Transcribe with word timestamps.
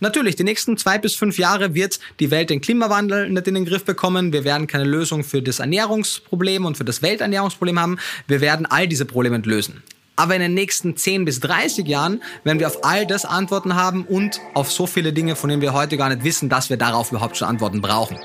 Natürlich, 0.00 0.36
die 0.36 0.44
nächsten 0.44 0.76
zwei 0.76 0.98
bis 0.98 1.14
fünf 1.14 1.38
Jahre 1.38 1.74
wird 1.74 2.00
die 2.20 2.30
Welt 2.30 2.50
den 2.50 2.60
Klimawandel 2.60 3.30
nicht 3.30 3.46
in 3.46 3.54
den 3.54 3.64
Griff 3.64 3.84
bekommen. 3.84 4.32
Wir 4.32 4.44
werden 4.44 4.66
keine 4.66 4.84
Lösung 4.84 5.24
für 5.24 5.40
das 5.40 5.58
Ernährungsproblem 5.58 6.64
und 6.64 6.76
für 6.76 6.84
das 6.84 7.02
Welternährungsproblem 7.02 7.80
haben. 7.80 7.98
Wir 8.26 8.40
werden 8.40 8.66
all 8.66 8.88
diese 8.88 9.06
Probleme 9.06 9.38
lösen. 9.38 9.82
Aber 10.16 10.34
in 10.34 10.40
den 10.40 10.54
nächsten 10.54 10.96
10 10.96 11.26
bis 11.26 11.40
30 11.40 11.86
Jahren 11.86 12.22
werden 12.44 12.58
wir 12.58 12.66
auf 12.66 12.84
all 12.84 13.06
das 13.06 13.24
Antworten 13.24 13.74
haben 13.74 14.04
und 14.04 14.40
auf 14.54 14.72
so 14.72 14.86
viele 14.86 15.12
Dinge, 15.12 15.36
von 15.36 15.50
denen 15.50 15.62
wir 15.62 15.74
heute 15.74 15.96
gar 15.96 16.08
nicht 16.08 16.24
wissen, 16.24 16.48
dass 16.48 16.70
wir 16.70 16.78
darauf 16.78 17.10
überhaupt 17.10 17.36
schon 17.36 17.48
Antworten 17.48 17.82
brauchen. 17.82 18.18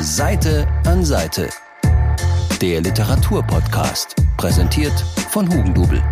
Seite 0.00 0.68
an 0.86 1.04
Seite. 1.04 1.48
Der 2.60 2.80
Literaturpodcast, 2.80 4.16
präsentiert 4.36 4.94
von 5.30 5.48
Hugendubel. 5.48 6.02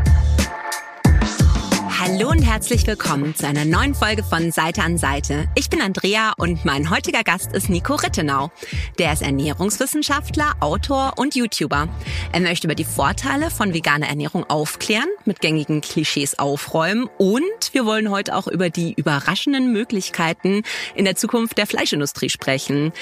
Hallo 2.04 2.30
und 2.30 2.42
herzlich 2.42 2.84
willkommen 2.88 3.36
zu 3.36 3.46
einer 3.46 3.64
neuen 3.64 3.94
Folge 3.94 4.24
von 4.24 4.50
Seite 4.50 4.82
an 4.82 4.98
Seite. 4.98 5.46
Ich 5.54 5.70
bin 5.70 5.80
Andrea 5.80 6.32
und 6.36 6.64
mein 6.64 6.90
heutiger 6.90 7.22
Gast 7.22 7.52
ist 7.52 7.70
Nico 7.70 7.94
Rittenau. 7.94 8.50
Der 8.98 9.12
ist 9.12 9.22
Ernährungswissenschaftler, 9.22 10.54
Autor 10.58 11.12
und 11.14 11.36
YouTuber. 11.36 11.88
Er 12.32 12.40
möchte 12.40 12.66
über 12.66 12.74
die 12.74 12.84
Vorteile 12.84 13.52
von 13.52 13.72
veganer 13.72 14.08
Ernährung 14.08 14.42
aufklären, 14.50 15.06
mit 15.26 15.40
gängigen 15.40 15.80
Klischees 15.80 16.40
aufräumen 16.40 17.08
und 17.18 17.70
wir 17.70 17.86
wollen 17.86 18.10
heute 18.10 18.34
auch 18.34 18.48
über 18.48 18.68
die 18.68 18.94
überraschenden 18.94 19.72
Möglichkeiten 19.72 20.64
in 20.96 21.04
der 21.04 21.14
Zukunft 21.14 21.56
der 21.56 21.68
Fleischindustrie 21.68 22.30
sprechen. 22.30 22.92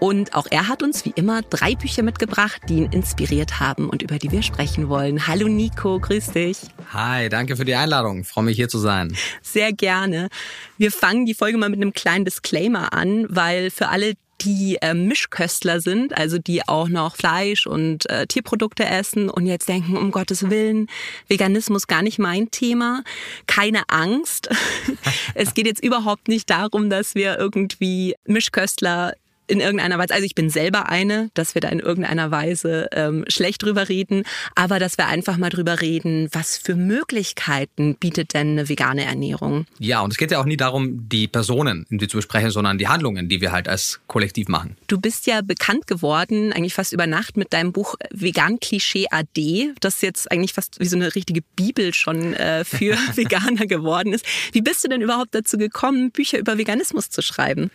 Und 0.00 0.34
auch 0.34 0.46
er 0.50 0.68
hat 0.68 0.82
uns 0.82 1.04
wie 1.04 1.12
immer 1.16 1.42
drei 1.42 1.74
Bücher 1.74 2.02
mitgebracht, 2.02 2.62
die 2.68 2.76
ihn 2.76 2.92
inspiriert 2.92 3.58
haben 3.58 3.90
und 3.90 4.00
über 4.00 4.18
die 4.18 4.30
wir 4.30 4.42
sprechen 4.42 4.88
wollen. 4.88 5.26
Hallo 5.26 5.48
Nico, 5.48 5.98
grüß 5.98 6.30
dich. 6.30 6.58
Hi, 6.92 7.28
danke 7.28 7.56
für 7.56 7.64
die 7.64 7.74
Einladung. 7.74 8.22
Freue 8.24 8.44
mich 8.44 8.56
hier 8.56 8.68
zu 8.68 8.78
sein. 8.78 9.16
Sehr 9.42 9.72
gerne. 9.72 10.28
Wir 10.76 10.92
fangen 10.92 11.26
die 11.26 11.34
Folge 11.34 11.58
mal 11.58 11.68
mit 11.68 11.80
einem 11.80 11.92
kleinen 11.92 12.24
Disclaimer 12.24 12.92
an, 12.92 13.26
weil 13.28 13.70
für 13.70 13.88
alle, 13.88 14.14
die 14.42 14.78
äh, 14.80 14.94
Mischköstler 14.94 15.80
sind, 15.80 16.16
also 16.16 16.38
die 16.38 16.68
auch 16.68 16.88
noch 16.88 17.16
Fleisch 17.16 17.66
und 17.66 18.08
äh, 18.08 18.28
Tierprodukte 18.28 18.84
essen 18.84 19.28
und 19.28 19.46
jetzt 19.46 19.68
denken, 19.68 19.96
um 19.96 20.12
Gottes 20.12 20.48
Willen, 20.48 20.86
Veganismus 21.26 21.88
gar 21.88 22.02
nicht 22.02 22.20
mein 22.20 22.52
Thema. 22.52 23.02
Keine 23.48 23.82
Angst. 23.88 24.48
es 25.34 25.54
geht 25.54 25.66
jetzt 25.66 25.82
überhaupt 25.82 26.28
nicht 26.28 26.48
darum, 26.50 26.88
dass 26.88 27.16
wir 27.16 27.36
irgendwie 27.36 28.14
Mischköstler 28.26 29.14
in 29.48 29.60
irgendeiner 29.60 29.98
Weise, 29.98 30.14
also 30.14 30.24
ich 30.24 30.34
bin 30.34 30.50
selber 30.50 30.88
eine, 30.88 31.30
dass 31.34 31.54
wir 31.54 31.60
da 31.60 31.68
in 31.68 31.80
irgendeiner 31.80 32.30
Weise 32.30 32.88
ähm, 32.92 33.24
schlecht 33.28 33.62
drüber 33.62 33.88
reden, 33.88 34.22
aber 34.54 34.78
dass 34.78 34.98
wir 34.98 35.06
einfach 35.06 35.38
mal 35.38 35.50
drüber 35.50 35.80
reden, 35.80 36.28
was 36.32 36.58
für 36.58 36.76
Möglichkeiten 36.76 37.96
bietet 37.96 38.34
denn 38.34 38.52
eine 38.52 38.68
vegane 38.68 39.04
Ernährung? 39.04 39.66
Ja, 39.78 40.00
und 40.00 40.12
es 40.12 40.18
geht 40.18 40.30
ja 40.30 40.40
auch 40.40 40.44
nie 40.44 40.56
darum, 40.56 41.08
die 41.08 41.28
Personen 41.28 41.86
in 41.88 41.98
die 41.98 42.08
zu 42.08 42.18
besprechen, 42.18 42.50
sondern 42.50 42.78
die 42.78 42.88
Handlungen, 42.88 43.28
die 43.28 43.40
wir 43.40 43.52
halt 43.52 43.68
als 43.68 44.00
Kollektiv 44.06 44.48
machen. 44.48 44.76
Du 44.86 45.00
bist 45.00 45.26
ja 45.26 45.40
bekannt 45.40 45.86
geworden, 45.86 46.52
eigentlich 46.52 46.74
fast 46.74 46.92
über 46.92 47.06
Nacht 47.06 47.36
mit 47.36 47.52
deinem 47.52 47.72
Buch 47.72 47.94
Vegan 48.10 48.60
Klischee 48.60 49.06
AD, 49.10 49.72
das 49.80 50.02
jetzt 50.02 50.30
eigentlich 50.30 50.52
fast 50.52 50.78
wie 50.78 50.86
so 50.86 50.96
eine 50.96 51.14
richtige 51.14 51.40
Bibel 51.56 51.94
schon 51.94 52.34
äh, 52.34 52.64
für 52.64 52.96
Veganer 53.14 53.66
geworden 53.66 54.12
ist. 54.12 54.24
Wie 54.52 54.60
bist 54.60 54.84
du 54.84 54.88
denn 54.88 55.00
überhaupt 55.00 55.34
dazu 55.34 55.56
gekommen, 55.56 56.10
Bücher 56.10 56.38
über 56.38 56.58
Veganismus 56.58 57.10
zu 57.10 57.22
schreiben? 57.22 57.70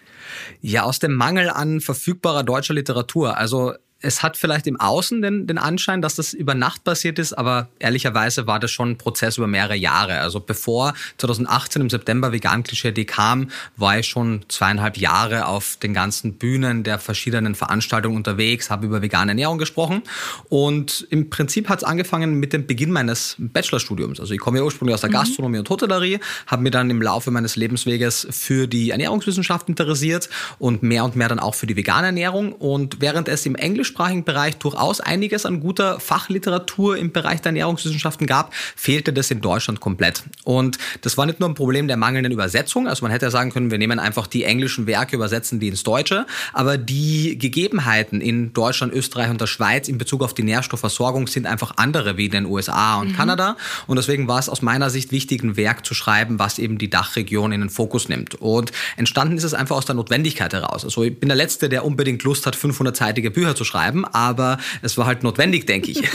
Ja, 0.62 0.84
aus 0.84 1.00
dem 1.00 1.14
Mangel 1.16 1.50
an 1.50 1.63
an 1.64 1.80
verfügbarer 1.82 2.44
deutscher 2.44 2.74
Literatur. 2.74 3.38
Also 3.38 3.74
es 4.04 4.22
hat 4.22 4.38
vielleicht 4.38 4.68
im 4.68 4.80
Außen 4.80 5.22
den, 5.22 5.48
den 5.48 5.58
Anschein, 5.58 6.02
dass 6.02 6.16
das 6.16 6.34
über 6.34 6.54
Nacht 6.54 6.84
passiert 6.84 7.18
ist, 7.20 7.34
aber 7.34 7.70
ehrlicherweise 7.80 8.46
war 8.46 8.60
das 8.60 8.70
schon 8.70 8.92
ein 8.92 8.98
Prozess 8.98 9.38
über 9.38 9.48
mehrere 9.48 9.76
Jahre. 9.76 10.20
Also 10.20 10.40
bevor 10.42 10.94
2018 11.18 11.82
im 11.82 11.90
September 11.90 12.32
Vegan 12.32 12.64
Klischee 12.64 12.94
kam, 13.06 13.50
war 13.78 13.98
ich 13.98 14.08
schon 14.08 14.46
zweieinhalb 14.50 14.98
Jahre 14.98 15.48
auf 15.48 15.78
den 15.78 15.94
ganzen 15.94 16.34
Bühnen 16.34 16.84
der 16.84 17.00
verschiedenen 17.00 17.56
Veranstaltungen 17.56 18.18
unterwegs, 18.18 18.70
habe 18.70 18.86
über 18.86 19.02
vegane 19.02 19.32
Ernährung 19.32 19.58
gesprochen 19.58 20.04
und 20.50 21.08
im 21.10 21.30
Prinzip 21.30 21.70
hat 21.70 21.80
es 21.80 21.84
angefangen 21.86 22.40
mit 22.40 22.52
dem 22.52 22.68
Beginn 22.68 22.92
meines 22.92 23.36
Bachelorstudiums. 23.40 24.20
Also 24.20 24.34
ich 24.34 24.40
komme 24.40 24.58
ja 24.58 24.66
ursprünglich 24.66 24.94
aus 24.94 25.02
der 25.02 25.10
mhm. 25.10 25.16
Gastronomie 25.16 25.60
und 25.60 25.70
Hotellerie, 25.70 26.20
habe 26.48 26.62
mir 26.62 26.72
dann 26.72 26.90
im 26.90 27.02
Laufe 27.02 27.32
meines 27.32 27.56
Lebensweges 27.56 28.28
für 28.32 28.68
die 28.68 28.90
Ernährungswissenschaft 28.90 29.70
interessiert 29.70 30.30
und 30.60 30.84
mehr 30.84 31.06
und 31.06 31.16
mehr 31.16 31.30
dann 31.30 31.40
auch 31.40 31.56
für 31.56 31.68
die 31.68 31.78
vegane 31.78 32.08
Ernährung 32.08 32.52
und 32.52 33.00
während 33.00 33.30
es 33.30 33.46
im 33.46 33.56
Englisch 33.56 33.93
deutschsprachigen 33.94 34.24
Bereich 34.24 34.58
durchaus 34.58 35.00
einiges 35.00 35.46
an 35.46 35.60
guter 35.60 36.00
Fachliteratur 36.00 36.98
im 36.98 37.12
Bereich 37.12 37.42
der 37.42 37.50
Ernährungswissenschaften 37.52 38.28
gab, 38.28 38.54
fehlte 38.76 39.14
das 39.14 39.32
in 39.32 39.42
Deutschland 39.42 39.80
komplett. 39.80 40.24
Und 40.44 40.78
das 41.02 41.18
war 41.18 41.26
nicht 41.26 41.40
nur 41.40 41.50
ein 41.50 41.56
Problem 41.56 41.88
der 41.88 41.98
mangelnden 41.98 42.32
Übersetzung, 42.32 42.88
also 42.88 43.06
man 43.06 43.12
hätte 43.12 43.26
ja 43.26 43.32
sagen 43.32 43.52
können, 43.52 43.72
wir 43.72 43.78
nehmen 43.78 44.00
einfach 44.00 44.28
die 44.28 44.44
englischen 44.44 44.88
Werke, 44.88 45.16
übersetzen 45.16 45.60
die 45.60 45.68
ins 45.68 45.84
Deutsche, 45.84 46.26
aber 46.54 46.78
die 46.78 47.38
Gegebenheiten 47.38 48.22
in 48.22 48.54
Deutschland, 48.54 48.94
Österreich 48.94 49.30
und 49.30 49.40
der 49.40 49.48
Schweiz 49.48 49.88
in 49.88 49.98
Bezug 49.98 50.24
auf 50.24 50.34
die 50.34 50.44
Nährstoffversorgung 50.44 51.28
sind 51.28 51.46
einfach 51.46 51.74
andere 51.78 52.18
wie 52.18 52.26
in 52.26 52.32
den 52.32 52.46
USA 52.46 53.00
und 53.00 53.10
mhm. 53.10 53.16
Kanada. 53.16 53.58
Und 53.88 53.98
deswegen 53.98 54.28
war 54.28 54.40
es 54.40 54.50
aus 54.50 54.62
meiner 54.62 54.90
Sicht 54.90 55.12
wichtig, 55.12 55.44
ein 55.44 55.58
Werk 55.58 55.86
zu 55.86 55.94
schreiben, 55.94 56.40
was 56.40 56.60
eben 56.60 56.78
die 56.78 56.90
Dachregion 56.90 57.52
in 57.52 57.62
den 57.62 57.70
Fokus 57.70 58.10
nimmt. 58.10 58.36
Und 58.36 58.72
entstanden 58.98 59.38
ist 59.38 59.44
es 59.44 59.54
einfach 59.54 59.76
aus 59.76 59.86
der 59.86 59.96
Notwendigkeit 59.96 60.54
heraus. 60.54 60.84
Also 60.84 61.04
ich 61.04 61.20
bin 61.20 61.30
der 61.30 61.36
Letzte, 61.36 61.70
der 61.70 61.86
unbedingt 61.86 62.24
Lust 62.24 62.46
hat, 62.46 62.56
500-seitige 62.56 63.30
Bücher 63.30 63.56
zu 63.56 63.64
schreiben 63.64 63.83
schreiben, 63.84 64.06
aber 64.06 64.58
es 64.82 64.98
war 64.98 65.06
halt 65.06 65.24
notwendig, 65.24 65.66
denke 65.66 65.92
ich. 65.92 66.02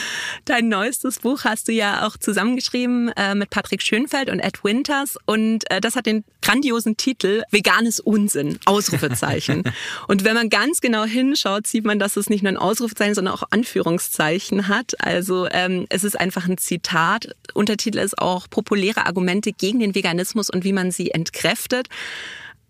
Dein 0.44 0.68
neuestes 0.68 1.18
Buch 1.18 1.44
hast 1.44 1.68
du 1.68 1.72
ja 1.72 2.06
auch 2.06 2.16
zusammengeschrieben 2.16 3.10
äh, 3.16 3.34
mit 3.34 3.50
Patrick 3.50 3.82
Schönfeld 3.82 4.30
und 4.30 4.40
Ed 4.40 4.64
Winters 4.64 5.16
und 5.26 5.70
äh, 5.70 5.80
das 5.80 5.96
hat 5.96 6.06
den 6.06 6.24
grandiosen 6.42 6.96
Titel 6.96 7.42
Veganes 7.50 8.00
Unsinn, 8.00 8.58
Ausrufezeichen. 8.64 9.64
und 10.08 10.24
wenn 10.24 10.34
man 10.34 10.48
ganz 10.48 10.80
genau 10.80 11.04
hinschaut, 11.04 11.66
sieht 11.66 11.84
man, 11.84 11.98
dass 11.98 12.16
es 12.16 12.30
nicht 12.30 12.42
nur 12.42 12.52
ein 12.52 12.56
Ausrufezeichen, 12.56 13.14
sondern 13.14 13.34
auch 13.34 13.42
Anführungszeichen 13.50 14.68
hat. 14.68 14.94
Also 15.00 15.46
ähm, 15.50 15.86
es 15.90 16.04
ist 16.04 16.18
einfach 16.18 16.48
ein 16.48 16.58
Zitat. 16.58 17.34
Untertitel 17.54 17.98
ist 17.98 18.18
auch 18.18 18.48
populäre 18.48 19.06
Argumente 19.06 19.52
gegen 19.52 19.80
den 19.80 19.94
Veganismus 19.94 20.48
und 20.48 20.64
wie 20.64 20.72
man 20.72 20.90
sie 20.90 21.10
entkräftet. 21.10 21.88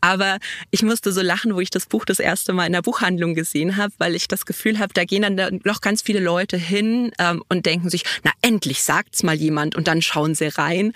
Aber 0.00 0.38
ich 0.71 0.83
musste 0.83 1.12
so 1.12 1.21
lachen, 1.21 1.55
wo 1.55 1.61
ich 1.61 1.71
das 1.71 1.87
Buch 1.87 2.05
das 2.05 2.19
erste 2.19 2.53
Mal 2.53 2.66
in 2.66 2.72
der 2.72 2.83
Buchhandlung 2.83 3.34
gesehen 3.34 3.77
habe, 3.77 3.93
weil 3.99 4.15
ich 4.15 4.28
das 4.28 4.47
Gefühl 4.47 4.78
habe, 4.78 4.93
da 4.94 5.05
gehen 5.05 5.22
dann 5.22 5.61
noch 5.65 5.81
ganz 5.81 6.03
viele 6.03 6.21
Leute 6.21 6.56
hin 6.56 7.12
ähm, 7.19 7.43
und 7.49 7.66
denken 7.66 7.91
sich, 7.91 8.05
na 8.25 8.33
endlich 8.43 8.83
sagt's 8.83 9.22
mal 9.22 9.34
jemand 9.34 9.77
und 9.77 9.88
dann 9.88 10.03
schauen 10.03 10.34
sie 10.34 10.49
rein. 10.49 10.93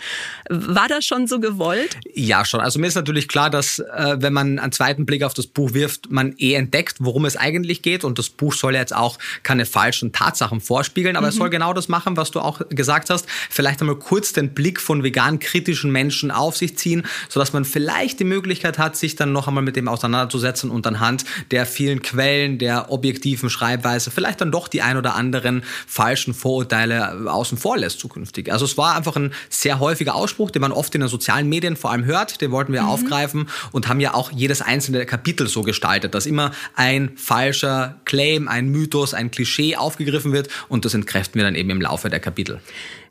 War 0.48 0.88
das 0.88 1.04
schon 1.04 1.26
so 1.26 1.40
gewollt? 1.40 1.98
Ja, 2.14 2.44
schon. 2.44 2.60
Also 2.60 2.78
mir 2.78 2.86
ist 2.86 2.94
natürlich 2.94 3.28
klar, 3.28 3.50
dass 3.50 3.78
äh, 3.78 4.16
wenn 4.18 4.32
man 4.32 4.58
einen 4.58 4.72
zweiten 4.72 5.06
Blick 5.06 5.22
auf 5.22 5.34
das 5.34 5.46
Buch 5.46 5.74
wirft, 5.74 6.10
man 6.10 6.34
eh 6.38 6.54
entdeckt, 6.54 6.96
worum 7.00 7.24
es 7.24 7.36
eigentlich 7.36 7.82
geht. 7.82 8.04
Und 8.04 8.18
das 8.18 8.30
Buch 8.30 8.54
soll 8.54 8.74
jetzt 8.74 8.94
auch 8.94 9.18
keine 9.42 9.66
falschen 9.66 10.12
Tatsachen 10.12 10.60
vorspiegeln, 10.60 11.16
aber 11.16 11.26
mhm. 11.26 11.30
es 11.30 11.36
soll 11.36 11.50
genau 11.50 11.72
das 11.72 11.88
machen, 11.88 12.16
was 12.16 12.30
du 12.30 12.40
auch 12.40 12.60
gesagt 12.70 13.10
hast. 13.10 13.26
Vielleicht 13.50 13.80
einmal 13.80 13.96
kurz 13.96 14.32
den 14.32 14.54
Blick 14.54 14.80
von 14.80 15.02
vegan 15.02 15.38
kritischen 15.38 15.90
Menschen 15.90 16.30
auf 16.30 16.56
sich 16.56 16.76
ziehen, 16.78 17.04
sodass 17.28 17.52
man 17.52 17.64
vielleicht 17.64 18.20
die 18.20 18.24
Möglichkeit 18.24 18.78
hat, 18.78 18.93
sich 18.96 19.16
dann 19.16 19.32
noch 19.32 19.48
einmal 19.48 19.62
mit 19.62 19.76
dem 19.76 19.88
auseinanderzusetzen 19.88 20.70
und 20.70 20.86
anhand 20.86 21.24
der 21.50 21.66
vielen 21.66 22.02
Quellen, 22.02 22.58
der 22.58 22.90
objektiven 22.90 23.50
Schreibweise 23.50 24.10
vielleicht 24.10 24.40
dann 24.40 24.52
doch 24.52 24.68
die 24.68 24.82
ein 24.82 24.96
oder 24.96 25.14
anderen 25.14 25.62
falschen 25.86 26.34
Vorurteile 26.34 27.30
außen 27.30 27.58
vor 27.58 27.76
lässt 27.76 28.00
zukünftig. 28.00 28.52
Also 28.52 28.64
es 28.64 28.76
war 28.76 28.96
einfach 28.96 29.16
ein 29.16 29.32
sehr 29.48 29.80
häufiger 29.80 30.14
Ausspruch, 30.14 30.50
den 30.50 30.62
man 30.62 30.72
oft 30.72 30.94
in 30.94 31.00
den 31.00 31.08
sozialen 31.08 31.48
Medien 31.48 31.76
vor 31.76 31.90
allem 31.90 32.04
hört, 32.04 32.40
den 32.40 32.50
wollten 32.50 32.72
wir 32.72 32.82
mhm. 32.82 32.88
aufgreifen 32.88 33.48
und 33.72 33.88
haben 33.88 34.00
ja 34.00 34.14
auch 34.14 34.30
jedes 34.30 34.62
einzelne 34.62 35.06
Kapitel 35.06 35.48
so 35.48 35.62
gestaltet, 35.62 36.14
dass 36.14 36.26
immer 36.26 36.52
ein 36.74 37.12
falscher 37.16 38.00
Claim, 38.04 38.48
ein 38.48 38.68
Mythos, 38.68 39.14
ein 39.14 39.30
Klischee 39.30 39.76
aufgegriffen 39.76 40.32
wird 40.32 40.48
und 40.68 40.84
das 40.84 40.94
entkräften 40.94 41.38
wir 41.38 41.44
dann 41.44 41.54
eben 41.54 41.70
im 41.70 41.80
Laufe 41.80 42.08
der 42.08 42.20
Kapitel. 42.20 42.60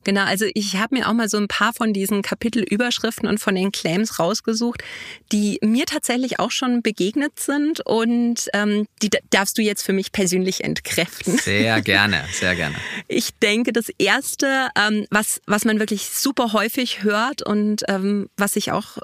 Genau, 0.04 0.24
also 0.24 0.46
ich 0.54 0.76
habe 0.76 0.96
mir 0.96 1.08
auch 1.08 1.14
mal 1.14 1.30
so 1.30 1.38
ein 1.38 1.48
paar 1.48 1.74
von 1.74 1.94
diesen 1.94 2.22
Kapitelüberschriften 2.22 3.28
und 3.28 3.40
von 3.40 3.56
den 3.56 3.72
Claims 3.72 4.20
rausgesucht, 4.20 4.84
die 5.32 5.60
mir 5.62 5.86
tatsächlich 5.86 6.40
auch 6.40 6.52
schon 6.52 6.82
begegnet 6.82 7.40
sind 7.40 7.82
und 7.82 8.50
ähm, 8.54 8.88
die 9.02 9.10
darfst 9.30 9.58
du 9.58 9.62
jetzt 9.62 9.84
für 9.84 9.94
mich 9.94 10.12
persönlich 10.12 10.64
entkräften. 10.64 11.38
Sehr 11.38 11.82
gerne, 11.84 12.24
sehr 12.32 12.56
gerne. 12.56 12.76
Ich 13.08 13.34
denke, 13.40 13.74
das 13.74 13.90
Erste, 13.98 14.70
ähm, 14.78 15.06
was, 15.10 15.42
was 15.46 15.66
man 15.66 15.80
wirklich 15.80 16.10
super 16.10 16.54
häufig 16.54 17.04
hört 17.04 17.42
und 17.42 17.84
ähm, 17.88 18.30
was 18.38 18.56
ich 18.56 18.72
auch 18.72 18.98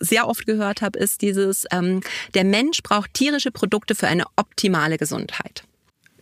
sehr 0.00 0.28
oft 0.28 0.46
gehört 0.46 0.80
habe, 0.80 0.98
ist 0.98 1.22
dieses, 1.22 1.64
ähm, 1.72 2.02
der 2.34 2.44
Mensch 2.44 2.82
braucht 2.82 3.14
tierische 3.14 3.50
Produkte 3.50 3.94
für 3.94 4.06
eine 4.06 4.24
optimale 4.36 4.96
Gesundheit. 4.96 5.64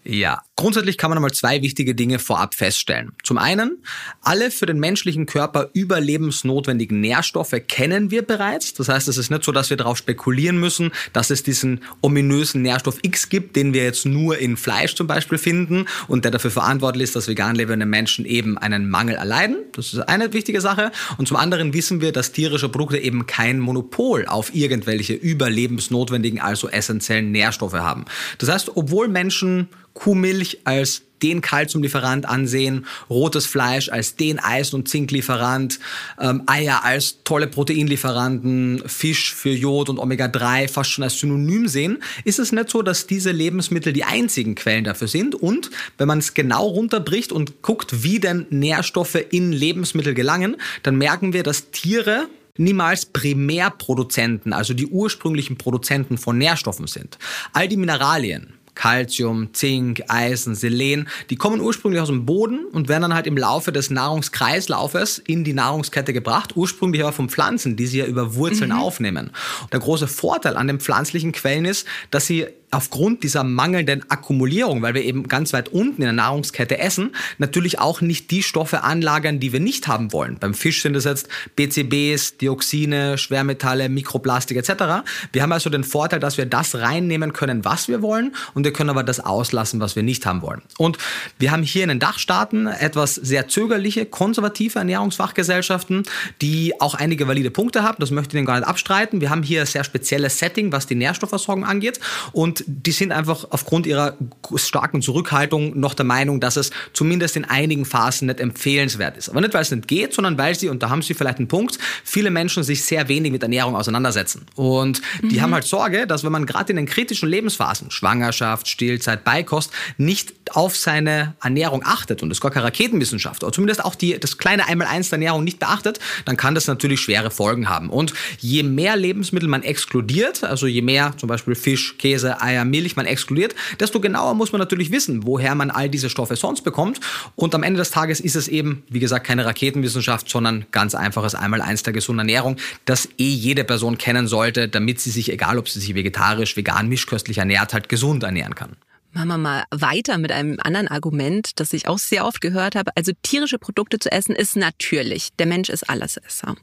Ja, 0.02 0.42
Grundsätzlich 0.58 0.96
kann 0.96 1.10
man 1.10 1.18
einmal 1.18 1.32
zwei 1.32 1.60
wichtige 1.60 1.94
Dinge 1.94 2.18
vorab 2.18 2.54
feststellen. 2.54 3.12
Zum 3.22 3.36
einen, 3.36 3.82
alle 4.22 4.50
für 4.50 4.64
den 4.64 4.80
menschlichen 4.80 5.26
Körper 5.26 5.68
überlebensnotwendigen 5.74 6.98
Nährstoffe 6.98 7.54
kennen 7.68 8.10
wir 8.10 8.22
bereits. 8.22 8.72
Das 8.72 8.88
heißt, 8.88 9.06
es 9.06 9.18
ist 9.18 9.28
nicht 9.28 9.44
so, 9.44 9.52
dass 9.52 9.68
wir 9.68 9.76
darauf 9.76 9.98
spekulieren 9.98 10.58
müssen, 10.58 10.92
dass 11.12 11.28
es 11.28 11.42
diesen 11.42 11.82
ominösen 12.00 12.62
Nährstoff 12.62 13.00
X 13.02 13.28
gibt, 13.28 13.54
den 13.54 13.74
wir 13.74 13.84
jetzt 13.84 14.06
nur 14.06 14.38
in 14.38 14.56
Fleisch 14.56 14.94
zum 14.94 15.06
Beispiel 15.06 15.36
finden 15.36 15.84
und 16.08 16.24
der 16.24 16.32
dafür 16.32 16.50
verantwortlich 16.50 17.04
ist, 17.04 17.16
dass 17.16 17.28
vegan 17.28 17.54
lebende 17.54 17.84
Menschen 17.84 18.24
eben 18.24 18.56
einen 18.56 18.88
Mangel 18.88 19.16
erleiden. 19.16 19.58
Das 19.72 19.92
ist 19.92 20.00
eine 20.08 20.32
wichtige 20.32 20.62
Sache. 20.62 20.90
Und 21.18 21.28
zum 21.28 21.36
anderen 21.36 21.74
wissen 21.74 22.00
wir, 22.00 22.12
dass 22.12 22.32
tierische 22.32 22.70
Produkte 22.70 22.96
eben 22.96 23.26
kein 23.26 23.58
Monopol 23.58 24.24
auf 24.24 24.54
irgendwelche 24.54 25.12
überlebensnotwendigen, 25.12 26.40
also 26.40 26.70
essentiellen 26.70 27.30
Nährstoffe 27.30 27.74
haben. 27.74 28.06
Das 28.38 28.48
heißt, 28.48 28.72
obwohl 28.74 29.08
Menschen 29.08 29.68
Kuhmilch 29.96 30.45
als 30.64 31.02
den 31.22 31.40
Kalziumlieferant 31.40 32.26
ansehen, 32.26 32.86
rotes 33.08 33.46
Fleisch 33.46 33.88
als 33.88 34.16
den 34.16 34.38
Eisen- 34.38 34.76
und 34.76 34.88
Zinklieferant, 34.88 35.78
ähm, 36.20 36.42
Eier 36.46 36.84
als 36.84 37.22
tolle 37.24 37.46
Proteinlieferanten, 37.46 38.82
Fisch 38.86 39.34
für 39.34 39.50
Jod 39.50 39.88
und 39.88 39.98
Omega-3 39.98 40.68
fast 40.68 40.90
schon 40.90 41.04
als 41.04 41.18
Synonym 41.18 41.68
sehen, 41.68 42.02
ist 42.24 42.38
es 42.38 42.52
nicht 42.52 42.70
so, 42.70 42.82
dass 42.82 43.06
diese 43.06 43.30
Lebensmittel 43.30 43.92
die 43.92 44.04
einzigen 44.04 44.54
Quellen 44.54 44.84
dafür 44.84 45.08
sind. 45.08 45.34
Und 45.34 45.70
wenn 45.98 46.08
man 46.08 46.18
es 46.18 46.34
genau 46.34 46.66
runterbricht 46.66 47.32
und 47.32 47.62
guckt, 47.62 48.02
wie 48.02 48.20
denn 48.20 48.46
Nährstoffe 48.50 49.18
in 49.30 49.52
Lebensmittel 49.52 50.14
gelangen, 50.14 50.56
dann 50.82 50.96
merken 50.96 51.32
wir, 51.32 51.42
dass 51.42 51.70
Tiere 51.70 52.28
niemals 52.58 53.06
Primärproduzenten, 53.06 54.52
also 54.52 54.74
die 54.74 54.86
ursprünglichen 54.86 55.58
Produzenten 55.58 56.18
von 56.18 56.38
Nährstoffen 56.38 56.86
sind. 56.86 57.18
All 57.52 57.68
die 57.68 57.76
Mineralien, 57.76 58.55
Calcium, 58.76 59.52
Zink, 59.52 60.04
Eisen, 60.06 60.54
Selen, 60.54 61.08
die 61.30 61.36
kommen 61.36 61.60
ursprünglich 61.60 62.00
aus 62.00 62.08
dem 62.08 62.24
Boden 62.24 62.66
und 62.66 62.88
werden 62.88 63.02
dann 63.02 63.14
halt 63.14 63.26
im 63.26 63.36
Laufe 63.36 63.72
des 63.72 63.90
Nahrungskreislaufes 63.90 65.18
in 65.18 65.42
die 65.42 65.54
Nahrungskette 65.54 66.12
gebracht, 66.12 66.52
ursprünglich 66.54 67.02
aber 67.02 67.12
von 67.12 67.28
Pflanzen, 67.28 67.76
die 67.76 67.86
sie 67.86 67.98
ja 67.98 68.06
über 68.06 68.36
Wurzeln 68.36 68.70
mhm. 68.70 68.78
aufnehmen. 68.78 69.30
Der 69.72 69.80
große 69.80 70.06
Vorteil 70.06 70.56
an 70.56 70.68
den 70.68 70.78
pflanzlichen 70.78 71.32
Quellen 71.32 71.64
ist, 71.64 71.86
dass 72.12 72.26
sie 72.26 72.46
aufgrund 72.76 73.22
dieser 73.22 73.42
mangelnden 73.42 74.04
Akkumulierung, 74.10 74.82
weil 74.82 74.92
wir 74.92 75.02
eben 75.02 75.28
ganz 75.28 75.54
weit 75.54 75.70
unten 75.70 76.02
in 76.02 76.08
der 76.08 76.12
Nahrungskette 76.12 76.78
essen, 76.78 77.16
natürlich 77.38 77.78
auch 77.78 78.02
nicht 78.02 78.30
die 78.30 78.42
Stoffe 78.42 78.82
anlagern, 78.82 79.40
die 79.40 79.54
wir 79.54 79.60
nicht 79.60 79.88
haben 79.88 80.12
wollen. 80.12 80.36
Beim 80.38 80.52
Fisch 80.52 80.82
sind 80.82 80.94
es 80.94 81.04
jetzt 81.04 81.26
BCBs, 81.56 82.36
Dioxine, 82.36 83.16
Schwermetalle, 83.16 83.88
Mikroplastik 83.88 84.58
etc. 84.58 85.06
Wir 85.32 85.42
haben 85.42 85.52
also 85.52 85.70
den 85.70 85.84
Vorteil, 85.84 86.20
dass 86.20 86.36
wir 86.36 86.44
das 86.44 86.74
reinnehmen 86.74 87.32
können, 87.32 87.64
was 87.64 87.88
wir 87.88 88.02
wollen 88.02 88.34
und 88.52 88.64
wir 88.64 88.74
können 88.74 88.90
aber 88.90 89.02
das 89.02 89.20
auslassen, 89.20 89.80
was 89.80 89.96
wir 89.96 90.02
nicht 90.02 90.26
haben 90.26 90.42
wollen. 90.42 90.60
Und 90.76 90.98
wir 91.38 91.52
haben 91.52 91.62
hier 91.62 91.82
in 91.82 91.88
den 91.88 91.98
Dachstaaten 91.98 92.66
etwas 92.66 93.14
sehr 93.14 93.48
zögerliche, 93.48 94.04
konservative 94.04 94.80
Ernährungsfachgesellschaften, 94.80 96.02
die 96.42 96.78
auch 96.78 96.94
einige 96.94 97.26
valide 97.26 97.50
Punkte 97.50 97.82
haben. 97.82 97.96
Das 98.00 98.10
möchte 98.10 98.36
ich 98.36 98.40
Ihnen 98.40 98.46
gar 98.46 98.58
nicht 98.58 98.68
abstreiten. 98.68 99.22
Wir 99.22 99.30
haben 99.30 99.42
hier 99.42 99.62
ein 99.62 99.66
sehr 99.66 99.84
spezielles 99.84 100.38
Setting, 100.38 100.72
was 100.72 100.86
die 100.86 100.94
Nährstoffversorgung 100.94 101.64
angeht 101.64 102.00
und 102.32 102.65
die 102.66 102.92
sind 102.92 103.12
einfach 103.12 103.46
aufgrund 103.50 103.86
ihrer 103.86 104.16
starken 104.56 105.02
Zurückhaltung 105.02 105.78
noch 105.78 105.94
der 105.94 106.04
Meinung, 106.04 106.40
dass 106.40 106.56
es 106.56 106.70
zumindest 106.92 107.36
in 107.36 107.44
einigen 107.44 107.84
Phasen 107.84 108.26
nicht 108.26 108.40
empfehlenswert 108.40 109.16
ist. 109.16 109.28
Aber 109.28 109.40
nicht, 109.40 109.54
weil 109.54 109.62
es 109.62 109.70
nicht 109.70 109.88
geht, 109.88 110.12
sondern 110.12 110.36
weil 110.36 110.54
sie, 110.54 110.68
und 110.68 110.82
da 110.82 110.90
haben 110.90 111.02
sie 111.02 111.14
vielleicht 111.14 111.38
einen 111.38 111.48
Punkt, 111.48 111.78
viele 112.04 112.30
Menschen 112.30 112.62
sich 112.62 112.84
sehr 112.84 113.08
wenig 113.08 113.32
mit 113.32 113.42
Ernährung 113.42 113.76
auseinandersetzen. 113.76 114.46
Und 114.56 115.00
die 115.22 115.36
mhm. 115.36 115.42
haben 115.42 115.54
halt 115.54 115.64
Sorge, 115.64 116.06
dass 116.06 116.24
wenn 116.24 116.32
man 116.32 116.46
gerade 116.46 116.70
in 116.70 116.76
den 116.76 116.86
kritischen 116.86 117.28
Lebensphasen, 117.28 117.90
Schwangerschaft, 117.90 118.68
Stillzeit, 118.68 119.24
Beikost, 119.24 119.70
nicht 119.96 120.34
auf 120.50 120.76
seine 120.76 121.34
Ernährung 121.42 121.82
achtet 121.84 122.22
und 122.22 122.28
das 122.30 122.38
ist 122.38 122.42
gar 122.42 122.50
keine 122.50 122.66
Raketenwissenschaft, 122.66 123.44
oder 123.44 123.52
zumindest 123.52 123.84
auch 123.84 123.94
die, 123.94 124.18
das 124.18 124.38
kleine 124.38 124.66
Einmal-Eins 124.66 125.10
der 125.10 125.18
Ernährung 125.18 125.44
nicht 125.44 125.58
beachtet, 125.58 126.00
dann 126.24 126.36
kann 126.36 126.54
das 126.54 126.66
natürlich 126.66 127.00
schwere 127.00 127.30
Folgen 127.30 127.68
haben. 127.68 127.90
Und 127.90 128.12
je 128.38 128.62
mehr 128.62 128.96
Lebensmittel 128.96 129.48
man 129.48 129.62
exkludiert, 129.62 130.42
also 130.42 130.66
je 130.66 130.82
mehr 130.82 131.14
zum 131.16 131.28
Beispiel 131.28 131.54
Fisch, 131.54 131.96
Käse, 131.98 132.40
Eier, 132.40 132.55
Milch 132.64 132.96
man 132.96 133.06
exkludiert, 133.06 133.54
desto 133.80 134.00
genauer 134.00 134.34
muss 134.34 134.52
man 134.52 134.58
natürlich 134.58 134.90
wissen, 134.90 135.26
woher 135.26 135.54
man 135.54 135.70
all 135.70 135.88
diese 135.88 136.10
Stoffe 136.10 136.36
sonst 136.36 136.62
bekommt. 136.62 137.00
Und 137.34 137.54
am 137.54 137.62
Ende 137.62 137.78
des 137.78 137.90
Tages 137.90 138.20
ist 138.20 138.36
es 138.36 138.48
eben, 138.48 138.84
wie 138.88 139.00
gesagt, 139.00 139.26
keine 139.26 139.44
Raketenwissenschaft, 139.44 140.28
sondern 140.28 140.66
ganz 140.72 140.94
einfaches 140.94 141.34
Einmal-Eins 141.34 141.82
der 141.82 141.92
gesunden 141.92 142.28
Ernährung, 142.28 142.56
das 142.84 143.08
eh 143.18 143.28
jede 143.28 143.64
Person 143.64 143.98
kennen 143.98 144.26
sollte, 144.26 144.68
damit 144.68 145.00
sie 145.00 145.10
sich, 145.10 145.32
egal 145.32 145.58
ob 145.58 145.68
sie 145.68 145.80
sich 145.80 145.94
vegetarisch, 145.94 146.56
vegan, 146.56 146.88
mischköstlich 146.88 147.38
ernährt, 147.38 147.74
halt 147.74 147.88
gesund 147.88 148.22
ernähren 148.22 148.54
kann. 148.54 148.76
Machen 149.12 149.28
wir 149.28 149.38
mal 149.38 149.64
weiter 149.70 150.18
mit 150.18 150.30
einem 150.30 150.58
anderen 150.60 150.88
Argument, 150.88 151.58
das 151.58 151.72
ich 151.72 151.88
auch 151.88 151.98
sehr 151.98 152.26
oft 152.26 152.42
gehört 152.42 152.74
habe. 152.74 152.90
Also 152.96 153.12
tierische 153.22 153.58
Produkte 153.58 153.98
zu 153.98 154.12
essen 154.12 154.36
ist 154.36 154.56
natürlich. 154.56 155.30
Der 155.38 155.46
Mensch 155.46 155.70
ist 155.70 155.88
Allesesser. 155.88 156.54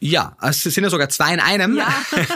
Ja, 0.00 0.36
es 0.40 0.62
sind 0.62 0.84
ja 0.84 0.90
sogar 0.90 1.08
zwei 1.08 1.34
in 1.34 1.40
einem. 1.40 1.76
Ja. 1.76 1.88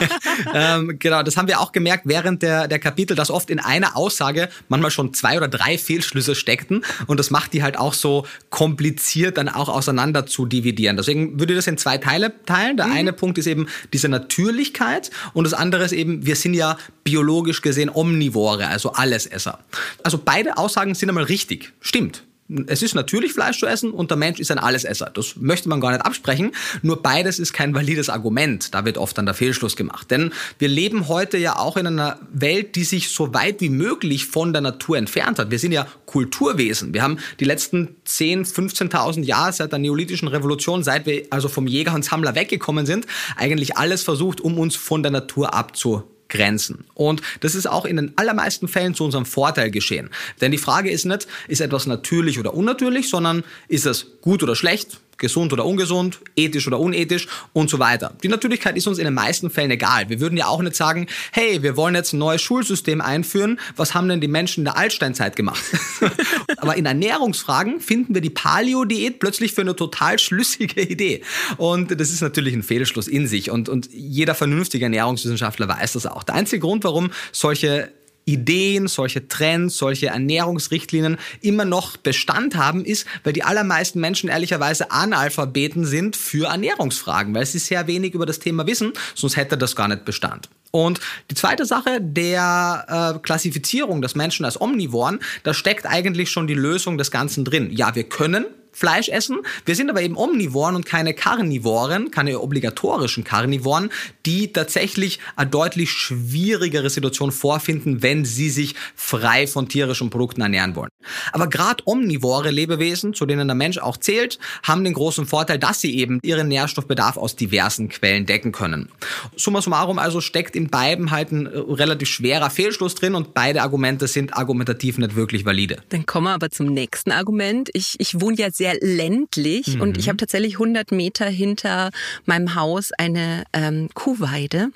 ähm, 0.53 0.99
genau, 0.99 1.23
das 1.23 1.37
haben 1.37 1.47
wir 1.47 1.61
auch 1.61 1.71
gemerkt 1.71 2.03
während 2.05 2.41
der, 2.41 2.67
der 2.67 2.79
Kapitel, 2.79 3.15
dass 3.15 3.31
oft 3.31 3.49
in 3.49 3.59
einer 3.59 3.95
Aussage 3.95 4.49
manchmal 4.67 4.91
schon 4.91 5.13
zwei 5.13 5.37
oder 5.37 5.47
drei 5.47 5.77
Fehlschlüsse 5.77 6.35
steckten 6.35 6.83
und 7.07 7.19
das 7.19 7.31
macht 7.31 7.53
die 7.53 7.63
halt 7.63 7.77
auch 7.77 7.93
so 7.93 8.27
kompliziert 8.49 9.37
dann 9.37 9.47
auch 9.47 9.69
auseinander 9.69 10.25
zu 10.25 10.45
dividieren. 10.45 10.97
Deswegen 10.97 11.39
würde 11.39 11.53
ich 11.53 11.57
das 11.57 11.67
in 11.67 11.77
zwei 11.77 11.97
Teile 11.97 12.33
teilen. 12.45 12.75
Der 12.75 12.87
mhm. 12.87 12.93
eine 12.93 13.13
Punkt 13.13 13.37
ist 13.37 13.47
eben 13.47 13.67
diese 13.93 14.09
Natürlichkeit 14.09 15.09
und 15.33 15.45
das 15.45 15.53
andere 15.53 15.85
ist 15.85 15.93
eben, 15.93 16.25
wir 16.25 16.35
sind 16.35 16.55
ja 16.55 16.77
biologisch 17.05 17.61
gesehen 17.61 17.89
Omnivore, 17.93 18.67
also 18.67 18.91
Allesesser. 18.91 19.59
Also 20.03 20.19
beide 20.23 20.57
Aussagen 20.57 20.95
sind 20.95 21.07
einmal 21.07 21.25
richtig. 21.25 21.71
Stimmt 21.79 22.23
es 22.67 22.81
ist 22.81 22.93
natürlich 22.93 23.33
Fleisch 23.33 23.59
zu 23.59 23.65
essen 23.65 23.91
und 23.91 24.11
der 24.11 24.17
Mensch 24.17 24.39
ist 24.39 24.51
ein 24.51 24.59
Allesesser. 24.59 25.09
Das 25.13 25.37
möchte 25.37 25.69
man 25.69 25.79
gar 25.79 25.91
nicht 25.91 26.05
absprechen. 26.05 26.51
Nur 26.81 27.01
beides 27.01 27.39
ist 27.39 27.53
kein 27.53 27.73
valides 27.73 28.09
Argument. 28.09 28.73
Da 28.73 28.83
wird 28.85 28.97
oft 28.97 29.17
dann 29.17 29.25
der 29.25 29.33
Fehlschluss 29.33 29.75
gemacht. 29.75 30.11
Denn 30.11 30.33
wir 30.59 30.67
leben 30.67 31.07
heute 31.07 31.37
ja 31.37 31.57
auch 31.57 31.77
in 31.77 31.87
einer 31.87 32.19
Welt, 32.33 32.75
die 32.75 32.83
sich 32.83 33.09
so 33.09 33.33
weit 33.33 33.61
wie 33.61 33.69
möglich 33.69 34.25
von 34.25 34.51
der 34.51 34.61
Natur 34.61 34.97
entfernt 34.97 35.39
hat. 35.39 35.51
Wir 35.51 35.59
sind 35.59 35.71
ja 35.71 35.87
Kulturwesen. 36.05 36.93
Wir 36.93 37.01
haben 37.01 37.17
die 37.39 37.45
letzten 37.45 37.95
10, 38.05 38.45
15.000 38.45 39.23
Jahre 39.23 39.53
seit 39.53 39.71
der 39.71 39.79
neolithischen 39.79 40.27
Revolution, 40.27 40.83
seit 40.83 41.05
wir 41.05 41.25
also 41.29 41.47
vom 41.47 41.65
Jäger 41.65 41.93
und 41.93 42.03
Sammler 42.03 42.35
weggekommen 42.35 42.85
sind, 42.85 43.07
eigentlich 43.37 43.77
alles 43.77 44.03
versucht, 44.03 44.41
um 44.41 44.59
uns 44.59 44.75
von 44.75 45.01
der 45.01 45.11
Natur 45.11 45.53
abzu 45.53 46.03
Grenzen. 46.33 46.85
Und 46.95 47.21
das 47.39 47.55
ist 47.55 47.67
auch 47.67 47.85
in 47.85 47.95
den 47.95 48.13
allermeisten 48.17 48.67
Fällen 48.67 48.95
zu 48.95 49.05
unserem 49.05 49.25
Vorteil 49.25 49.71
geschehen. 49.71 50.09
Denn 50.41 50.51
die 50.51 50.57
Frage 50.57 50.89
ist 50.89 51.05
nicht, 51.05 51.27
ist 51.47 51.61
etwas 51.61 51.85
natürlich 51.85 52.39
oder 52.39 52.53
unnatürlich, 52.53 53.07
sondern 53.07 53.43
ist 53.67 53.85
es 53.85 54.07
gut 54.21 54.43
oder 54.43 54.55
schlecht, 54.55 54.99
gesund 55.17 55.53
oder 55.53 55.65
ungesund, 55.65 56.19
ethisch 56.35 56.67
oder 56.67 56.79
unethisch 56.79 57.27
und 57.53 57.69
so 57.69 57.79
weiter. 57.79 58.15
Die 58.23 58.27
Natürlichkeit 58.27 58.77
ist 58.77 58.87
uns 58.87 58.97
in 58.97 59.05
den 59.05 59.13
meisten 59.13 59.49
Fällen 59.49 59.71
egal. 59.71 60.09
Wir 60.09 60.19
würden 60.19 60.37
ja 60.37 60.47
auch 60.47 60.61
nicht 60.61 60.75
sagen, 60.75 61.07
hey, 61.31 61.63
wir 61.63 61.77
wollen 61.77 61.95
jetzt 61.95 62.13
ein 62.13 62.19
neues 62.19 62.41
Schulsystem 62.41 63.01
einführen. 63.01 63.59
Was 63.75 63.93
haben 63.93 64.09
denn 64.09 64.21
die 64.21 64.27
Menschen 64.27 64.61
in 64.61 64.65
der 64.65 64.77
Altsteinzeit 64.77 65.35
gemacht? 65.35 65.63
Aber 66.57 66.75
in 66.75 66.85
Ernährungsfragen 66.85 67.79
finden 67.79 68.13
wir 68.13 68.21
die 68.21 68.29
Paleo-Diät 68.29 69.19
plötzlich 69.19 69.53
für 69.53 69.61
eine 69.61 69.75
total 69.75 70.19
schlüssige 70.19 70.81
Idee. 70.81 71.21
Und 71.57 71.99
das 71.99 72.09
ist 72.09 72.21
natürlich 72.21 72.53
ein 72.53 72.63
Fehlschluss 72.63 73.07
in 73.07 73.27
sich. 73.27 73.51
Und, 73.51 73.69
und 73.69 73.89
jeder 73.91 74.35
vernünftige 74.35 74.85
Ernährungswissenschaftler 74.85 75.67
weiß 75.67 75.93
das 75.93 76.05
auch. 76.05 76.23
Der 76.23 76.35
einzige 76.35 76.59
Grund, 76.61 76.83
warum 76.83 77.11
solche 77.31 77.91
Ideen, 78.25 78.87
solche 78.87 79.27
Trends, 79.27 79.77
solche 79.77 80.07
Ernährungsrichtlinien 80.07 81.17
immer 81.41 81.65
noch 81.65 81.97
Bestand 81.97 82.55
haben, 82.55 82.85
ist, 82.85 83.05
weil 83.23 83.33
die 83.33 83.43
allermeisten 83.43 83.99
Menschen 83.99 84.29
ehrlicherweise 84.29 84.91
Analphabeten 84.91 85.85
sind 85.85 86.15
für 86.15 86.47
Ernährungsfragen, 86.47 87.33
weil 87.35 87.45
sie 87.45 87.59
sehr 87.59 87.87
wenig 87.87 88.13
über 88.13 88.25
das 88.25 88.39
Thema 88.39 88.67
wissen, 88.67 88.93
sonst 89.15 89.37
hätte 89.37 89.57
das 89.57 89.75
gar 89.75 89.87
nicht 89.87 90.05
Bestand. 90.05 90.49
Und 90.71 90.99
die 91.29 91.35
zweite 91.35 91.65
Sache 91.65 91.99
der 92.01 93.15
äh, 93.15 93.19
Klassifizierung 93.19 94.01
des 94.01 94.15
Menschen 94.15 94.43
als 94.43 94.59
Omnivoren, 94.59 95.19
da 95.43 95.53
steckt 95.53 95.85
eigentlich 95.85 96.31
schon 96.31 96.47
die 96.47 96.55
Lösung 96.55 96.97
des 96.97 97.11
Ganzen 97.11 97.45
drin. 97.45 97.69
Ja, 97.71 97.93
wir 97.95 98.05
können 98.05 98.45
Fleisch 98.73 99.09
essen. 99.09 99.39
Wir 99.65 99.75
sind 99.75 99.89
aber 99.89 100.01
eben 100.01 100.17
Omnivoren 100.17 100.75
und 100.75 100.85
keine 100.85 101.13
Karnivoren, 101.13 102.11
keine 102.11 102.39
obligatorischen 102.39 103.23
Karnivoren, 103.23 103.89
die 104.25 104.51
tatsächlich 104.51 105.19
eine 105.35 105.49
deutlich 105.49 105.91
schwierigere 105.91 106.89
Situation 106.89 107.31
vorfinden, 107.31 108.01
wenn 108.01 108.25
sie 108.25 108.49
sich 108.49 108.75
frei 108.95 109.47
von 109.47 109.69
tierischen 109.69 110.09
Produkten 110.09 110.41
ernähren 110.41 110.75
wollen. 110.75 110.89
Aber 111.31 111.47
gerade 111.47 111.83
omnivore 111.85 112.49
Lebewesen, 112.49 113.13
zu 113.13 113.25
denen 113.25 113.47
der 113.47 113.55
Mensch 113.55 113.77
auch 113.77 113.97
zählt, 113.97 114.39
haben 114.63 114.83
den 114.83 114.93
großen 114.93 115.25
Vorteil, 115.25 115.59
dass 115.59 115.81
sie 115.81 115.97
eben 115.97 116.19
ihren 116.23 116.47
Nährstoffbedarf 116.47 117.17
aus 117.17 117.35
diversen 117.35 117.89
Quellen 117.89 118.25
decken 118.25 118.51
können. 118.51 118.89
Summa 119.35 119.61
summarum 119.61 119.99
also 119.99 120.21
steckt 120.21 120.55
in 120.55 120.69
beiden 120.69 121.11
halt 121.11 121.31
ein 121.31 121.45
äh, 121.45 121.57
relativ 121.57 122.09
schwerer 122.09 122.49
Fehlschluss 122.49 122.95
drin 122.95 123.15
und 123.15 123.33
beide 123.33 123.61
Argumente 123.61 124.07
sind 124.07 124.35
argumentativ 124.35 124.97
nicht 124.97 125.15
wirklich 125.15 125.45
valide. 125.45 125.77
Dann 125.89 126.05
kommen 126.05 126.27
wir 126.27 126.33
aber 126.33 126.49
zum 126.49 126.67
nächsten 126.67 127.11
Argument. 127.11 127.69
Ich, 127.73 127.95
ich 127.99 128.19
wohne 128.19 128.37
ja 128.37 128.51
sehr 128.51 128.62
sehr 128.63 128.77
ländlich 128.79 129.75
mhm. 129.75 129.81
und 129.81 129.97
ich 129.97 130.07
habe 130.07 130.15
tatsächlich 130.15 130.53
100 130.53 130.93
Meter 130.93 131.25
hinter 131.25 131.91
meinem 132.25 132.55
Haus 132.55 132.93
eine 132.97 133.43
ähm, 133.51 133.89
Kuhweide. 133.93 134.69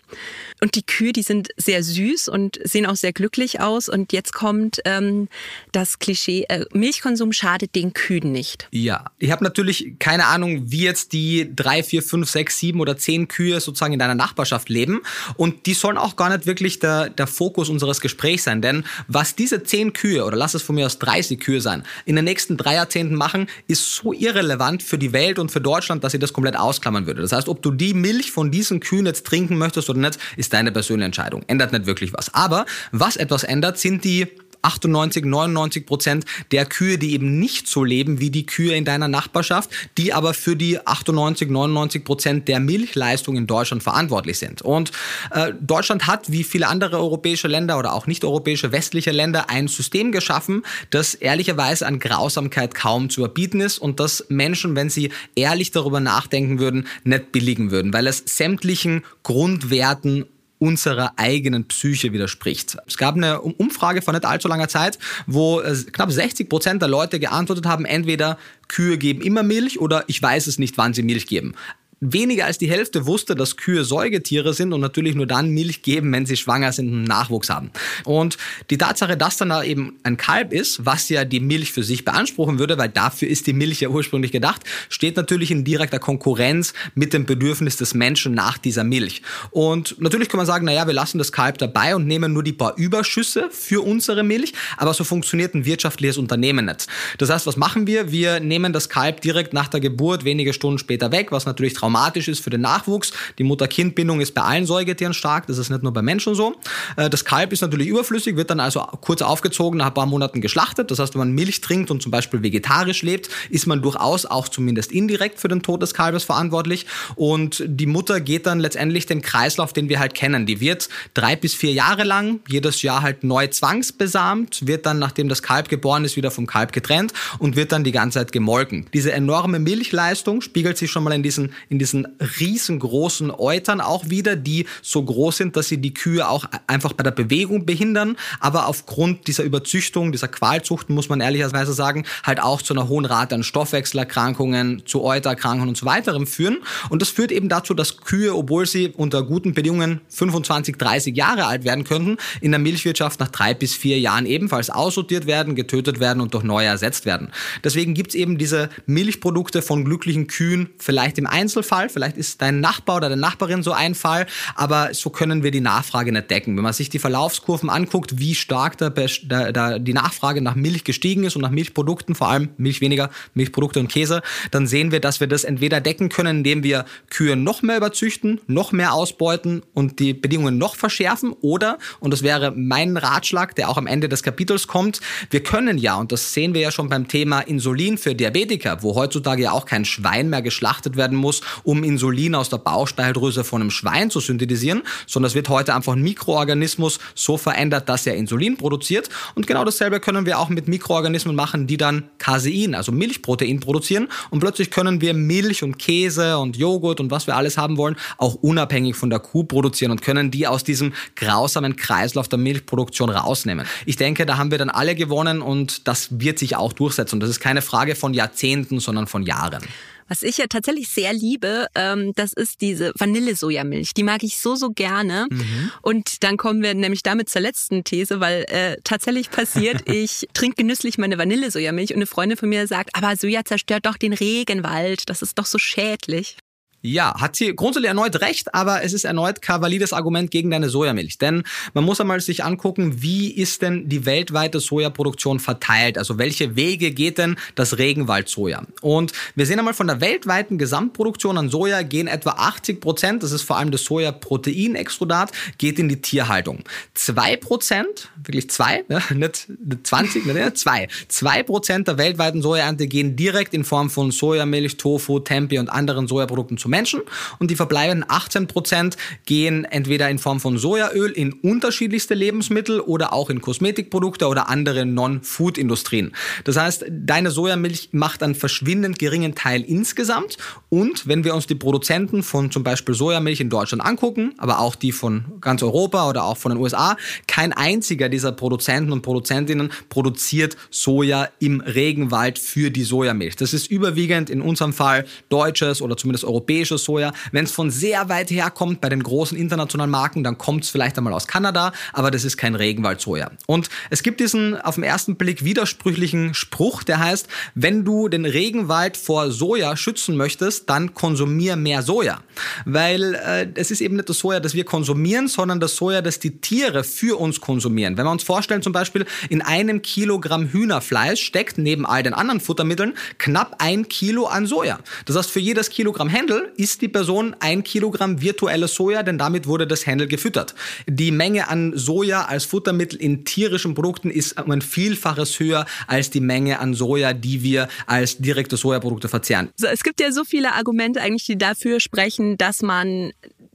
Und 0.59 0.75
die 0.75 0.85
Kühe, 0.85 1.13
die 1.13 1.21
sind 1.21 1.49
sehr 1.55 1.83
süß 1.83 2.27
und 2.27 2.59
sehen 2.63 2.85
auch 2.85 2.95
sehr 2.95 3.13
glücklich 3.13 3.61
aus. 3.61 3.87
Und 3.87 4.11
jetzt 4.11 4.33
kommt 4.33 4.81
ähm, 4.85 5.29
das 5.71 5.99
Klischee, 5.99 6.45
äh, 6.49 6.65
Milchkonsum 6.73 7.31
schadet 7.31 7.75
den 7.75 7.93
Kühen 7.93 8.31
nicht. 8.31 8.67
Ja, 8.71 9.05
ich 9.19 9.31
habe 9.31 9.43
natürlich 9.43 9.93
keine 9.99 10.25
Ahnung, 10.25 10.63
wie 10.71 10.81
jetzt 10.81 11.13
die 11.13 11.49
drei, 11.55 11.83
vier, 11.83 12.01
fünf, 12.01 12.29
sechs, 12.29 12.59
sieben 12.59 12.81
oder 12.81 12.97
zehn 12.97 13.27
Kühe 13.27 13.61
sozusagen 13.61 13.93
in 13.93 13.99
deiner 13.99 14.15
Nachbarschaft 14.15 14.67
leben. 14.67 15.01
Und 15.35 15.67
die 15.67 15.75
sollen 15.75 15.97
auch 15.97 16.15
gar 16.15 16.35
nicht 16.35 16.47
wirklich 16.47 16.79
der, 16.79 17.09
der 17.09 17.27
Fokus 17.27 17.69
unseres 17.69 18.01
Gesprächs 18.01 18.45
sein. 18.45 18.61
Denn 18.61 18.83
was 19.07 19.35
diese 19.35 19.63
zehn 19.63 19.93
Kühe 19.93 20.25
oder 20.25 20.35
lass 20.35 20.55
es 20.55 20.63
von 20.63 20.75
mir 20.75 20.87
aus 20.87 20.99
30 20.99 21.39
Kühe 21.39 21.61
sein, 21.61 21.83
in 22.05 22.15
den 22.15 22.25
nächsten 22.25 22.57
drei 22.57 22.73
Jahrzehnten 22.73 23.15
machen, 23.15 23.47
ist 23.67 23.76
so 23.77 24.13
irrelevant 24.13 24.83
für 24.83 24.97
die 24.97 25.13
Welt 25.13 25.39
und 25.39 25.51
für 25.51 25.61
Deutschland, 25.61 26.03
dass 26.03 26.13
ich 26.13 26.19
das 26.19 26.33
komplett 26.33 26.57
ausklammern 26.57 27.07
würde. 27.07 27.21
Das 27.21 27.31
heißt, 27.31 27.47
ob 27.49 27.61
du 27.61 27.71
die 27.71 27.93
Milch 27.93 28.31
von 28.31 28.51
diesen 28.51 28.79
Kühen 28.79 29.05
jetzt 29.05 29.25
trinken 29.25 29.57
möchtest 29.57 29.89
oder 29.89 29.99
nicht, 29.99 30.19
ist 30.37 30.53
deine 30.53 30.71
persönliche 30.71 31.05
Entscheidung. 31.05 31.43
Ändert 31.47 31.71
nicht 31.71 31.85
wirklich 31.85 32.13
was. 32.13 32.33
Aber 32.33 32.65
was 32.91 33.15
etwas 33.17 33.43
ändert, 33.43 33.77
sind 33.77 34.03
die 34.03 34.27
98, 34.67 35.25
99 35.25 35.85
Prozent 35.85 36.25
der 36.51 36.65
Kühe, 36.65 36.97
die 36.97 37.13
eben 37.13 37.39
nicht 37.39 37.67
so 37.67 37.83
leben 37.83 38.19
wie 38.19 38.29
die 38.29 38.45
Kühe 38.45 38.75
in 38.75 38.85
deiner 38.85 39.07
Nachbarschaft, 39.07 39.69
die 39.97 40.13
aber 40.13 40.33
für 40.33 40.55
die 40.55 40.85
98, 40.85 41.49
99 41.49 42.03
Prozent 42.03 42.47
der 42.47 42.59
Milchleistung 42.59 43.37
in 43.37 43.47
Deutschland 43.47 43.81
verantwortlich 43.81 44.37
sind. 44.37 44.61
Und 44.61 44.91
äh, 45.31 45.53
Deutschland 45.59 46.07
hat, 46.07 46.31
wie 46.31 46.43
viele 46.43 46.67
andere 46.67 46.97
europäische 46.97 47.47
Länder 47.47 47.79
oder 47.79 47.93
auch 47.93 48.07
nicht 48.07 48.25
europäische 48.25 48.71
westliche 48.71 49.11
Länder, 49.11 49.49
ein 49.49 49.67
System 49.67 50.11
geschaffen, 50.11 50.63
das 50.89 51.13
ehrlicherweise 51.13 51.87
an 51.87 51.99
Grausamkeit 51.99 52.75
kaum 52.75 53.09
zu 53.09 53.21
überbieten 53.21 53.61
ist 53.61 53.79
und 53.79 53.99
das 53.99 54.25
Menschen, 54.29 54.75
wenn 54.75 54.89
sie 54.89 55.11
ehrlich 55.35 55.71
darüber 55.71 55.99
nachdenken 55.99 56.59
würden, 56.59 56.87
nicht 57.03 57.31
billigen 57.31 57.71
würden, 57.71 57.93
weil 57.93 58.07
es 58.07 58.23
sämtlichen 58.25 59.03
Grundwerten 59.23 60.25
unserer 60.59 61.13
eigenen 61.17 61.67
Psyche 61.67 62.13
widerspricht. 62.13 62.77
Es 62.87 62.97
gab 62.97 63.15
eine 63.15 63.41
Umfrage 63.41 64.01
vor 64.01 64.13
nicht 64.13 64.25
allzu 64.25 64.47
langer 64.47 64.67
Zeit, 64.67 64.97
wo 65.25 65.61
äh, 65.61 65.75
knapp 65.91 66.11
60 66.11 66.49
Prozent 66.49 66.81
der 66.81 66.89
Leute 66.89 67.19
geantwortet 67.19 67.65
haben, 67.65 67.85
entweder 67.85 68.37
Kühe 68.67 68.97
geben 68.97 69.21
immer 69.21 69.43
Milch 69.43 69.79
oder 69.79 70.03
ich 70.07 70.21
weiß 70.21 70.47
es 70.47 70.59
nicht, 70.59 70.77
wann 70.77 70.93
sie 70.93 71.03
Milch 71.03 71.27
geben 71.27 71.55
weniger 71.99 72.45
als 72.45 72.57
die 72.57 72.69
Hälfte 72.69 73.05
wusste, 73.05 73.35
dass 73.35 73.57
Kühe 73.57 73.83
Säugetiere 73.83 74.53
sind 74.53 74.73
und 74.73 74.81
natürlich 74.81 75.15
nur 75.15 75.25
dann 75.25 75.49
Milch 75.49 75.81
geben, 75.81 76.11
wenn 76.11 76.25
sie 76.25 76.37
schwanger 76.37 76.71
sind 76.71 76.91
und 76.91 77.03
Nachwuchs 77.03 77.49
haben. 77.49 77.71
Und 78.03 78.37
die 78.69 78.77
Tatsache, 78.77 79.17
dass 79.17 79.37
dann 79.37 79.49
da 79.49 79.63
eben 79.63 79.97
ein 80.03 80.17
Kalb 80.17 80.53
ist, 80.53 80.85
was 80.85 81.09
ja 81.09 81.25
die 81.25 81.39
Milch 81.39 81.71
für 81.71 81.83
sich 81.83 82.05
beanspruchen 82.05 82.59
würde, 82.59 82.77
weil 82.77 82.89
dafür 82.89 83.27
ist 83.27 83.47
die 83.47 83.53
Milch 83.53 83.81
ja 83.81 83.89
ursprünglich 83.89 84.31
gedacht, 84.31 84.61
steht 84.89 85.17
natürlich 85.17 85.51
in 85.51 85.63
direkter 85.63 85.99
Konkurrenz 85.99 86.73
mit 86.93 87.13
dem 87.13 87.25
Bedürfnis 87.25 87.77
des 87.77 87.93
Menschen 87.93 88.33
nach 88.33 88.57
dieser 88.57 88.83
Milch. 88.83 89.21
Und 89.51 89.99
natürlich 89.99 90.29
kann 90.29 90.37
man 90.37 90.45
sagen, 90.45 90.65
naja, 90.65 90.85
wir 90.85 90.93
lassen 90.93 91.17
das 91.17 91.31
Kalb 91.31 91.57
dabei 91.57 91.95
und 91.95 92.05
nehmen 92.05 92.33
nur 92.33 92.43
die 92.43 92.53
paar 92.53 92.77
Überschüsse 92.77 93.49
für 93.51 93.83
unsere 93.83 94.23
Milch, 94.23 94.53
aber 94.77 94.93
so 94.93 95.03
funktioniert 95.03 95.55
ein 95.55 95.65
wirtschaftliches 95.65 96.17
Unternehmen 96.17 96.65
nicht. 96.65 96.87
Das 97.17 97.29
heißt, 97.29 97.47
was 97.47 97.57
machen 97.57 97.87
wir? 97.87 98.11
Wir 98.11 98.39
nehmen 98.39 98.73
das 98.73 98.89
Kalb 98.89 99.21
direkt 99.21 99.53
nach 99.53 99.67
der 99.67 99.79
Geburt 99.79 100.23
wenige 100.23 100.53
Stunden 100.53 100.77
später 100.77 101.11
weg, 101.11 101.31
was 101.31 101.45
natürlich 101.45 101.73
traumatisch 101.87 102.27
ist 102.27 102.43
für 102.43 102.49
den 102.49 102.61
Nachwuchs. 102.61 103.13
Die 103.37 103.43
Mutter-Kind-Bindung 103.43 104.19
ist 104.19 104.33
bei 104.33 104.41
allen 104.41 104.65
Säugetieren 104.65 105.13
stark, 105.13 105.47
das 105.47 105.57
ist 105.57 105.69
nicht 105.69 105.83
nur 105.83 105.93
bei 105.93 106.01
Menschen 106.01 106.35
so. 106.35 106.55
Äh, 106.97 107.09
das 107.09 107.23
Kalb 107.23 107.53
ist 107.53 107.61
natürlich 107.61 107.87
überflüssig, 107.87 108.35
wird 108.35 108.49
dann 108.49 108.59
also 108.59 108.81
kurz 108.99 109.21
aufgezogen, 109.21 109.77
nach 109.77 109.87
ein 109.87 109.93
paar 109.93 110.05
Monaten 110.05 110.41
geschlachtet. 110.41 110.91
Das 110.91 110.99
heißt, 110.99 111.13
wenn 111.13 111.19
man 111.19 111.31
Milch 111.31 111.61
trinkt 111.61 111.89
und 111.89 112.01
zum 112.01 112.11
Beispiel 112.11 112.43
vegetarisch 112.43 113.03
lebt, 113.03 113.29
ist 113.49 113.67
man 113.67 113.81
durchaus 113.81 114.25
auch 114.25 114.49
zumindest 114.49 114.91
indirekt 114.91 115.39
für 115.39 115.47
den 115.47 115.61
Tod 115.61 115.81
des 115.81 115.93
Kalbes 115.93 116.25
verantwortlich. 116.25 116.85
Und 117.15 117.63
die 117.65 117.85
Mutter 117.85 118.19
geht 118.19 118.45
dann 118.45 118.59
letztendlich 118.59 119.05
den 119.05 119.21
Kreislauf, 119.21 119.71
den 119.71 119.87
wir 119.87 119.99
halt 119.99 120.13
kennen. 120.13 120.45
Die 120.45 120.59
wird 120.59 120.89
drei 121.13 121.37
bis 121.37 121.53
vier 121.53 121.71
Jahre 121.71 122.03
lang 122.03 122.41
jedes 122.49 122.81
Jahr 122.81 123.01
halt 123.01 123.23
neu 123.23 123.47
zwangsbesamt, 123.47 124.67
wird 124.67 124.85
dann, 124.85 124.99
nachdem 124.99 125.29
das 125.29 125.41
Kalb 125.41 125.69
geboren 125.69 126.03
ist, 126.03 126.17
wieder 126.17 126.31
vom 126.31 126.47
Kalb 126.47 126.73
getrennt 126.73 127.13
und 127.39 127.55
wird 127.55 127.71
dann 127.71 127.85
die 127.85 127.93
ganze 127.93 128.19
Zeit 128.19 128.33
gemolken. 128.33 128.87
Diese 128.93 129.13
enorme 129.13 129.59
Milchleistung 129.59 130.41
spiegelt 130.41 130.77
sich 130.77 130.91
schon 130.91 131.03
mal 131.03 131.13
in 131.13 131.23
diesen, 131.23 131.53
in 131.69 131.76
in 131.77 131.79
diesen 131.79 132.07
riesengroßen 132.39 133.29
Eutern 133.29 133.81
auch 133.81 134.09
wieder, 134.09 134.35
die 134.35 134.65
so 134.81 135.03
groß 135.03 135.37
sind, 135.37 135.55
dass 135.55 135.67
sie 135.67 135.77
die 135.77 135.93
Kühe 135.93 136.27
auch 136.27 136.45
einfach 136.65 136.93
bei 136.93 137.03
der 137.03 137.11
Bewegung 137.11 137.67
behindern, 137.67 138.17
aber 138.39 138.65
aufgrund 138.65 139.27
dieser 139.27 139.43
Überzüchtung, 139.43 140.11
dieser 140.11 140.27
Qualzuchten, 140.27 140.95
muss 140.95 141.07
man 141.07 141.21
ehrlicherweise 141.21 141.73
sagen, 141.73 142.03
halt 142.23 142.41
auch 142.41 142.63
zu 142.63 142.73
einer 142.73 142.87
hohen 142.87 143.05
Rate 143.05 143.35
an 143.35 143.43
Stoffwechselerkrankungen, 143.43 144.87
zu 144.87 145.03
Eutererkrankungen 145.03 145.69
und 145.69 145.77
so 145.77 145.85
weiterem 145.85 146.25
führen. 146.25 146.57
Und 146.89 147.03
das 147.03 147.09
führt 147.09 147.31
eben 147.31 147.47
dazu, 147.47 147.75
dass 147.75 147.97
Kühe, 147.97 148.35
obwohl 148.35 148.65
sie 148.65 148.89
unter 148.89 149.21
guten 149.21 149.53
Bedingungen 149.53 150.01
25, 150.09 150.77
30 150.77 151.15
Jahre 151.15 151.45
alt 151.45 151.63
werden 151.63 151.83
könnten, 151.83 152.17
in 152.41 152.51
der 152.51 152.59
Milchwirtschaft 152.59 153.19
nach 153.19 153.29
drei 153.29 153.53
bis 153.53 153.75
vier 153.75 153.99
Jahren 153.99 154.25
ebenfalls 154.25 154.71
aussortiert 154.71 155.27
werden, 155.27 155.53
getötet 155.53 155.99
werden 155.99 156.21
und 156.21 156.33
durch 156.33 156.43
neue 156.43 156.67
ersetzt 156.67 157.05
werden. 157.05 157.29
Deswegen 157.63 157.93
gibt 157.93 158.09
es 158.09 158.15
eben 158.15 158.39
diese 158.39 158.69
Milchprodukte 158.87 159.61
von 159.61 159.85
glücklichen 159.85 160.25
Kühen 160.25 160.69
vielleicht 160.79 161.19
im 161.19 161.27
Einzelfall 161.27 161.66
Einzelfall, 161.67 161.89
vielleicht 161.89 162.17
ist 162.17 162.41
dein 162.41 162.59
Nachbar 162.59 162.97
oder 162.97 163.09
deine 163.09 163.21
Nachbarin 163.21 163.63
so 163.63 163.71
ein 163.71 163.95
Fall, 163.95 164.25
aber 164.55 164.93
so 164.93 165.09
können 165.09 165.43
wir 165.43 165.51
die 165.51 165.61
Nachfrage 165.61 166.11
nicht 166.11 166.29
decken. 166.29 166.55
Wenn 166.55 166.63
man 166.63 166.73
sich 166.73 166.89
die 166.89 166.99
Verlaufskurven 166.99 167.69
anguckt, 167.69 168.19
wie 168.19 168.35
stark 168.35 168.77
da, 168.77 168.89
da, 168.89 169.79
die 169.79 169.93
Nachfrage 169.93 170.41
nach 170.41 170.55
Milch 170.55 170.83
gestiegen 170.83 171.23
ist 171.23 171.35
und 171.35 171.41
nach 171.41 171.51
Milchprodukten, 171.51 172.15
vor 172.15 172.29
allem 172.29 172.49
Milch 172.57 172.81
weniger, 172.81 173.09
Milchprodukte 173.33 173.79
und 173.79 173.89
Käse, 173.89 174.21
dann 174.51 174.67
sehen 174.67 174.91
wir, 174.91 174.99
dass 174.99 175.19
wir 175.19 175.27
das 175.27 175.43
entweder 175.43 175.81
decken 175.81 176.09
können, 176.09 176.37
indem 176.37 176.63
wir 176.63 176.85
Kühe 177.09 177.35
noch 177.35 177.61
mehr 177.61 177.77
überzüchten, 177.77 178.39
noch 178.47 178.71
mehr 178.71 178.93
ausbeuten 178.93 179.63
und 179.73 179.99
die 179.99 180.13
Bedingungen 180.13 180.57
noch 180.57 180.75
verschärfen 180.75 181.33
oder, 181.41 181.77
und 181.99 182.11
das 182.11 182.23
wäre 182.23 182.51
mein 182.55 182.97
Ratschlag, 182.97 183.55
der 183.55 183.69
auch 183.69 183.77
am 183.77 183.87
Ende 183.87 184.09
des 184.09 184.23
Kapitels 184.23 184.67
kommt, 184.67 185.01
wir 185.29 185.43
können 185.43 185.77
ja, 185.77 185.95
und 185.95 186.11
das 186.11 186.33
sehen 186.33 186.53
wir 186.53 186.61
ja 186.61 186.71
schon 186.71 186.89
beim 186.89 187.07
Thema 187.07 187.41
Insulin 187.41 187.97
für 187.97 188.15
Diabetiker, 188.15 188.83
wo 188.83 188.95
heutzutage 188.95 189.43
ja 189.43 189.51
auch 189.51 189.65
kein 189.65 189.85
Schwein 189.85 190.29
mehr 190.29 190.41
geschlachtet 190.41 190.95
werden 190.95 191.17
muss, 191.17 191.41
um 191.63 191.83
Insulin 191.83 192.35
aus 192.35 192.49
der 192.49 192.57
Bauchspeicheldrüse 192.57 193.43
von 193.43 193.61
einem 193.61 193.71
Schwein 193.71 194.09
zu 194.09 194.19
synthetisieren, 194.19 194.83
sondern 195.05 195.27
es 195.27 195.35
wird 195.35 195.49
heute 195.49 195.73
einfach 195.73 195.93
ein 195.93 196.01
Mikroorganismus 196.01 196.99
so 197.15 197.37
verändert, 197.37 197.89
dass 197.89 198.05
er 198.07 198.15
Insulin 198.15 198.57
produziert. 198.57 199.09
Und 199.35 199.47
genau 199.47 199.63
dasselbe 199.63 199.99
können 199.99 200.25
wir 200.25 200.39
auch 200.39 200.49
mit 200.49 200.67
Mikroorganismen 200.67 201.35
machen, 201.35 201.67
die 201.67 201.77
dann 201.77 202.09
Casein, 202.17 202.75
also 202.75 202.91
Milchprotein 202.91 203.59
produzieren. 203.59 204.07
Und 204.29 204.39
plötzlich 204.39 204.71
können 204.71 205.01
wir 205.01 205.13
Milch 205.13 205.63
und 205.63 205.77
Käse 205.79 206.37
und 206.37 206.57
Joghurt 206.57 206.99
und 206.99 207.11
was 207.11 207.27
wir 207.27 207.35
alles 207.35 207.57
haben 207.57 207.77
wollen, 207.77 207.95
auch 208.17 208.35
unabhängig 208.35 208.95
von 208.95 209.09
der 209.09 209.19
Kuh 209.19 209.43
produzieren 209.43 209.91
und 209.91 210.01
können 210.01 210.31
die 210.31 210.47
aus 210.47 210.63
diesem 210.63 210.93
grausamen 211.15 211.75
Kreislauf 211.75 212.27
der 212.27 212.39
Milchproduktion 212.39 213.09
rausnehmen. 213.09 213.65
Ich 213.85 213.95
denke, 213.95 214.25
da 214.25 214.37
haben 214.37 214.51
wir 214.51 214.57
dann 214.57 214.69
alle 214.69 214.95
gewonnen 214.95 215.41
und 215.41 215.87
das 215.87 216.19
wird 216.19 216.39
sich 216.39 216.55
auch 216.55 216.73
durchsetzen. 216.73 217.15
Und 217.15 217.19
das 217.21 217.29
ist 217.29 217.39
keine 217.39 217.61
Frage 217.61 217.95
von 217.95 218.13
Jahrzehnten, 218.13 218.79
sondern 218.79 219.07
von 219.07 219.23
Jahren. 219.23 219.63
Was 220.07 220.23
ich 220.23 220.37
ja 220.37 220.47
tatsächlich 220.47 220.89
sehr 220.89 221.13
liebe, 221.13 221.67
ähm, 221.75 222.13
das 222.15 222.33
ist 222.33 222.61
diese 222.61 222.93
Vanillesojamilch. 222.97 223.93
Die 223.93 224.03
mag 224.03 224.23
ich 224.23 224.39
so, 224.39 224.55
so 224.55 224.69
gerne. 224.69 225.27
Mhm. 225.29 225.71
Und 225.81 226.23
dann 226.23 226.37
kommen 226.37 226.61
wir 226.61 226.73
nämlich 226.73 227.03
damit 227.03 227.29
zur 227.29 227.41
letzten 227.41 227.83
These, 227.83 228.19
weil 228.19 228.45
äh, 228.49 228.77
tatsächlich 228.83 229.31
passiert, 229.31 229.89
ich 229.89 230.27
trinke 230.33 230.55
genüsslich 230.57 230.97
meine 230.97 231.17
Vanillesojamilch 231.17 231.91
und 231.91 231.97
eine 231.97 232.07
Freundin 232.07 232.37
von 232.37 232.49
mir 232.49 232.67
sagt, 232.67 232.91
aber 232.93 233.15
Soja 233.15 233.43
zerstört 233.45 233.85
doch 233.85 233.97
den 233.97 234.13
Regenwald. 234.13 235.09
Das 235.09 235.21
ist 235.21 235.37
doch 235.37 235.45
so 235.45 235.57
schädlich. 235.57 236.37
Ja, 236.81 237.19
hat 237.19 237.35
sie 237.35 237.55
grundsätzlich 237.55 237.89
erneut 237.89 238.21
recht, 238.21 238.53
aber 238.53 238.83
es 238.83 238.93
ist 238.93 239.03
erneut 239.03 239.41
kein 239.41 239.61
valides 239.61 239.93
Argument 239.93 240.29
gegen 240.29 240.51
deine 240.51 240.69
Sojamilch. 240.69 241.17
Denn 241.17 241.43
man 241.73 241.83
muss 241.83 241.99
einmal 241.99 242.19
sich 242.21 242.43
angucken, 242.43 243.01
wie 243.01 243.31
ist 243.31 243.63
denn 243.63 243.89
die 243.89 244.05
weltweite 244.05 244.59
Sojaproduktion 244.59 245.39
verteilt? 245.39 245.97
Also 245.97 246.19
welche 246.19 246.55
Wege 246.55 246.91
geht 246.91 247.17
denn 247.17 247.35
das 247.55 247.79
Regenwaldsoja? 247.79 248.63
Und 248.81 249.11
wir 249.35 249.47
sehen 249.47 249.57
einmal 249.57 249.73
von 249.73 249.87
der 249.87 250.01
weltweiten 250.01 250.59
Gesamtproduktion 250.59 251.37
an 251.37 251.49
Soja 251.49 251.81
gehen 251.81 252.07
etwa 252.07 252.31
80 252.31 252.79
Prozent, 252.79 253.23
das 253.23 253.31
ist 253.31 253.41
vor 253.41 253.57
allem 253.57 253.71
das 253.71 253.83
Sojaproteinextrudat, 253.83 255.31
geht 255.57 255.79
in 255.79 255.89
die 255.89 256.01
Tierhaltung. 256.01 256.63
Zwei 256.93 257.37
Prozent, 257.37 258.09
wirklich 258.23 258.49
zwei, 258.51 258.83
ja, 258.87 259.01
nicht 259.13 259.47
20, 259.83 260.25
nicht 260.25 260.57
zwei. 260.57 260.87
Zwei 261.07 261.41
Prozent 261.41 261.87
der 261.87 261.97
weltweiten 261.97 262.41
Sojaernte 262.43 262.87
gehen 262.87 263.15
direkt 263.15 263.55
in 263.55 263.63
Form 263.63 263.89
von 263.89 264.11
Sojamilch, 264.11 264.77
Tofu, 264.77 265.19
Tempeh 265.19 265.57
und 265.57 265.69
anderen 265.69 266.07
Sojaprodukten 266.07 266.57
zum 266.67 266.71
Menschen 266.71 267.01
und 267.39 267.49
die 267.49 267.55
verbleibenden 267.55 268.05
18 268.09 268.47
Prozent 268.47 268.97
gehen 269.25 269.63
entweder 269.63 270.09
in 270.09 270.19
Form 270.19 270.41
von 270.41 270.57
Sojaöl 270.57 271.11
in 271.11 271.31
unterschiedlichste 271.31 272.13
Lebensmittel 272.13 272.81
oder 272.81 273.13
auch 273.13 273.29
in 273.29 273.39
Kosmetikprodukte 273.39 274.27
oder 274.27 274.49
andere 274.49 274.85
Non-Food-Industrien. 274.85 276.13
Das 276.43 276.57
heißt, 276.57 276.85
deine 276.89 277.31
Sojamilch 277.31 277.89
macht 277.93 278.21
einen 278.21 278.35
verschwindend 278.35 278.99
geringen 278.99 279.33
Teil 279.33 279.61
insgesamt 279.61 280.37
und 280.67 281.07
wenn 281.07 281.23
wir 281.23 281.33
uns 281.35 281.47
die 281.47 281.55
Produzenten 281.55 282.21
von 282.21 282.51
zum 282.51 282.63
Beispiel 282.63 282.93
Sojamilch 282.93 283.39
in 283.39 283.49
Deutschland 283.49 283.85
angucken, 283.85 284.33
aber 284.37 284.59
auch 284.59 284.75
die 284.75 284.91
von 284.91 285.23
ganz 285.39 285.63
Europa 285.63 286.09
oder 286.09 286.25
auch 286.25 286.35
von 286.35 286.51
den 286.51 286.59
USA, 286.59 286.97
kein 287.27 287.53
einziger 287.53 288.09
dieser 288.09 288.33
Produzenten 288.33 288.91
und 288.91 289.03
Produzentinnen 289.03 289.71
produziert 289.87 290.57
Soja 290.69 291.29
im 291.39 291.61
Regenwald 291.61 292.37
für 292.37 292.71
die 292.71 292.83
Sojamilch. 292.83 293.37
Das 293.37 293.53
ist 293.53 293.71
überwiegend 293.71 294.29
in 294.29 294.41
unserem 294.41 294.73
Fall 294.73 295.05
deutsches 295.29 295.81
oder 295.81 295.95
zumindest 295.95 296.25
europäisches 296.25 296.56
Soja. 296.65 297.13
Wenn 297.31 297.45
es 297.45 297.51
von 297.51 297.71
sehr 297.71 298.09
weit 298.09 298.29
her 298.29 298.49
kommt 298.49 298.81
bei 298.81 298.89
den 298.89 299.03
großen 299.03 299.37
internationalen 299.37 299.91
Marken, 299.91 300.23
dann 300.23 300.37
kommt 300.37 300.63
es 300.63 300.69
vielleicht 300.69 300.97
einmal 300.97 301.13
aus 301.13 301.27
Kanada, 301.27 301.71
aber 301.93 302.11
das 302.11 302.23
ist 302.23 302.37
kein 302.37 302.55
Regenwaldsoja. 302.55 303.31
Und 303.45 303.69
es 303.89 304.03
gibt 304.03 304.19
diesen 304.19 304.59
auf 304.59 304.75
den 304.75 304.83
ersten 304.83 305.15
Blick 305.15 305.43
widersprüchlichen 305.43 306.33
Spruch, 306.33 306.83
der 306.83 306.99
heißt, 306.99 307.27
wenn 307.55 307.85
du 307.85 308.09
den 308.09 308.25
Regenwald 308.25 308.97
vor 308.97 309.31
Soja 309.31 309.77
schützen 309.77 310.17
möchtest, 310.17 310.69
dann 310.69 310.93
konsumier 310.93 311.55
mehr 311.55 311.81
Soja. 311.81 312.21
Weil 312.65 313.15
äh, 313.15 313.47
es 313.55 313.71
ist 313.71 313.81
eben 313.81 313.95
nicht 313.95 314.09
das 314.09 314.19
Soja, 314.19 314.39
das 314.39 314.53
wir 314.53 314.65
konsumieren, 314.65 315.27
sondern 315.27 315.59
das 315.59 315.75
Soja, 315.75 316.01
das 316.01 316.19
die 316.19 316.41
Tiere 316.41 316.83
für 316.83 317.19
uns 317.19 317.41
konsumieren. 317.41 317.97
Wenn 317.97 318.05
wir 318.05 318.11
uns 318.11 318.23
vorstellen, 318.23 318.61
zum 318.61 318.73
Beispiel 318.73 319.05
in 319.29 319.41
einem 319.41 319.81
Kilogramm 319.81 320.47
Hühnerfleisch 320.47 321.21
steckt 321.21 321.57
neben 321.57 321.85
all 321.85 322.03
den 322.03 322.13
anderen 322.13 322.39
Futtermitteln 322.39 322.93
knapp 323.17 323.55
ein 323.59 323.87
Kilo 323.89 324.25
an 324.25 324.45
Soja. 324.45 324.79
Das 325.05 325.15
heißt, 325.15 325.31
für 325.31 325.39
jedes 325.39 325.69
Kilogramm 325.69 326.09
Händel 326.09 326.46
isst 326.55 326.81
die 326.81 326.87
Person 326.87 327.35
ein 327.39 327.63
Kilogramm 327.63 328.21
virtuelles 328.21 328.75
Soja, 328.75 329.03
denn 329.03 329.17
damit 329.17 329.47
wurde 329.47 329.67
das 329.67 329.85
Händel 329.85 330.07
gefüttert. 330.07 330.55
Die 330.87 331.11
Menge 331.11 331.47
an 331.47 331.73
Soja 331.75 332.25
als 332.25 332.45
Futtermittel 332.45 332.99
in 332.99 333.25
tierischen 333.25 333.73
Produkten 333.73 334.09
ist 334.09 334.39
um 334.39 334.51
ein 334.51 334.61
Vielfaches 334.61 335.39
höher 335.39 335.65
als 335.87 336.09
die 336.09 336.19
Menge 336.19 336.59
an 336.59 336.73
Soja, 336.73 337.13
die 337.13 337.43
wir 337.43 337.67
als 337.85 338.17
direkte 338.17 338.57
Sojaprodukte 338.57 339.09
verzehren. 339.09 339.49
So, 339.57 339.67
es 339.67 339.83
gibt 339.83 339.99
ja 339.99 340.11
so 340.11 340.23
viele 340.23 340.53
Argumente 340.53 341.01
eigentlich, 341.01 341.25
die 341.25 341.37
dafür 341.37 341.79
sprechen, 341.79 342.37
dass 342.37 342.61
man 342.61 343.11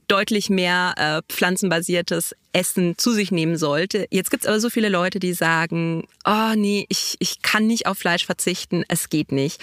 deutlich 0.07 0.49
mehr 0.49 0.93
äh, 0.97 1.21
pflanzenbasiertes 1.33 2.35
Essen 2.53 2.97
zu 2.97 3.11
sich 3.11 3.31
nehmen 3.31 3.57
sollte. 3.57 4.07
Jetzt 4.11 4.29
gibt's 4.29 4.45
aber 4.45 4.59
so 4.59 4.69
viele 4.69 4.89
Leute, 4.89 5.19
die 5.19 5.33
sagen, 5.33 6.07
oh 6.23 6.53
nee, 6.55 6.85
ich, 6.87 7.15
ich 7.19 7.41
kann 7.41 7.65
nicht 7.65 7.87
auf 7.87 7.97
Fleisch 7.97 8.25
verzichten, 8.25 8.83
es 8.87 9.09
geht 9.09 9.31
nicht. 9.31 9.59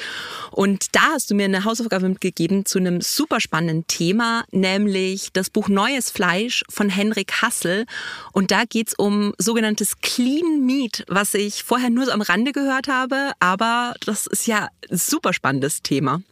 Und 0.50 0.94
da 0.94 1.12
hast 1.12 1.30
du 1.30 1.34
mir 1.34 1.44
eine 1.44 1.64
Hausaufgabe 1.64 2.08
mitgegeben 2.08 2.66
zu 2.66 2.78
einem 2.78 3.00
super 3.00 3.40
spannenden 3.40 3.86
Thema, 3.86 4.44
nämlich 4.50 5.32
das 5.32 5.50
Buch 5.50 5.68
Neues 5.68 6.10
Fleisch 6.10 6.64
von 6.68 6.88
Henrik 6.88 7.42
Hassel. 7.42 7.86
Und 8.32 8.50
da 8.50 8.64
geht's 8.64 8.94
um 8.94 9.32
sogenanntes 9.38 10.00
Clean 10.00 10.66
Meat, 10.66 11.04
was 11.06 11.34
ich 11.34 11.62
vorher 11.62 11.90
nur 11.90 12.06
so 12.06 12.12
am 12.12 12.22
Rande 12.22 12.52
gehört 12.52 12.88
habe, 12.88 13.32
aber 13.38 13.94
das 14.04 14.26
ist 14.26 14.46
ja 14.46 14.68
ein 14.90 14.96
super 14.96 15.32
spannendes 15.32 15.82
Thema. 15.82 16.22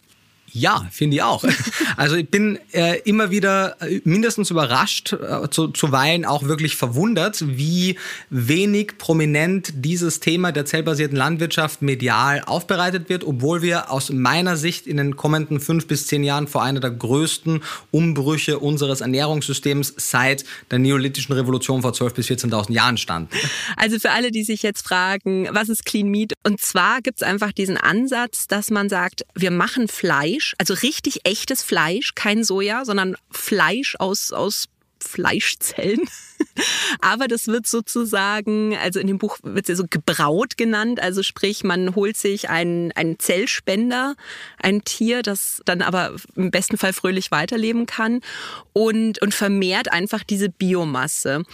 Ja, 0.52 0.86
finde 0.90 1.16
ich 1.16 1.22
auch. 1.22 1.44
Also 1.96 2.14
ich 2.14 2.28
bin 2.28 2.60
äh, 2.72 3.00
immer 3.00 3.32
wieder 3.32 3.76
äh, 3.80 4.00
mindestens 4.04 4.50
überrascht, 4.50 5.14
äh, 5.14 5.48
zu, 5.50 5.68
zuweilen 5.68 6.24
auch 6.24 6.44
wirklich 6.44 6.76
verwundert, 6.76 7.42
wie 7.44 7.96
wenig 8.30 8.98
prominent 8.98 9.72
dieses 9.84 10.20
Thema 10.20 10.52
der 10.52 10.64
zellbasierten 10.64 11.16
Landwirtschaft 11.16 11.82
medial 11.82 12.42
aufbereitet 12.46 13.08
wird, 13.08 13.24
obwohl 13.24 13.62
wir 13.62 13.90
aus 13.90 14.10
meiner 14.10 14.56
Sicht 14.56 14.86
in 14.86 14.98
den 14.98 15.16
kommenden 15.16 15.58
fünf 15.58 15.88
bis 15.88 16.06
zehn 16.06 16.22
Jahren 16.22 16.46
vor 16.46 16.62
einer 16.62 16.78
der 16.78 16.92
größten 16.92 17.62
Umbrüche 17.90 18.60
unseres 18.60 19.00
Ernährungssystems 19.00 19.94
seit 19.96 20.44
der 20.70 20.78
neolithischen 20.78 21.34
Revolution 21.34 21.82
vor 21.82 21.92
12.000 21.92 22.14
bis 22.14 22.26
14.000 22.28 22.72
Jahren 22.72 22.96
standen. 22.96 23.30
Also 23.76 23.98
für 23.98 24.10
alle, 24.10 24.30
die 24.30 24.44
sich 24.44 24.62
jetzt 24.62 24.86
fragen, 24.86 25.48
was 25.50 25.68
ist 25.68 25.84
Clean 25.84 26.08
Meat? 26.08 26.34
Und 26.44 26.60
zwar 26.60 27.00
gibt 27.00 27.18
es 27.18 27.22
einfach 27.26 27.52
diesen 27.52 27.76
Ansatz, 27.76 28.46
dass 28.46 28.70
man 28.70 28.88
sagt, 28.88 29.24
wir 29.34 29.50
machen 29.50 29.88
Fleisch, 29.88 30.37
Fleisch, 30.38 30.54
also 30.58 30.74
richtig 30.74 31.20
echtes 31.24 31.62
Fleisch, 31.62 32.14
kein 32.14 32.44
Soja, 32.44 32.84
sondern 32.84 33.16
Fleisch 33.30 33.96
aus, 33.98 34.32
aus 34.32 34.68
Fleischzellen. 35.00 36.00
Aber 37.00 37.28
das 37.28 37.46
wird 37.46 37.66
sozusagen, 37.66 38.76
also 38.76 39.00
in 39.00 39.06
dem 39.06 39.18
Buch 39.18 39.38
wird 39.42 39.68
es 39.68 39.78
so 39.78 39.84
gebraut 39.88 40.56
genannt. 40.56 41.00
Also 41.00 41.22
sprich, 41.22 41.64
man 41.64 41.94
holt 41.94 42.16
sich 42.16 42.48
einen, 42.48 42.92
einen 42.92 43.18
Zellspender, 43.18 44.14
ein 44.60 44.82
Tier, 44.84 45.22
das 45.22 45.62
dann 45.64 45.82
aber 45.82 46.16
im 46.36 46.50
besten 46.50 46.78
Fall 46.78 46.92
fröhlich 46.92 47.30
weiterleben 47.30 47.86
kann 47.86 48.20
und, 48.72 49.20
und 49.22 49.34
vermehrt 49.34 49.92
einfach 49.92 50.24
diese 50.24 50.48
Biomasse. 50.48 51.44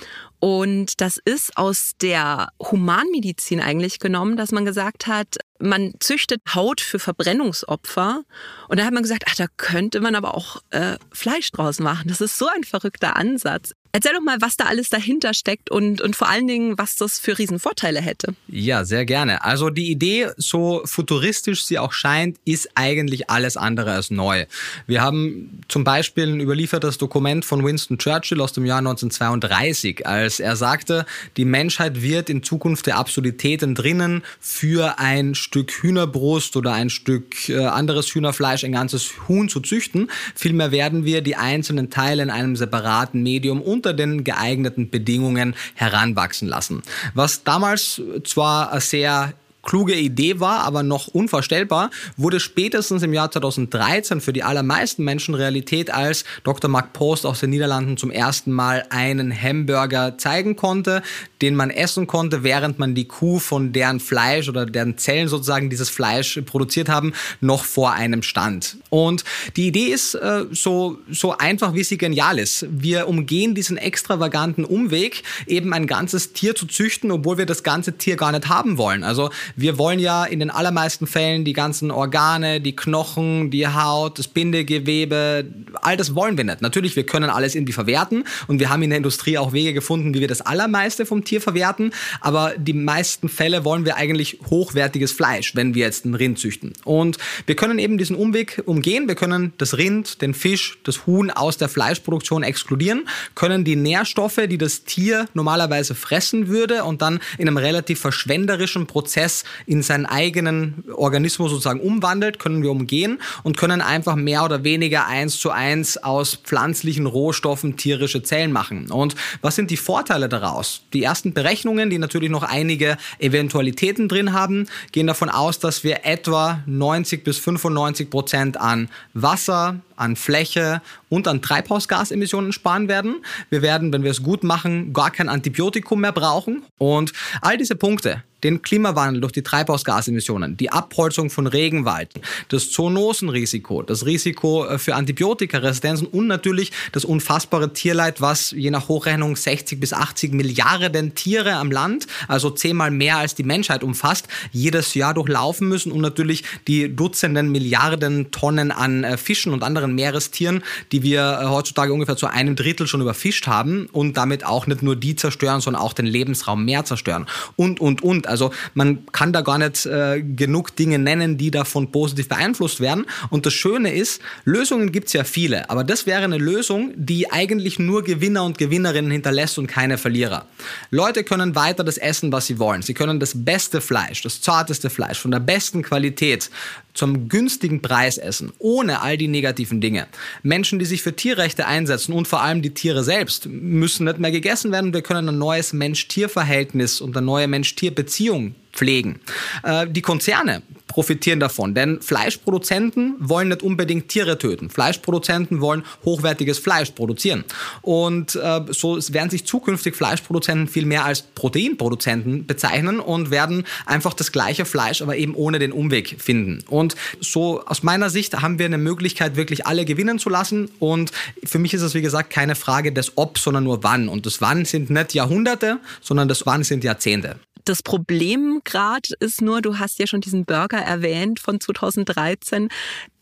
Und 0.45 1.01
das 1.01 1.17
ist 1.25 1.57
aus 1.57 1.93
der 2.03 2.49
Humanmedizin 2.61 3.63
eigentlich 3.63 3.99
genommen, 3.99 4.37
dass 4.37 4.53
man 4.53 4.67
gesagt 4.67 5.07
hat, 5.07 5.39
man 5.59 5.95
züchtet 6.01 6.43
Haut 6.55 6.83
für 6.83 6.99
Verbrennungsopfer. 6.99 8.25
Und 8.69 8.79
da 8.79 8.85
hat 8.85 8.93
man 8.93 9.03
gesagt, 9.03 9.25
ach, 9.27 9.37
da 9.37 9.47
könnte 9.57 10.03
man 10.03 10.15
aber 10.15 10.35
auch 10.35 10.59
äh, 10.69 10.99
Fleisch 11.13 11.51
draus 11.51 11.79
machen. 11.79 12.09
Das 12.09 12.21
ist 12.21 12.37
so 12.37 12.47
ein 12.47 12.63
verrückter 12.63 13.17
Ansatz. 13.17 13.73
Erzähl 13.97 14.13
doch 14.13 14.23
mal, 14.23 14.39
was 14.41 14.57
da 14.57 14.65
alles 14.65 14.89
dahinter 14.89 15.35
steckt 15.35 15.71
und, 15.71 16.01
und 16.01 16.17
vor 16.17 16.29
allen 16.29 16.49
Dingen, 16.49 16.77
was 16.77 16.97
das 16.97 17.21
für 17.21 17.39
Riesenvorteile 17.39 18.01
hätte. 18.01 18.35
Ja, 18.49 18.85
sehr 18.85 19.05
gerne. 19.05 19.45
Also 19.45 19.71
die 19.71 19.89
Idee, 19.89 20.31
so 20.37 20.83
futuristisch 20.85 21.65
sie 21.65 21.79
auch 21.79 21.93
scheint, 21.93 22.37
ist 22.45 22.71
eigentlich 22.75 23.31
alles 23.31 23.57
andere 23.57 23.93
als 23.93 24.11
neu. 24.11 24.47
Wir 24.89 25.01
haben 25.01 25.61
zum 25.69 25.85
Beispiel 25.85 26.27
ein 26.27 26.41
überliefertes 26.41 26.99
Dokument 26.99 27.45
von 27.45 27.65
Winston 27.65 27.97
Churchill 27.97 28.41
aus 28.41 28.53
dem 28.53 28.67
Jahr 28.67 28.79
1932, 28.79 30.05
als 30.05 30.41
er 30.41 30.57
sagte, 30.57 31.07
die 31.37 31.45
Menschheit 31.45 32.03
wird 32.03 32.29
in 32.29 32.43
Zukunft 32.43 32.89
der 32.89 32.97
Absurditäten 32.97 33.77
drinnen 33.77 34.25
für 34.41 34.99
ein 34.99 35.37
Stück 35.37 35.71
Hühnerbrust 35.71 36.57
oder 36.57 36.73
ein 36.73 36.91
Stück 36.91 37.49
äh, 37.49 37.67
anderes 37.67 38.13
Hühnerfleisch, 38.13 38.65
ein 38.65 38.73
ganzes 38.73 39.29
Huhn 39.29 39.49
zu 39.49 39.61
züchten. 39.61 40.11
Vielmehr 40.35 40.73
werden 40.73 41.05
wir 41.05 41.23
die 41.23 41.37
einzelnen 41.37 41.91
Teile 41.91 42.25
in 42.25 42.31
einem 42.31 42.57
separaten 42.57 43.23
Medium 43.23 43.63
und 43.63 43.84
unter 43.85 43.93
den 43.95 44.25
geeigneten 44.25 44.89
Bedingungen 44.89 45.55
heranwachsen 45.75 46.49
lassen. 46.49 46.83
Was 47.13 47.45
damals 47.45 48.01
zwar 48.25 48.81
sehr 48.81 49.35
kluge 49.65 49.95
Idee 49.95 50.41
war, 50.41 50.61
aber 50.61 50.83
noch 50.83 51.09
unvorstellbar, 51.09 51.91
wurde 52.17 52.41
spätestens 52.41 53.03
im 53.03 53.13
Jahr 53.13 53.31
2013 53.31 54.21
für 54.21 54.33
die 54.33 54.43
allermeisten 54.43 55.05
Menschen 55.05 55.35
Realität, 55.35 55.93
als 55.93 56.25
Dr. 56.45 56.71
Mark 56.71 56.93
Post 56.93 57.27
aus 57.27 57.41
den 57.41 57.51
Niederlanden 57.51 57.97
zum 57.97 58.11
ersten 58.11 58.53
Mal 58.53 58.85
einen 58.91 59.33
Hamburger 59.33 60.19
zeigen 60.19 60.57
konnte, 60.57 61.03
den 61.43 61.55
man 61.55 61.71
essen 61.71 62.07
konnte, 62.07 62.43
während 62.43 62.79
man 62.79 62.95
die 62.95 63.07
Kuh 63.07 63.39
von 63.39 63.73
deren 63.73 64.01
Fleisch 64.01 64.49
oder 64.49 64.67
deren 64.67 64.99
Zellen 64.99 65.29
sozusagen 65.29 65.71
dieses 65.71 65.91
Fleisch 65.91 66.41
produziert 66.47 66.89
haben, 66.89 67.13
noch 67.41 67.65
vor 67.65 67.93
einem 67.93 68.23
stand. 68.23 68.79
Und 68.91 69.25
die 69.57 69.67
Idee 69.67 69.87
ist 69.87 70.15
äh, 70.15 70.45
so, 70.53 70.99
so 71.11 71.37
einfach, 71.37 71.75
wie 71.75 71.85
sie 71.85 71.99
genial 71.99 72.39
ist. 72.39 72.67
Wir 72.71 73.09
umgehen 73.09 73.55
diesen 73.55 73.77
extravaganten 73.77 74.65
Umweg, 74.65 75.23
eben 75.47 75.73
ein 75.73 75.87
ganzes 75.87 76.33
Tier 76.33 76.55
zu 76.55 76.67
züchten, 76.67 77.11
obwohl 77.11 77.39
wir 77.39 77.47
das 77.47 77.63
ganze 77.63 77.99
Tier 77.99 78.17
gar 78.17 78.33
nicht 78.33 78.49
haben 78.49 78.79
wollen. 78.79 79.05
Also 79.05 79.31
wir 79.57 79.79
wollen 79.79 79.99
ja 79.99 80.25
in 80.25 80.41
den 80.41 80.51
allermeisten 80.51 81.07
Fällen 81.07 81.45
die 81.45 81.53
ganzen 81.53 81.91
Organe, 81.91 82.61
die 82.61 82.75
Knochen, 82.75 83.51
die 83.51 83.67
Haut, 83.67 84.19
das 84.19 84.29
Bindegewebe, 84.29 85.47
all 85.81 85.97
das 85.97 86.15
wollen 86.15 86.37
wir 86.37 86.45
nicht. 86.45 86.63
Natürlich, 86.63 86.97
wir 86.97 87.07
können 87.07 87.31
alles 87.31 87.55
irgendwie 87.55 87.73
verwerten 87.73 88.25
und 88.47 88.61
wir 88.61 88.71
haben 88.71 88.83
in 88.83 88.91
der 88.91 88.97
Industrie 88.99 89.39
auch 89.39 89.53
Wege 89.53 89.73
gefunden, 89.73 90.15
wie 90.15 90.21
wir 90.21 90.29
das 90.29 90.41
allermeiste 90.41 91.07
vom 91.07 91.25
Tier 91.25 91.41
verwerten, 91.41 91.93
aber 92.21 92.55
die 92.57 92.73
meisten 92.73 93.29
Fälle 93.29 93.65
wollen 93.65 93.85
wir 93.85 93.97
eigentlich 93.97 94.39
hochwertiges 94.51 95.13
Fleisch, 95.13 95.55
wenn 95.55 95.75
wir 95.75 95.85
jetzt 95.85 96.05
ein 96.05 96.15
Rind 96.15 96.39
züchten. 96.39 96.73
Und 96.85 97.19
wir 97.47 97.57
können 97.57 97.79
eben 97.79 97.99
diesen 97.99 98.17
Umweg 98.17 98.63
umgehen. 98.67 99.09
Wir 99.09 99.15
können 99.15 99.53
das 99.59 99.79
Rind, 99.79 100.23
den 100.23 100.35
Fisch, 100.35 100.79
das 100.85 101.07
Huhn 101.07 101.31
aus 101.31 101.57
der 101.57 101.69
Fleischproduktion 101.69 102.43
exkludieren, 102.43 103.09
können 103.35 103.65
die 103.65 103.77
Nährstoffe, 103.77 104.41
die 104.49 104.59
das 104.59 104.85
Tier 104.85 105.27
normalerweise 105.35 105.95
fressen 105.95 106.49
würde 106.49 106.85
und 106.85 107.03
dann 107.03 107.21
in 107.39 107.49
einem 107.49 107.57
relativ 107.57 108.01
verschwenderischen 108.01 108.87
Prozess 108.87 109.44
in 109.67 109.83
seinen 109.83 110.07
eigenen 110.07 110.85
Organismus 110.95 111.51
sozusagen 111.51 111.81
umwandelt, 111.81 112.39
können 112.39 112.63
wir 112.63 112.71
umgehen 112.71 113.19
und 113.43 113.57
können 113.57 113.81
einfach 113.81 114.17
mehr 114.17 114.45
oder 114.45 114.65
weniger 114.65 115.07
eins 115.07 115.39
zu 115.39 115.51
eins 115.51 115.97
aus 115.97 116.37
pflanzlichen 116.37 117.07
Rohstoffen 117.07 117.77
tierische 117.77 118.23
Zellen 118.23 118.53
machen. 118.53 118.91
Und 118.91 119.15
was 119.43 119.57
sind 119.57 119.71
die 119.71 119.77
Vorteile 119.77 120.29
daraus? 120.29 120.83
Die 120.93 121.03
ersten 121.03 121.33
Berechnungen, 121.33 121.91
die 121.91 121.99
natürlich 121.99 122.31
noch 122.31 122.43
einige 122.43 122.97
Eventualitäten 123.19 124.09
drin 124.09 124.33
haben, 124.33 124.67
gehen 124.93 125.07
davon 125.07 125.29
aus, 125.29 125.59
dass 125.59 125.85
wir 125.85 126.05
etwa 126.05 126.63
90 126.67 127.25
bis 127.25 127.39
95 127.39 128.11
Prozent 128.11 128.61
an 128.61 128.89
Wasser, 129.13 129.81
an 129.97 130.17
Fläche 130.17 130.83
und 131.09 131.29
an 131.29 131.43
Treibhausgasemissionen 131.43 132.53
sparen 132.53 132.89
werden. 132.89 133.25
Wir 133.51 133.63
werden, 133.63 133.93
wenn 133.93 134.03
wir 134.03 134.11
es 134.11 134.23
gut 134.23 134.45
machen, 134.45 134.93
gar 134.93 135.11
kein 135.11 135.29
Antibiotikum 135.29 136.01
mehr 136.01 136.13
brauchen. 136.13 136.63
Und 136.79 137.13
all 137.41 137.57
diese 137.57 137.77
Punkte, 137.77 138.23
den 138.45 138.63
Klimawandel 138.63 139.23
durch 139.23 139.33
die 139.33 139.43
Treibhausgasemissionen, 139.43 140.57
die 140.57 140.71
Abholzung 140.71 141.31
von 141.31 141.47
Regenwald, 141.47 142.11
das 142.49 142.71
Zoonosenrisiko, 142.71 143.83
das 143.83 144.05
Risiko 144.05 144.67
äh, 144.67 144.79
für 144.79 144.95
Antibiotikaresistenzen 144.95 146.07
und 146.07 146.27
natürlich 146.27 146.71
das 146.93 147.05
unfassbare 147.05 147.73
Tierleid, 147.73 148.21
was 148.21 148.51
je 148.51 148.71
nach 148.71 148.89
Hochrechnung 148.89 149.35
60 149.35 149.81
bis 149.81 149.93
80 149.93 150.35
Milliarden 150.35 151.15
Tiere 151.15 151.55
am 151.55 151.73
Land, 151.73 152.07
also 152.29 152.51
zehnmal 152.51 152.91
mehr 152.91 153.17
als 153.17 153.35
die 153.35 153.45
Menschheit 153.45 153.83
umfasst, 153.83 154.29
jedes 154.53 154.95
Jahr 154.95 155.15
durchlaufen 155.15 155.67
müssen 155.69 155.91
und 155.91 156.03
natürlich 156.03 156.45
die 156.69 156.95
Dutzenden 156.95 157.51
Milliarden 157.51 158.31
Tonnen 158.31 158.71
an 158.71 159.05
äh, 159.05 159.17
Fischen 159.17 159.55
und 159.55 159.63
anderen 159.63 159.84
Meerestieren, 159.89 160.63
die 160.93 161.03
wir 161.03 161.41
äh, 161.43 161.47
heutzutage 161.47 161.93
ungefähr 161.93 162.17
zu 162.17 162.27
einem 162.27 162.57
Drittel 162.57 162.87
schon 162.87 163.01
überfischt 163.01 163.47
haben 163.47 163.87
und 163.93 164.17
damit 164.17 164.45
auch 164.47 164.67
nicht 164.67 164.83
nur 164.83 164.97
die 164.97 165.17
zerstören, 165.17 165.61
sondern 165.61 165.83
auch 165.83 165.93
den 165.93 166.07
Lebensraum 166.07 166.65
mehr 166.65 166.85
zerstören 166.85 167.27
und, 167.57 167.81
und, 167.81 168.03
und. 168.03 168.27
Also 168.27 168.53
man 168.75 169.07
kann 169.13 169.33
da 169.33 169.41
gar 169.43 169.59
nicht 169.59 169.87
äh, 169.87 170.23
genug 170.23 170.77
Dinge 170.77 170.99
nennen, 170.99 171.37
die 171.39 171.51
davon 171.51 171.91
positiv 171.93 172.29
beeinflusst 172.29 172.81
werden. 172.81 173.07
Und 173.31 173.47
das 173.47 173.53
Schöne 173.53 173.93
ist, 173.93 174.21
Lösungen 174.45 174.93
gibt 174.93 175.09
es 175.09 175.13
ja 175.13 175.25
viele, 175.25 175.69
aber 175.71 175.85
das 175.85 176.07
wäre 176.07 176.23
eine 176.23 176.39
Lösung, 176.39 176.93
die 176.97 177.31
eigentlich 177.31 177.79
nur 177.79 178.03
Gewinner 178.05 178.45
und 178.45 178.59
Gewinnerinnen 178.59 179.11
hinterlässt 179.11 179.59
und 179.59 179.67
keine 179.67 179.99
Verlierer. 179.99 180.47
Leute 180.91 181.25
können 181.25 181.55
weiter 181.55 181.85
das 181.85 181.99
essen, 181.99 182.33
was 182.33 182.47
sie 182.47 182.59
wollen. 182.59 182.83
Sie 182.83 182.95
können 182.95 183.21
das 183.21 183.33
beste 183.35 183.81
Fleisch, 183.81 184.23
das 184.23 184.41
zarteste 184.41 184.91
Fleisch 184.91 185.19
von 185.19 185.31
der 185.31 185.41
besten 185.41 185.83
Qualität 185.83 186.51
zum 186.95 187.29
günstigen 187.29 187.83
Preis 187.83 188.19
essen, 188.19 188.53
ohne 188.59 189.03
all 189.03 189.19
die 189.19 189.29
negativen 189.29 189.81
Dinge. 189.81 190.07
Menschen, 190.43 190.79
die 190.79 190.85
sich 190.85 191.03
für 191.03 191.15
Tierrechte 191.15 191.67
einsetzen 191.67 192.13
und 192.13 192.27
vor 192.27 192.41
allem 192.41 192.63
die 192.63 192.73
Tiere 192.73 193.05
selbst, 193.05 193.47
müssen 193.47 194.05
nicht 194.05 194.19
mehr 194.19 194.31
gegessen 194.31 194.73
werden. 194.73 194.95
Wir 194.95 195.03
können 195.03 195.29
ein 195.29 195.39
neues 195.39 195.73
Mensch-Tier-Verhältnis 195.73 197.01
und 197.01 197.17
eine 197.17 197.27
neue 197.27 197.49
Mensch-Tier-Beziehung 197.49 198.55
pflegen. 198.73 199.21
Äh, 199.63 199.87
die 199.89 200.03
Konzerne 200.03 200.63
profitieren 200.95 201.41
davon, 201.41 201.75
denn 201.75 202.01
Fleischproduzenten 202.01 203.17
wollen 203.19 203.49
nicht 203.49 203.65
unbedingt 203.65 204.09
Tiere 204.09 204.39
töten. 204.39 204.71
Fleischproduzenten 204.71 205.61
wollen 205.61 205.83
hochwertiges 206.05 206.61
Fleisch 206.61 206.93
produzieren. 206.93 207.43
Und 207.83 208.37
äh, 208.37 208.61
so 208.71 208.97
werden 209.13 209.29
sich 209.29 209.45
zukünftig 209.45 209.97
Fleischproduzenten 209.97 210.69
viel 210.69 210.87
mehr 210.87 211.05
als 211.05 211.23
Proteinproduzenten 211.23 212.47
bezeichnen 212.47 213.01
und 213.01 213.33
werden 213.33 213.65
einfach 213.87 214.15
das 214.15 214.31
gleiche 214.31 214.65
Fleisch, 214.65 215.03
aber 215.03 215.17
eben 215.17 215.35
ohne 215.35 215.59
den 215.59 215.73
Umweg 215.73 216.15
finden. 216.21 216.63
Und 216.69 216.95
so 217.21 217.65
aus 217.67 217.83
meiner 217.83 218.09
Sicht 218.09 218.41
haben 218.41 218.61
wir 218.61 218.67
eine 218.67 218.79
Möglichkeit, 218.79 219.35
wirklich 219.35 219.67
alle 219.67 219.85
gewinnen 219.85 220.21
zu 220.21 220.31
lassen. 220.31 220.71
Und 220.79 221.11
für 221.43 221.59
mich 221.59 221.75
ist 221.75 221.83
es, 221.83 221.95
wie 221.95 222.03
gesagt, 222.03 222.31
keine 222.31 222.55
Frage 222.55 222.93
des 222.93 223.19
Ob, 223.19 223.41
sondern 223.41 223.65
nur 223.65 223.83
wann. 223.83 224.09
Und 224.09 224.27
das 224.27 224.41
Wann 224.41 224.65
sind 224.65 224.91
nicht 224.91 225.13
Jahrhunderte, 225.13 225.81
sondern 226.01 226.29
das 226.29 226.47
Wann 226.47 226.63
sind 226.63 226.85
Jahrzehnte. 226.85 227.41
Das 227.65 227.83
Problem 227.83 228.61
gerade 228.65 229.09
ist 229.21 229.41
nur, 229.41 229.63
du 229.63 229.79
hast 229.79 229.99
ja 229.99 230.07
schon 230.07 230.21
diesen 230.21 230.45
Burger 230.45 230.79
erwähnt 230.79 231.41
von 231.41 231.61
2013. 231.61 232.69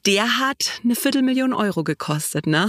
Der 0.04 0.38
hat 0.38 0.80
eine 0.82 0.96
Viertelmillion 0.96 1.52
Euro 1.52 1.84
gekostet, 1.84 2.46
ne? 2.46 2.68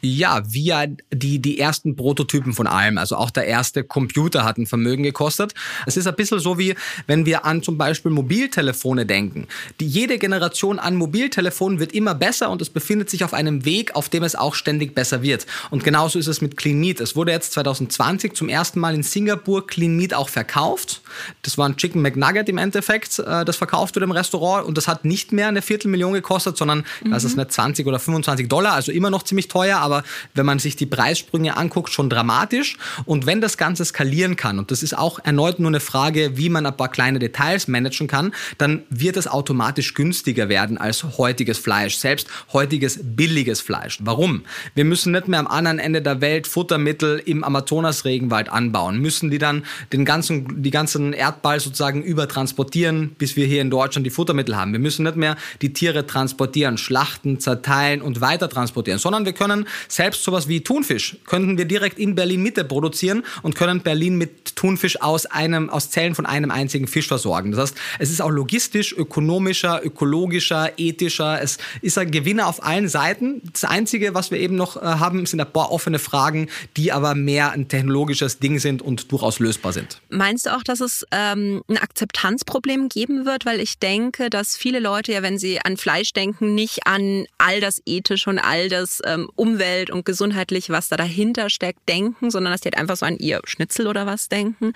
Ja, 0.00 0.42
via 0.46 0.86
die, 1.12 1.38
die 1.38 1.58
ersten 1.58 1.96
Prototypen 1.96 2.52
von 2.52 2.66
allem. 2.66 2.98
Also 2.98 3.16
auch 3.16 3.30
der 3.30 3.46
erste 3.46 3.84
Computer 3.84 4.44
hat 4.44 4.58
ein 4.58 4.66
Vermögen 4.66 5.02
gekostet. 5.02 5.54
Es 5.86 5.96
ist 5.96 6.06
ein 6.06 6.14
bisschen 6.14 6.40
so 6.40 6.58
wie, 6.58 6.74
wenn 7.06 7.26
wir 7.26 7.44
an 7.44 7.62
zum 7.62 7.78
Beispiel 7.78 8.10
Mobiltelefone 8.10 9.06
denken. 9.06 9.46
Die, 9.78 9.86
jede 9.86 10.18
Generation 10.18 10.78
an 10.78 10.96
Mobiltelefonen 10.96 11.78
wird 11.78 11.92
immer 11.92 12.14
besser 12.14 12.50
und 12.50 12.62
es 12.62 12.70
befindet 12.70 13.10
sich 13.10 13.24
auf 13.24 13.34
einem 13.34 13.64
Weg, 13.64 13.94
auf 13.94 14.08
dem 14.08 14.22
es 14.22 14.34
auch 14.34 14.54
ständig 14.54 14.94
besser 14.94 15.22
wird. 15.22 15.46
Und 15.70 15.84
genauso 15.84 16.18
ist 16.18 16.26
es 16.26 16.40
mit 16.40 16.56
Clean 16.56 16.78
Meat. 16.78 17.00
Es 17.00 17.16
wurde 17.16 17.32
jetzt 17.32 17.52
2020 17.52 18.34
zum 18.34 18.48
ersten 18.48 18.80
Mal 18.80 18.94
in 18.94 19.02
Singapur 19.02 19.66
Clean 19.66 19.96
Meat 19.96 20.14
auch 20.14 20.28
verkauft. 20.28 21.02
Das 21.42 21.58
war 21.58 21.68
ein 21.68 21.76
Chicken 21.76 22.02
McNugget 22.02 22.48
im 22.48 22.58
Endeffekt, 22.58 23.18
äh, 23.18 23.44
das 23.44 23.56
verkauft 23.56 23.96
wurde 23.96 24.04
im 24.04 24.12
Restaurant 24.12 24.66
und 24.66 24.76
das 24.76 24.88
hat 24.88 25.04
nicht 25.04 25.32
mehr 25.32 25.48
eine 25.48 25.62
Viertelmillion 25.62 26.12
gekostet, 26.12 26.56
sondern 26.56 26.84
mhm. 27.02 27.10
das 27.10 27.24
ist 27.24 27.36
nicht 27.36 27.52
20 27.52 27.86
oder 27.86 27.98
25 27.98 28.48
Dollar, 28.48 28.72
also 28.72 28.92
immer 28.92 29.10
noch 29.10 29.22
ziemlich 29.22 29.48
teuer, 29.48 29.78
aber 29.78 29.89
wenn 30.34 30.46
man 30.46 30.58
sich 30.58 30.76
die 30.76 30.86
Preissprünge 30.86 31.56
anguckt, 31.56 31.92
schon 31.92 32.10
dramatisch. 32.10 32.76
Und 33.04 33.26
wenn 33.26 33.40
das 33.40 33.56
Ganze 33.56 33.84
skalieren 33.84 34.36
kann, 34.36 34.58
und 34.58 34.70
das 34.70 34.82
ist 34.82 34.96
auch 34.96 35.18
erneut 35.22 35.58
nur 35.58 35.68
eine 35.68 35.80
Frage, 35.80 36.36
wie 36.36 36.48
man 36.48 36.66
ein 36.66 36.76
paar 36.76 36.88
kleine 36.88 37.18
Details 37.18 37.68
managen 37.68 38.06
kann, 38.06 38.32
dann 38.58 38.82
wird 38.90 39.16
es 39.16 39.26
automatisch 39.26 39.94
günstiger 39.94 40.48
werden 40.48 40.78
als 40.78 41.04
heutiges 41.18 41.58
Fleisch, 41.58 41.96
selbst 41.96 42.28
heutiges 42.52 43.00
billiges 43.02 43.60
Fleisch. 43.60 43.98
Warum? 44.02 44.42
Wir 44.74 44.84
müssen 44.84 45.12
nicht 45.12 45.28
mehr 45.28 45.40
am 45.40 45.46
anderen 45.46 45.78
Ende 45.78 46.02
der 46.02 46.20
Welt 46.20 46.46
Futtermittel 46.46 47.22
im 47.24 47.44
Amazonasregenwald 47.44 48.48
anbauen, 48.48 48.98
müssen 48.98 49.30
die 49.30 49.38
dann 49.38 49.64
den 49.92 50.04
ganzen, 50.04 50.62
die 50.62 50.70
ganzen 50.70 51.12
Erdball 51.12 51.60
sozusagen 51.60 52.02
übertransportieren, 52.02 53.10
bis 53.18 53.36
wir 53.36 53.46
hier 53.46 53.62
in 53.62 53.70
Deutschland 53.70 54.06
die 54.06 54.10
Futtermittel 54.10 54.56
haben. 54.56 54.72
Wir 54.72 54.80
müssen 54.80 55.04
nicht 55.04 55.16
mehr 55.16 55.36
die 55.62 55.72
Tiere 55.72 56.06
transportieren, 56.06 56.78
schlachten, 56.78 57.40
zerteilen 57.40 58.02
und 58.02 58.20
weiter 58.20 58.48
transportieren, 58.48 58.98
sondern 58.98 59.24
wir 59.24 59.32
können 59.32 59.66
selbst 59.88 60.24
sowas 60.24 60.48
wie 60.48 60.60
Thunfisch 60.62 61.16
könnten 61.26 61.58
wir 61.58 61.64
direkt 61.64 61.98
in 61.98 62.14
Berlin 62.14 62.42
Mitte 62.42 62.64
produzieren 62.64 63.24
und 63.42 63.54
können 63.54 63.80
Berlin 63.80 64.16
mit 64.16 64.56
Thunfisch 64.56 65.00
aus 65.00 65.26
einem, 65.26 65.70
aus 65.70 65.90
Zellen 65.90 66.14
von 66.14 66.26
einem 66.26 66.50
einzigen 66.50 66.86
Fisch 66.86 67.08
versorgen. 67.08 67.52
Das 67.52 67.60
heißt, 67.60 67.76
es 67.98 68.10
ist 68.10 68.20
auch 68.20 68.30
logistisch, 68.30 68.92
ökonomischer, 68.92 69.84
ökologischer, 69.84 70.78
ethischer. 70.78 71.40
Es 71.40 71.58
ist 71.82 71.98
ein 71.98 72.10
Gewinner 72.10 72.46
auf 72.46 72.64
allen 72.64 72.88
Seiten. 72.88 73.42
Das 73.52 73.64
Einzige, 73.64 74.14
was 74.14 74.30
wir 74.30 74.38
eben 74.38 74.56
noch 74.56 74.76
äh, 74.76 74.80
haben, 74.80 75.24
sind 75.26 75.40
ein 75.40 75.52
paar 75.52 75.72
offene 75.72 75.98
Fragen, 75.98 76.48
die 76.76 76.92
aber 76.92 77.14
mehr 77.14 77.52
ein 77.52 77.68
technologisches 77.68 78.38
Ding 78.38 78.58
sind 78.58 78.82
und 78.82 79.10
durchaus 79.12 79.38
lösbar 79.38 79.72
sind. 79.72 80.00
Meinst 80.08 80.46
du 80.46 80.54
auch, 80.54 80.62
dass 80.62 80.80
es 80.80 81.06
ähm, 81.10 81.62
ein 81.68 81.78
Akzeptanzproblem 81.78 82.88
geben 82.88 83.24
wird? 83.26 83.46
Weil 83.46 83.60
ich 83.60 83.78
denke, 83.78 84.30
dass 84.30 84.56
viele 84.56 84.80
Leute 84.80 85.12
ja, 85.12 85.22
wenn 85.22 85.38
sie 85.38 85.60
an 85.60 85.76
Fleisch 85.76 86.12
denken, 86.12 86.54
nicht 86.54 86.86
an 86.86 87.26
all 87.38 87.60
das 87.60 87.80
Ethische 87.86 88.30
und 88.30 88.38
all 88.38 88.68
das 88.68 89.00
ähm, 89.04 89.30
Umwelt 89.36 89.69
Umwelt 89.70 89.90
und 89.90 90.04
gesundheitlich, 90.04 90.70
was 90.70 90.88
da 90.88 90.96
dahinter 90.96 91.50
steckt, 91.50 91.88
denken, 91.88 92.30
sondern 92.30 92.52
dass 92.52 92.60
die 92.60 92.66
halt 92.66 92.78
einfach 92.78 92.96
so 92.96 93.06
an 93.06 93.18
ihr 93.18 93.40
Schnitzel 93.44 93.86
oder 93.86 94.06
was 94.06 94.28
denken. 94.28 94.72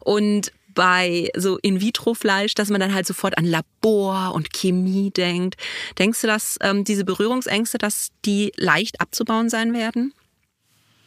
Und 0.00 0.52
bei 0.74 1.30
so 1.34 1.56
In-vitro-Fleisch, 1.58 2.54
dass 2.54 2.68
man 2.68 2.80
dann 2.80 2.94
halt 2.94 3.06
sofort 3.06 3.38
an 3.38 3.46
Labor 3.46 4.34
und 4.34 4.52
Chemie 4.52 5.10
denkt. 5.10 5.56
Denkst 5.98 6.20
du, 6.20 6.26
dass 6.26 6.58
ähm, 6.60 6.84
diese 6.84 7.04
Berührungsängste, 7.04 7.78
dass 7.78 8.10
die 8.26 8.52
leicht 8.56 9.00
abzubauen 9.00 9.48
sein 9.48 9.72
werden? 9.72 10.12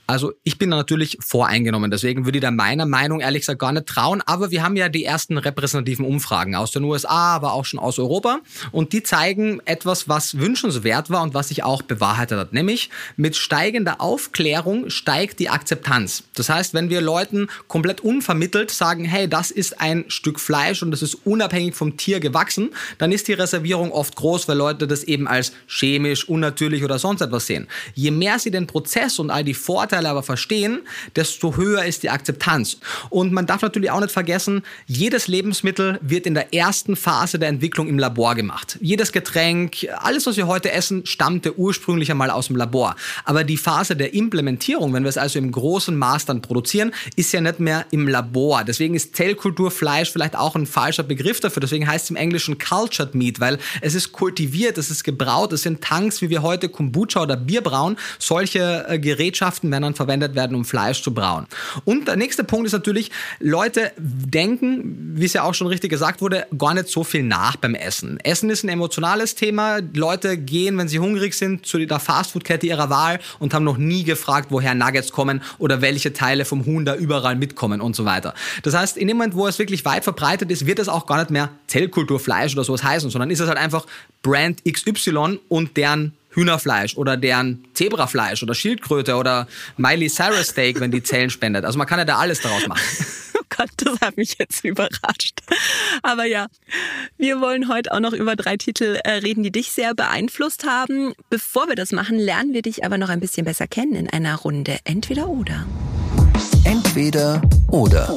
Also 0.09 0.33
ich 0.43 0.57
bin 0.57 0.69
natürlich 0.69 1.19
voreingenommen, 1.21 1.91
deswegen 1.91 2.25
würde 2.25 2.39
ich 2.39 2.41
da 2.41 2.49
meiner 2.49 2.87
Meinung 2.87 3.19
ehrlich 3.19 3.41
gesagt 3.41 3.59
gar 3.59 3.71
nicht 3.71 3.85
trauen. 3.85 4.23
Aber 4.25 4.49
wir 4.49 4.63
haben 4.63 4.75
ja 4.75 4.89
die 4.89 5.05
ersten 5.05 5.37
repräsentativen 5.37 6.03
Umfragen 6.03 6.55
aus 6.55 6.71
den 6.71 6.83
USA, 6.83 7.35
aber 7.35 7.53
auch 7.53 7.63
schon 7.63 7.79
aus 7.79 7.99
Europa. 7.99 8.39
Und 8.71 8.91
die 8.91 9.03
zeigen 9.03 9.61
etwas, 9.65 10.09
was 10.09 10.39
wünschenswert 10.39 11.11
war 11.11 11.21
und 11.21 11.35
was 11.35 11.49
sich 11.49 11.63
auch 11.63 11.83
bewahrheitet 11.83 12.39
hat. 12.39 12.53
Nämlich 12.53 12.89
mit 13.17 13.35
steigender 13.35 14.01
Aufklärung 14.01 14.89
steigt 14.89 15.37
die 15.37 15.49
Akzeptanz. 15.49 16.23
Das 16.33 16.49
heißt, 16.49 16.73
wenn 16.73 16.89
wir 16.89 17.01
Leuten 17.01 17.47
komplett 17.67 18.01
unvermittelt 18.01 18.71
sagen, 18.71 19.05
hey, 19.05 19.29
das 19.29 19.51
ist 19.51 19.79
ein 19.79 20.05
Stück 20.07 20.39
Fleisch 20.39 20.81
und 20.81 20.89
das 20.89 21.03
ist 21.03 21.19
unabhängig 21.23 21.75
vom 21.75 21.97
Tier 21.97 22.19
gewachsen, 22.19 22.71
dann 22.97 23.11
ist 23.11 23.27
die 23.27 23.33
Reservierung 23.33 23.91
oft 23.91 24.15
groß, 24.15 24.47
weil 24.47 24.57
Leute 24.57 24.87
das 24.87 25.03
eben 25.03 25.27
als 25.27 25.51
chemisch, 25.67 26.27
unnatürlich 26.27 26.83
oder 26.83 26.97
sonst 26.97 27.21
etwas 27.21 27.45
sehen. 27.45 27.67
Je 27.93 28.09
mehr 28.09 28.39
sie 28.39 28.49
den 28.49 28.65
Prozess 28.65 29.19
und 29.19 29.29
all 29.29 29.43
die 29.43 29.53
Vorteile 29.53 29.98
Vorteile 29.99 30.09
aber 30.09 30.23
verstehen, 30.23 30.81
desto 31.15 31.57
höher 31.57 31.83
ist 31.83 32.03
die 32.03 32.09
Akzeptanz. 32.09 32.77
Und 33.09 33.33
man 33.33 33.45
darf 33.45 33.61
natürlich 33.61 33.91
auch 33.91 33.99
nicht 33.99 34.11
vergessen, 34.11 34.63
jedes 34.85 35.27
Lebensmittel 35.27 35.99
wird 36.01 36.25
in 36.25 36.35
der 36.35 36.53
ersten 36.53 36.95
Phase 36.95 37.37
der 37.37 37.49
Entwicklung 37.49 37.89
im 37.89 37.99
Labor 37.99 38.35
gemacht. 38.35 38.77
Jedes 38.79 39.11
Getränk, 39.11 39.87
alles, 39.97 40.25
was 40.25 40.37
wir 40.37 40.47
heute 40.47 40.71
essen, 40.71 41.05
stammte 41.05 41.57
ursprünglich 41.59 42.11
einmal 42.11 42.29
aus 42.29 42.47
dem 42.47 42.55
Labor. 42.55 42.95
Aber 43.25 43.43
die 43.43 43.57
Phase 43.57 43.97
der 43.97 44.13
Implementierung, 44.13 44.93
wenn 44.93 45.03
wir 45.03 45.09
es 45.09 45.17
also 45.17 45.37
im 45.37 45.51
großen 45.51 45.97
Maß 45.97 46.25
dann 46.25 46.41
produzieren, 46.41 46.93
ist 47.17 47.33
ja 47.33 47.41
nicht 47.41 47.59
mehr 47.59 47.85
im 47.91 48.07
Labor. 48.07 48.63
Deswegen 48.63 48.95
ist 48.95 49.17
Zellkulturfleisch 49.17 50.11
vielleicht 50.11 50.37
auch 50.37 50.55
ein 50.55 50.65
falscher 50.65 51.03
Begriff 51.03 51.41
dafür. 51.41 51.59
Deswegen 51.59 51.87
heißt 51.87 52.05
es 52.05 52.09
im 52.09 52.15
Englischen 52.15 52.57
Cultured 52.57 53.15
Meat, 53.15 53.41
weil 53.41 53.57
es 53.81 53.95
ist 53.95 54.13
kultiviert, 54.13 54.77
es 54.77 54.89
ist 54.89 55.03
gebraut, 55.03 55.51
es 55.51 55.63
sind 55.63 55.81
Tanks, 55.81 56.21
wie 56.21 56.29
wir 56.29 56.41
heute 56.41 56.69
Kombucha 56.69 57.21
oder 57.21 57.35
Bier 57.35 57.61
brauen. 57.61 57.97
Solche 58.17 58.85
äh, 58.87 58.99
Gerätschaften 58.99 59.71
werden 59.71 59.83
dann 59.89 59.95
verwendet 59.95 60.35
werden, 60.35 60.55
um 60.55 60.65
Fleisch 60.65 61.01
zu 61.01 61.13
brauen. 61.13 61.47
Und 61.85 62.07
der 62.07 62.15
nächste 62.15 62.43
Punkt 62.43 62.67
ist 62.67 62.73
natürlich, 62.73 63.11
Leute 63.39 63.91
denken, 63.97 65.13
wie 65.15 65.25
es 65.25 65.33
ja 65.33 65.43
auch 65.43 65.53
schon 65.53 65.67
richtig 65.67 65.89
gesagt 65.89 66.21
wurde, 66.21 66.45
gar 66.57 66.73
nicht 66.73 66.87
so 66.87 67.03
viel 67.03 67.23
nach 67.23 67.55
beim 67.55 67.75
Essen. 67.75 68.19
Essen 68.21 68.49
ist 68.49 68.63
ein 68.63 68.69
emotionales 68.69 69.35
Thema. 69.35 69.79
Leute 69.93 70.37
gehen, 70.37 70.77
wenn 70.77 70.87
sie 70.87 70.99
hungrig 70.99 71.33
sind, 71.33 71.65
zu 71.65 71.79
der 71.79 71.99
Fastfood-Kette 71.99 72.67
ihrer 72.67 72.89
Wahl 72.89 73.19
und 73.39 73.53
haben 73.53 73.63
noch 73.63 73.77
nie 73.77 74.03
gefragt, 74.03 74.47
woher 74.49 74.75
Nuggets 74.75 75.11
kommen 75.11 75.41
oder 75.57 75.81
welche 75.81 76.13
Teile 76.13 76.45
vom 76.45 76.65
Huhn 76.65 76.85
da 76.85 76.95
überall 76.95 77.35
mitkommen 77.35 77.81
und 77.81 77.95
so 77.95 78.05
weiter. 78.05 78.33
Das 78.63 78.75
heißt, 78.75 78.97
in 78.97 79.07
dem 79.07 79.17
Moment, 79.17 79.35
wo 79.35 79.47
es 79.47 79.59
wirklich 79.59 79.85
weit 79.85 80.03
verbreitet 80.03 80.51
ist, 80.51 80.65
wird 80.65 80.79
es 80.79 80.89
auch 80.89 81.05
gar 81.05 81.17
nicht 81.17 81.31
mehr 81.31 81.49
Zellkulturfleisch 81.67 82.53
oder 82.53 82.63
sowas 82.63 82.83
heißen, 82.83 83.09
sondern 83.09 83.31
ist 83.31 83.39
es 83.39 83.47
halt 83.47 83.57
einfach 83.57 83.85
Brand 84.21 84.63
XY 84.65 85.39
und 85.47 85.77
deren 85.77 86.13
Hühnerfleisch 86.39 86.95
oder 86.95 87.17
deren 87.17 87.65
Zebrafleisch 87.73 88.41
oder 88.41 88.55
Schildkröte 88.55 89.15
oder 89.15 89.47
Miley 89.77 90.09
Cyrus 90.09 90.47
Steak, 90.47 90.79
wenn 90.79 90.91
die 90.91 91.03
Zellen 91.03 91.29
spendet. 91.29 91.65
Also 91.65 91.77
man 91.77 91.85
kann 91.85 91.99
ja 91.99 92.05
da 92.05 92.17
alles 92.17 92.41
daraus 92.41 92.67
machen. 92.67 92.81
Oh 93.35 93.57
Gott, 93.57 93.69
das 93.77 93.99
hat 94.01 94.17
mich 94.17 94.35
jetzt 94.37 94.63
überrascht. 94.63 95.39
Aber 96.03 96.25
ja, 96.25 96.47
wir 97.17 97.41
wollen 97.41 97.67
heute 97.67 97.91
auch 97.91 97.99
noch 97.99 98.13
über 98.13 98.35
drei 98.35 98.57
Titel 98.57 98.99
äh, 99.03 99.11
reden, 99.11 99.43
die 99.43 99.51
dich 99.51 99.71
sehr 99.71 99.95
beeinflusst 99.95 100.65
haben. 100.65 101.13
Bevor 101.29 101.67
wir 101.67 101.75
das 101.75 101.91
machen, 101.91 102.17
lernen 102.17 102.53
wir 102.53 102.61
dich 102.61 102.85
aber 102.85 102.97
noch 102.97 103.09
ein 103.09 103.19
bisschen 103.19 103.45
besser 103.45 103.67
kennen 103.67 103.95
in 103.95 104.09
einer 104.09 104.35
Runde 104.35 104.77
Entweder 104.83 105.29
oder. 105.29 105.65
Entweder 106.63 107.41
oder. 107.69 108.15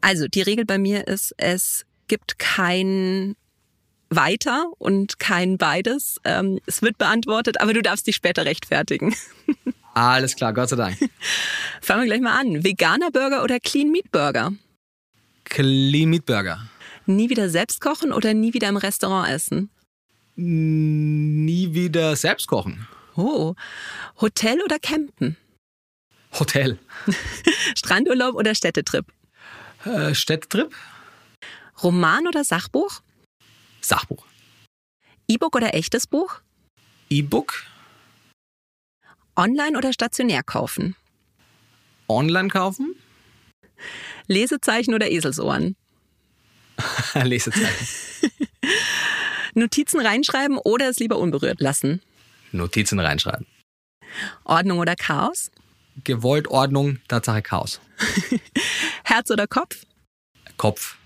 Also 0.00 0.26
die 0.28 0.42
Regel 0.42 0.64
bei 0.64 0.78
mir 0.78 1.06
ist, 1.06 1.34
es 1.38 1.84
gibt 2.08 2.38
kein 2.38 3.36
weiter 4.10 4.70
und 4.78 5.18
kein 5.18 5.58
beides. 5.58 6.20
Ähm, 6.24 6.60
es 6.66 6.82
wird 6.82 6.98
beantwortet, 6.98 7.60
aber 7.60 7.72
du 7.72 7.82
darfst 7.82 8.06
dich 8.06 8.16
später 8.16 8.44
rechtfertigen. 8.44 9.14
Alles 9.94 10.36
klar, 10.36 10.52
Gott 10.52 10.68
sei 10.68 10.76
Dank. 10.76 10.98
Fangen 11.80 12.02
wir 12.02 12.06
gleich 12.06 12.20
mal 12.20 12.38
an. 12.38 12.62
Veganer 12.64 13.10
Burger 13.10 13.42
oder 13.42 13.58
Clean 13.58 13.90
Meat 13.90 14.10
Burger? 14.12 14.52
Clean 15.44 16.08
Meat 16.08 16.26
Burger. 16.26 16.68
Nie 17.06 17.30
wieder 17.30 17.48
selbst 17.48 17.80
kochen 17.80 18.12
oder 18.12 18.34
nie 18.34 18.54
wieder 18.54 18.68
im 18.68 18.76
Restaurant 18.76 19.28
essen? 19.30 19.70
Nie 20.36 21.74
wieder 21.74 22.14
selbst 22.16 22.46
kochen. 22.46 22.86
Oh. 23.16 23.54
Hotel 24.20 24.60
oder 24.62 24.78
Campen? 24.78 25.36
Hotel. 26.38 26.78
Strandurlaub 27.76 28.34
oder 28.34 28.54
Städtetrip? 28.54 29.06
Äh, 29.84 30.14
Städtetrip. 30.14 30.72
Roman 31.82 32.28
oder 32.28 32.44
Sachbuch? 32.44 33.00
Sachbuch. 33.88 34.26
E-Book 35.28 35.56
oder 35.56 35.74
echtes 35.74 36.06
Buch? 36.06 36.40
E-Book. 37.10 37.64
Online 39.34 39.78
oder 39.78 39.92
stationär 39.92 40.42
kaufen? 40.42 40.94
Online 42.08 42.48
kaufen. 42.48 42.94
Lesezeichen 44.26 44.94
oder 44.94 45.10
Eselsohren? 45.10 45.76
Lesezeichen. 47.14 47.86
Notizen 49.54 50.00
reinschreiben 50.00 50.58
oder 50.58 50.88
es 50.88 50.98
lieber 50.98 51.18
unberührt 51.18 51.60
lassen? 51.60 52.02
Notizen 52.52 53.00
reinschreiben. 53.00 53.46
Ordnung 54.44 54.78
oder 54.78 54.96
Chaos? 54.96 55.50
Gewollt 56.04 56.48
Ordnung, 56.48 56.98
Tatsache 57.08 57.42
Chaos. 57.42 57.80
Herz 59.04 59.30
oder 59.30 59.46
Kopf? 59.46 59.84
Kopf. 60.56 60.97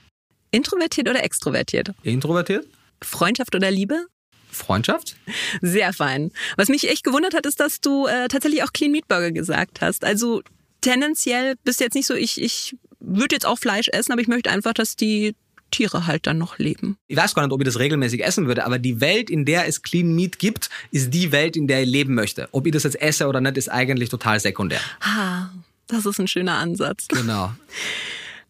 Introvertiert 0.52 1.08
oder 1.08 1.24
extrovertiert? 1.24 1.92
Introvertiert. 2.02 2.66
Freundschaft 3.02 3.54
oder 3.54 3.70
Liebe? 3.70 4.06
Freundschaft. 4.50 5.16
Sehr 5.62 5.92
fein. 5.92 6.30
Was 6.56 6.68
mich 6.68 6.88
echt 6.88 7.04
gewundert 7.04 7.34
hat, 7.34 7.46
ist, 7.46 7.58
dass 7.58 7.80
du 7.80 8.06
äh, 8.06 8.28
tatsächlich 8.28 8.62
auch 8.62 8.72
Clean 8.72 8.92
Meat 8.92 9.08
Burger 9.08 9.32
gesagt 9.32 9.80
hast. 9.80 10.04
Also 10.04 10.42
tendenziell 10.82 11.54
bist 11.64 11.80
du 11.80 11.84
jetzt 11.84 11.94
nicht 11.94 12.06
so, 12.06 12.14
ich, 12.14 12.40
ich 12.40 12.76
würde 13.00 13.34
jetzt 13.34 13.46
auch 13.46 13.58
Fleisch 13.58 13.88
essen, 13.88 14.12
aber 14.12 14.20
ich 14.20 14.28
möchte 14.28 14.50
einfach, 14.50 14.74
dass 14.74 14.94
die 14.94 15.34
Tiere 15.70 16.06
halt 16.06 16.26
dann 16.26 16.36
noch 16.36 16.58
leben. 16.58 16.98
Ich 17.08 17.16
weiß 17.16 17.34
gar 17.34 17.42
nicht, 17.44 17.52
ob 17.52 17.60
ich 17.62 17.64
das 17.64 17.78
regelmäßig 17.78 18.22
essen 18.22 18.46
würde, 18.46 18.66
aber 18.66 18.78
die 18.78 19.00
Welt, 19.00 19.30
in 19.30 19.46
der 19.46 19.66
es 19.66 19.82
Clean 19.82 20.14
Meat 20.14 20.38
gibt, 20.38 20.68
ist 20.90 21.14
die 21.14 21.32
Welt, 21.32 21.56
in 21.56 21.66
der 21.66 21.82
ich 21.82 21.88
leben 21.88 22.14
möchte. 22.14 22.48
Ob 22.52 22.66
ich 22.66 22.72
das 22.72 22.82
jetzt 22.82 23.00
esse 23.00 23.26
oder 23.26 23.40
nicht, 23.40 23.56
ist 23.56 23.70
eigentlich 23.70 24.10
total 24.10 24.38
sekundär. 24.38 24.80
Ah, 25.00 25.48
das 25.86 26.04
ist 26.04 26.20
ein 26.20 26.28
schöner 26.28 26.58
Ansatz. 26.58 27.08
Genau. 27.08 27.52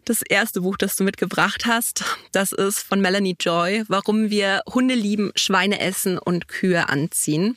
Das 0.05 0.23
erste 0.23 0.62
Buch, 0.62 0.77
das 0.77 0.97
du 0.97 1.05
mitgebracht 1.05 1.65
hast, 1.67 2.05
das 2.33 2.51
ist 2.51 2.81
von 2.81 3.01
Melanie 3.01 3.37
Joy, 3.38 3.85
warum 3.87 4.31
wir 4.31 4.62
Hunde 4.73 4.95
lieben, 4.95 5.31
Schweine 5.37 5.79
essen 5.81 6.19
und 6.19 6.49
Kühe 6.49 6.88
anziehen 6.88 7.57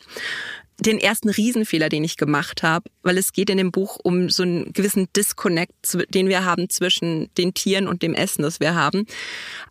den 0.80 1.00
ersten 1.00 1.30
Riesenfehler, 1.30 1.90
den 1.90 2.04
ich 2.04 2.18
gemacht 2.18 2.64
habe, 2.64 2.90
weil 3.02 3.18
es 3.18 3.32
geht 3.32 3.50
in 3.50 3.58
dem 3.58 3.72
Buch 3.72 3.98
um 4.04 4.30
so 4.30 4.44
einen 4.44 4.74
gewissen 4.74 5.08
Disconnect, 5.16 5.74
den 6.10 6.28
wir 6.28 6.44
haben 6.44 6.70
zwischen 6.70 7.34
den 7.36 7.54
Tieren 7.54 7.88
und 7.88 8.02
dem 8.02 8.14
Essen, 8.14 8.42
das 8.42 8.60
wir 8.60 8.76
haben. 8.76 9.06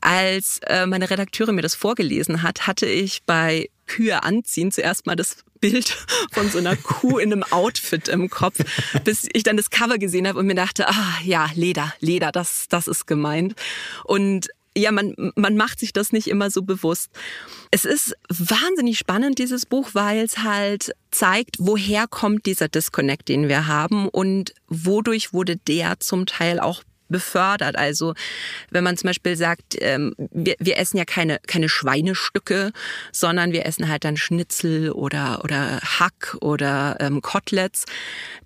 Als 0.00 0.60
äh, 0.66 0.86
meine 0.86 1.10
Redakteurin 1.10 1.56
mir 1.56 1.62
das 1.62 1.74
vorgelesen 1.74 2.42
hat, 2.42 2.66
hatte 2.66 2.86
ich 2.86 3.22
bei 3.24 3.68
Kühe 3.86 4.22
anziehen 4.22 4.72
zuerst 4.72 5.06
mal 5.06 5.16
das 5.16 5.44
Bild 5.60 5.96
von 6.32 6.50
so 6.50 6.58
einer 6.58 6.76
Kuh 6.76 7.18
in 7.18 7.32
einem 7.32 7.42
Outfit 7.44 8.08
im 8.08 8.28
Kopf, 8.28 8.58
bis 9.04 9.26
ich 9.32 9.44
dann 9.44 9.56
das 9.56 9.70
Cover 9.70 9.98
gesehen 9.98 10.28
habe 10.28 10.38
und 10.38 10.46
mir 10.46 10.54
dachte, 10.54 10.88
ah 10.88 11.18
ja, 11.24 11.48
Leder, 11.54 11.94
Leder, 12.00 12.32
das, 12.32 12.66
das 12.68 12.86
ist 12.86 13.06
gemeint. 13.06 13.54
Und 14.04 14.48
ja, 14.76 14.90
man, 14.90 15.14
man 15.36 15.56
macht 15.56 15.78
sich 15.78 15.92
das 15.92 16.12
nicht 16.12 16.26
immer 16.26 16.50
so 16.50 16.62
bewusst. 16.62 17.10
Es 17.70 17.84
ist 17.84 18.14
wahnsinnig 18.28 18.98
spannend, 18.98 19.38
dieses 19.38 19.66
Buch, 19.66 19.90
weil 19.92 20.24
es 20.24 20.38
halt 20.38 20.92
zeigt, 21.10 21.56
woher 21.60 22.06
kommt 22.08 22.46
dieser 22.46 22.68
Disconnect, 22.68 23.28
den 23.28 23.48
wir 23.48 23.66
haben 23.66 24.08
und 24.08 24.52
wodurch 24.68 25.32
wurde 25.32 25.56
der 25.56 26.00
zum 26.00 26.26
Teil 26.26 26.58
auch 26.58 26.82
befördert. 27.08 27.76
Also 27.76 28.14
wenn 28.70 28.84
man 28.84 28.96
zum 28.96 29.08
Beispiel 29.08 29.36
sagt, 29.36 29.76
ähm, 29.80 30.14
wir, 30.16 30.56
wir 30.58 30.78
essen 30.78 30.96
ja 30.96 31.04
keine, 31.04 31.38
keine 31.46 31.68
Schweinestücke, 31.68 32.72
sondern 33.12 33.52
wir 33.52 33.66
essen 33.66 33.88
halt 33.88 34.04
dann 34.04 34.16
Schnitzel 34.16 34.90
oder, 34.90 35.42
oder 35.44 35.80
Hack 35.80 36.36
oder 36.40 36.96
ähm, 37.00 37.22
Koteletts, 37.22 37.84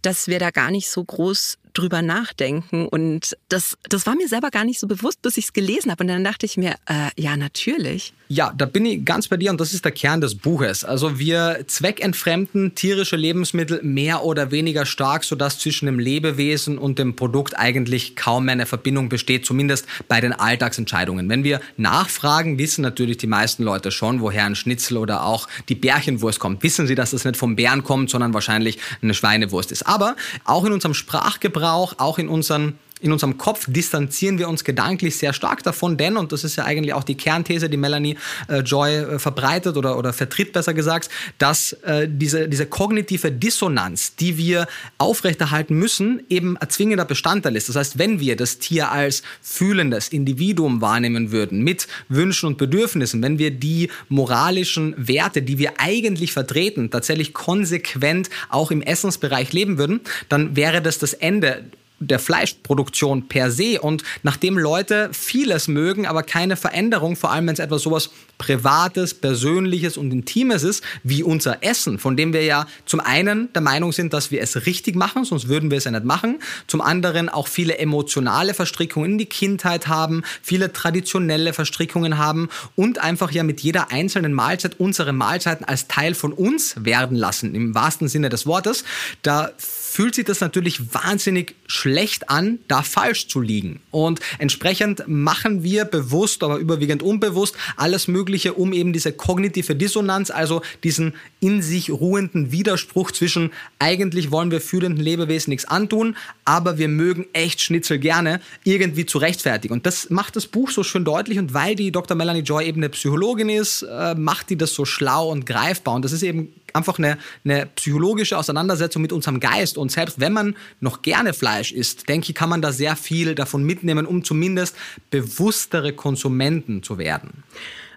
dass 0.03 0.29
wir 0.29 0.38
da 0.38 0.51
gar 0.51 0.71
nicht 0.71 0.90
so 0.90 1.05
groß 1.05 1.59
drüber 1.79 2.03
nachdenken. 2.03 2.87
Und 2.87 3.37
das, 3.49 3.77
das 3.88 4.07
war 4.07 4.17
mir 4.17 4.29
selber 4.29 4.51
gar 4.51 4.64
nicht 4.64 4.81
so 4.81 4.87
bewusst, 4.87 5.23
bis 5.23 5.37
ich 5.37 5.47
es 5.47 5.53
gelesen 5.53 5.91
habe. 5.91 6.03
Und 6.05 6.09
dann 6.09 6.25
dachte 6.25 6.47
ich 6.47 6.57
mir, 6.57 6.75
äh, 6.87 7.11
ja, 7.17 7.37
natürlich. 7.37 8.12
Ja, 8.31 8.53
da 8.55 8.67
bin 8.67 8.85
ich 8.85 9.07
ganz 9.07 9.29
bei 9.29 9.38
dir 9.38 9.51
und 9.51 9.59
das 9.59 9.73
ist 9.73 9.87
der 9.87 9.93
Kern 9.93 10.21
des 10.21 10.35
Buches. 10.35 10.85
Also 10.85 11.19
wir 11.19 11.64
zweckentfremden 11.67 12.75
tierische 12.75 13.17
Lebensmittel 13.17 13.81
mehr 13.83 14.23
oder 14.23 14.51
weniger 14.51 14.85
stark, 14.85 15.25
sodass 15.25 15.59
zwischen 15.59 15.87
dem 15.87 15.99
Lebewesen 15.99 16.77
und 16.77 16.99
dem 16.99 17.17
Produkt 17.17 17.59
eigentlich 17.59 18.17
kaum 18.17 18.45
mehr 18.45 18.53
eine 18.53 18.67
Verbindung 18.67 19.09
besteht, 19.09 19.47
zumindest 19.47 19.87
bei 20.09 20.21
den 20.21 20.35
Alltagsentscheidungen. 20.35 21.27
Wenn 21.31 21.43
wir 21.43 21.62
nachfragen, 21.79 22.59
wissen 22.59 22.83
natürlich 22.83 23.17
die 23.17 23.27
meisten 23.27 23.62
Leute 23.62 23.91
schon, 23.91 24.21
woher 24.21 24.45
ein 24.45 24.57
Schnitzel 24.57 24.99
oder 24.99 25.25
auch 25.25 25.49
die 25.71 25.75
Bärchenwurst 25.75 26.38
kommt. 26.38 26.62
Wissen 26.62 26.87
sie, 26.87 26.95
dass 26.95 27.12
das 27.12 27.25
nicht 27.25 27.38
vom 27.38 27.57
Bären 27.57 27.83
kommt, 27.83 28.11
sondern 28.11 28.35
wahrscheinlich 28.35 28.79
eine 29.01 29.14
Schweinewurst 29.14 29.73
ist. 29.73 29.87
Aber 29.87 30.17
auch 30.45 30.67
in 30.67 30.73
unserem 30.73 30.93
Sprachgebrauch 30.93 31.67
Gebrauch, 31.68 31.94
auch 31.98 32.18
in 32.18 32.28
unseren 32.31 32.78
in 33.01 33.13
unserem 33.13 33.39
Kopf 33.39 33.67
distanzieren 33.69 34.39
wir 34.39 34.49
uns 34.49 34.65
gedanklich 34.65 35.17
sehr 35.17 35.33
stark 35.33 35.63
davon, 35.63 35.97
denn, 35.97 36.17
und 36.17 36.33
das 36.33 36.45
ist 36.45 36.57
ja 36.57 36.65
eigentlich 36.65 36.93
auch 36.95 37.05
die 37.05 37.17
Kernthese, 37.17 37.69
die 37.69 37.77
Melanie 37.77 38.17
äh, 38.49 38.61
Joy 38.61 38.97
äh, 38.97 39.19
verbreitet 39.19 39.77
oder, 39.77 39.99
oder 39.99 40.13
vertritt, 40.13 40.53
besser 40.53 40.75
gesagt, 40.75 41.09
dass 41.39 41.73
äh, 41.85 42.09
diese, 42.11 42.49
diese 42.49 42.67
kognitive 42.67 43.31
Dissonanz, 43.31 44.17
die 44.17 44.37
wir 44.37 44.67
aufrechterhalten 44.99 45.75
müssen, 45.75 46.23
eben 46.29 46.57
zwingender 46.69 47.05
Bestandteil 47.05 47.57
ist. 47.57 47.69
Das 47.69 47.77
heißt, 47.77 47.99
wenn 47.99 48.21
wir 48.21 48.37
das 48.37 48.59
Tier 48.59 48.91
als 48.91 49.23
fühlendes 49.43 50.09
Individuum 50.09 50.81
wahrnehmen 50.81 51.33
würden, 51.33 51.63
mit 51.63 51.87
Wünschen 52.09 52.47
und 52.47 52.59
Bedürfnissen, 52.59 53.23
wenn 53.23 53.39
wir 53.39 53.51
die 53.51 53.91
moralischen 54.09 54.95
Werte, 54.97 55.43
die 55.43 55.59
wir 55.59 55.75
eigentlich 55.79 56.33
vertreten, 56.33 56.91
tatsächlich 56.91 57.33
konsequent 57.33 58.31
auch 58.49 58.71
im 58.71 58.83
Essensbereich 58.83 59.53
leben 59.53 59.79
würden, 59.79 60.01
dann 60.29 60.57
wäre 60.57 60.83
das 60.83 60.99
das 60.99 61.13
Ende 61.15 61.65
der 62.01 62.19
Fleischproduktion 62.19 63.29
per 63.29 63.51
se. 63.51 63.81
Und 63.81 64.03
nachdem 64.23 64.59
Leute 64.59 65.11
vieles 65.13 65.69
mögen, 65.69 66.07
aber 66.07 66.23
keine 66.23 66.57
Veränderung, 66.57 67.17
vor 67.17 67.33
allem 67.33 67.47
wenn 67.47 67.55
es 67.55 67.61
etwas 67.61 67.83
sowas 67.83 68.11
Privates, 68.39 69.15
Persönliches 69.15 69.97
und 69.97 70.13
Intimes 70.13 70.63
ist, 70.63 70.83
wie 71.03 71.23
unser 71.23 71.63
Essen, 71.65 71.99
von 71.99 72.17
dem 72.17 72.33
wir 72.33 72.45
ja 72.45 72.67
zum 72.87 73.01
einen 73.01 73.53
der 73.53 73.63
Meinung 73.63 73.93
sind, 73.93 74.13
dass 74.13 74.31
wir 74.31 74.41
es 74.41 74.65
richtig 74.67 74.95
machen, 74.95 75.25
sonst 75.25 75.49
würden 75.49 75.71
wir 75.71 75.79
es 75.79 75.85
ja 75.85 75.91
nicht 75.91 76.05
machen, 76.05 76.39
zum 76.69 76.81
anderen 76.81 77.29
auch 77.29 77.49
viele 77.49 77.79
emotionale 77.79 78.55
Verstrickungen 78.55 79.13
in 79.13 79.19
die 79.19 79.27
Kindheit 79.27 79.89
haben, 79.89 80.23
viele 80.41 80.73
traditionelle 80.73 81.53
Verstrickungen 81.53 82.17
haben 82.17 82.49
und 82.77 83.01
einfach 83.01 83.33
ja 83.33 83.43
mit 83.43 83.61
jeder 83.61 83.91
einzelnen 83.91 84.33
Mahlzeit 84.33 84.79
unsere 84.79 85.13
Mahlzeiten 85.13 85.65
als 85.65 85.89
Teil 85.89 86.15
von 86.15 86.33
uns 86.33 86.77
werden 86.79 87.17
lassen, 87.17 87.55
im 87.57 87.75
wahrsten 87.75 88.09
Sinne 88.09 88.29
des 88.29 88.47
Wortes. 88.47 88.85
Da 89.23 89.51
fühlt 89.99 90.15
sich 90.15 90.27
das 90.27 90.41
natürlich 90.41 90.95
wahnsinnig 90.95 91.57
schlecht 91.67 92.31
an, 92.31 92.61
da 92.69 92.85
falsch 92.85 93.27
zu 93.27 93.41
liegen. 93.41 93.81
Und 93.91 94.21
entsprechend 94.39 95.03
machen 95.09 95.65
wir 95.65 95.87
bewusst, 95.87 96.45
aber 96.45 96.59
überwiegend 96.59 97.03
unbewusst 97.03 97.57
alles 97.77 98.07
Mögliche, 98.07 98.55
um 98.55 98.73
eben 98.73 98.93
diese 98.93 99.11
kognitive 99.11 99.75
Dissonanz, 99.75 100.31
also 100.31 100.63
diesen 100.85 101.15
in 101.41 101.63
sich 101.63 101.91
ruhenden 101.91 102.53
Widerspruch 102.53 103.11
zwischen 103.11 103.51
eigentlich 103.81 104.31
wollen 104.31 104.53
wir 104.53 104.61
fühlenden 104.61 105.03
Lebewesen 105.03 105.51
nichts 105.51 105.65
antun, 105.65 106.17
aber 106.45 106.79
wir 106.79 106.87
mögen 106.87 107.27
echt 107.33 107.61
Schnitzel 107.61 107.99
gerne, 107.99 108.41
irgendwie 108.63 109.05
zu 109.05 109.19
rechtfertigen. 109.19 109.75
Und 109.75 109.85
das 109.85 110.11
macht 110.11 110.37
das 110.37 110.47
Buch 110.47 110.71
so 110.71 110.85
schön 110.85 111.05
deutlich 111.05 111.41
und 111.41 111.55
weil 111.55 111.75
die 111.75 111.91
Dr. 111.91 112.17
Melanie 112.17 112.43
Joy 112.43 112.67
eben 112.67 112.79
eine 112.79 112.91
Psychologin 112.91 113.49
ist, 113.49 113.83
äh, 113.83 114.15
macht 114.15 114.51
die 114.51 114.57
das 114.57 114.75
so 114.75 114.85
schlau 114.85 115.29
und 115.29 115.45
greifbar. 115.45 115.97
Und 115.97 116.05
das 116.05 116.13
ist 116.13 116.23
eben 116.23 116.53
einfach 116.74 116.98
eine, 116.98 117.18
eine 117.44 117.66
psychologische 117.66 118.37
Auseinandersetzung 118.37 119.02
mit 119.02 119.12
unserem 119.12 119.40
Geist. 119.40 119.78
Und 119.78 119.90
selbst 119.92 120.20
wenn 120.20 120.33
man 120.33 120.57
noch 120.81 121.02
gerne 121.02 121.35
Fleisch 121.35 121.72
isst, 121.72 122.09
denke 122.09 122.31
ich, 122.31 122.35
kann 122.35 122.48
man 122.48 122.62
da 122.62 122.72
sehr 122.72 122.96
viel 122.96 123.35
davon 123.35 123.64
mitnehmen, 123.64 124.07
um 124.07 124.24
zumindest 124.24 124.76
bewusstere 125.11 125.92
Konsumenten 125.92 126.83
zu 126.83 126.98
werden. 126.98 127.44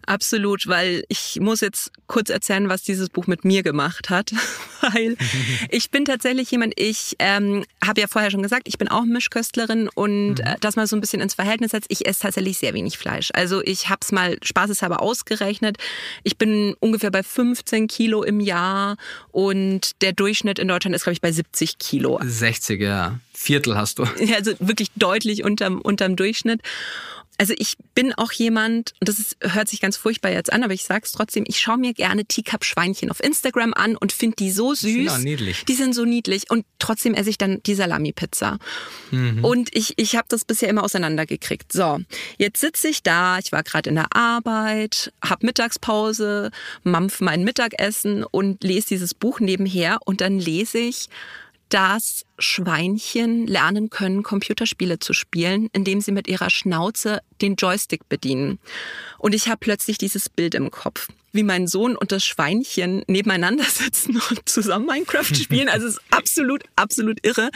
Absolut, 0.06 0.68
weil 0.68 1.04
ich 1.08 1.40
muss 1.40 1.62
jetzt 1.62 1.92
kurz 2.08 2.30
erzählen, 2.30 2.70
was 2.70 2.84
dieses 2.84 3.10
Buch 3.10 3.28
mit 3.28 3.46
mir 3.46 3.64
gemacht 3.64 4.10
hat, 4.10 4.32
weil 4.82 5.16
ich 5.70 5.92
bin 5.92 6.06
tatsächlich 6.06 6.50
jemand, 6.52 6.74
ich 6.78 7.16
ähm, 7.20 7.66
habe 7.86 8.02
ja 8.02 8.08
vorher 8.08 8.32
schon 8.32 8.42
gesagt, 8.42 8.64
ich 8.68 8.78
bin 8.78 8.88
auch 8.88 9.06
Mischköstlerin 9.06 9.90
und 9.94 10.36
mhm. 10.36 10.44
äh, 10.44 10.56
das 10.60 10.76
mal 10.76 10.88
so 10.88 10.96
ein 10.96 11.02
bisschen 11.02 11.22
ins 11.22 11.36
Verhältnis 11.36 11.72
setzt, 11.72 11.88
ich 11.90 12.08
esse 12.08 12.22
tatsächlich 12.22 12.58
sehr 12.58 12.74
wenig 12.74 12.98
Fleisch. 12.98 13.30
Also 13.34 13.62
ich 13.64 13.90
habe 13.90 14.00
es 14.02 14.12
mal 14.12 14.38
spaßeshalber 14.44 15.02
ausgerechnet. 15.02 15.78
Ich 16.24 16.38
bin 16.38 16.76
ungefähr 16.80 17.12
bei 17.12 17.24
15 17.24 17.88
Kilo 17.88 18.24
im 18.24 18.40
Jahr 18.40 18.98
und 19.32 20.02
der 20.02 20.14
Durchschnitt 20.14 20.60
in 20.60 20.68
Deutschland 20.68 20.96
ist, 20.96 21.04
glaube 21.04 21.14
ich, 21.14 21.22
bei 21.22 21.32
70 21.32 21.78
Kilo. 21.78 22.20
60, 22.22 22.82
ja. 22.82 23.20
Viertel 23.34 23.76
hast 23.76 24.00
du. 24.00 24.04
Also 24.36 24.54
wirklich 24.60 24.90
deutlich 24.96 25.44
unterm, 25.44 25.82
unterm 25.82 26.16
Durchschnitt. 26.16 26.62
Also 27.42 27.56
ich 27.58 27.76
bin 27.96 28.14
auch 28.14 28.32
jemand, 28.34 28.94
und 29.00 29.10
das 29.10 29.18
ist, 29.18 29.36
hört 29.42 29.68
sich 29.68 29.82
ganz 29.82 29.98
furchtbar 29.98 30.32
jetzt 30.32 30.54
an, 30.54 30.64
aber 30.64 30.76
ich 30.76 30.84
sage 30.84 31.02
es 31.06 31.12
trotzdem, 31.12 31.44
ich 31.48 31.60
schaue 31.60 31.80
mir 31.80 31.96
gerne 31.96 32.24
Teacup-Schweinchen 32.24 33.10
auf 33.10 33.20
Instagram 33.20 33.74
an 33.74 33.98
und 33.98 34.12
finde 34.12 34.36
die 34.36 34.52
so 34.52 34.76
süß. 34.76 34.84
Die 34.84 35.10
sind 35.10 35.24
niedlich. 35.24 35.66
Die 35.66 35.74
sind 35.74 35.96
so 35.96 36.06
niedlich. 36.06 36.52
Und 36.52 36.68
trotzdem 36.78 37.16
esse 37.16 37.32
ich 37.32 37.40
dann 37.40 37.60
die 37.64 37.74
Salami-Pizza. 37.74 38.60
Mhm. 39.10 39.44
Und 39.44 39.76
ich, 39.76 39.98
ich 39.98 40.16
habe 40.16 40.28
das 40.28 40.46
bisher 40.46 40.70
immer 40.70 40.84
auseinandergekriegt. 40.84 41.74
So, 41.74 42.02
jetzt 42.38 42.62
sitze 42.62 42.90
ich 42.90 43.02
da, 43.02 43.40
ich 43.40 43.52
war 43.52 43.64
gerade 43.64 43.90
in 43.90 43.96
der 43.96 44.16
Arbeit, 44.16 45.12
habe 45.26 45.44
Mittagspause, 45.48 46.52
mampf 46.84 47.22
mein 47.22 47.44
Mittagessen 47.44 48.24
und 48.24 48.64
lese 48.64 48.90
dieses 48.90 49.16
Buch 49.16 49.40
nebenher 49.40 49.98
und 50.06 50.22
dann 50.22 50.38
lese 50.38 50.78
ich 50.78 51.10
dass 51.72 52.26
Schweinchen 52.38 53.48
lernen 53.48 53.90
können, 53.90 54.24
Computerspiele 54.24 55.00
zu 55.00 55.14
spielen, 55.14 55.70
indem 55.72 56.02
sie 56.02 56.12
mit 56.12 56.28
ihrer 56.28 56.50
Schnauze 56.50 57.22
den 57.42 57.56
Joystick 57.56 58.10
bedienen. 58.10 58.60
Und 59.18 59.34
ich 59.34 59.48
habe 59.48 59.58
plötzlich 59.60 59.98
dieses 59.98 60.28
Bild 60.28 60.54
im 60.54 60.70
Kopf, 60.70 61.08
wie 61.32 61.44
mein 61.44 61.68
Sohn 61.68 61.96
und 61.96 62.12
das 62.12 62.26
Schweinchen 62.26 63.04
nebeneinander 63.08 63.64
sitzen 63.70 64.22
und 64.30 64.50
zusammen 64.50 64.86
Minecraft 64.86 65.34
spielen. 65.34 65.70
Also 65.70 65.88
es 65.88 65.94
ist 65.94 66.02
absolut, 66.10 66.64
absolut 66.76 67.26
irre. 67.26 67.50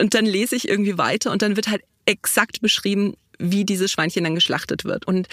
Und 0.00 0.14
dann 0.14 0.24
lese 0.24 0.56
ich 0.56 0.66
irgendwie 0.66 0.96
weiter 0.96 1.30
und 1.30 1.42
dann 1.42 1.56
wird 1.56 1.68
halt 1.68 1.82
exakt 2.06 2.62
beschrieben, 2.62 3.14
wie 3.38 3.66
dieses 3.66 3.92
Schweinchen 3.92 4.24
dann 4.24 4.34
geschlachtet 4.34 4.84
wird. 4.84 5.06
Und 5.06 5.28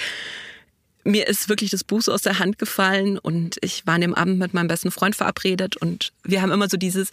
mir 1.10 1.28
ist 1.28 1.50
wirklich 1.50 1.72
das 1.72 1.84
Buch 1.84 2.02
so 2.02 2.13
aus 2.13 2.22
der 2.22 2.39
Hand 2.39 2.58
gefallen 2.58 3.17
und 3.17 3.58
ich 3.62 3.86
war 3.86 3.95
an 3.95 4.02
dem 4.02 4.15
Abend 4.15 4.39
mit 4.39 4.54
meinem 4.54 4.67
besten 4.67 4.91
Freund 4.91 5.15
verabredet 5.15 5.78
und 5.78 6.12
wir 6.24 6.41
haben 6.41 6.52
immer 6.52 6.69
so 6.69 6.78
dieses, 6.78 7.10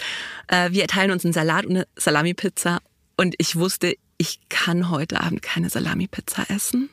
äh, 0.49 0.71
wir 0.71 0.87
teilen 0.87 1.11
uns 1.11 1.25
einen 1.25 1.33
Salat 1.33 1.67
und 1.67 1.77
eine 1.77 1.87
Salami-Pizza 1.97 2.81
und 3.17 3.35
ich 3.39 3.57
wusste, 3.57 3.97
ich 4.19 4.41
kann 4.49 4.91
heute 4.91 5.21
Abend 5.21 5.43
keine 5.43 5.71
Salami-Pizza 5.71 6.49
essen. 6.49 6.91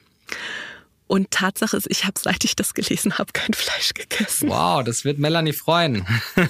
Und 1.06 1.32
Tatsache 1.32 1.78
ist, 1.78 1.88
ich 1.90 2.06
habe, 2.06 2.20
seit 2.22 2.44
ich 2.44 2.56
das 2.56 2.74
gelesen 2.74 3.18
habe, 3.18 3.32
kein 3.34 3.54
Fleisch 3.54 3.94
gegessen. 3.94 4.50
Wow, 4.50 4.84
das 4.84 5.06
wird 5.06 5.20
Melanie 5.20 5.54
freuen. 5.54 6.06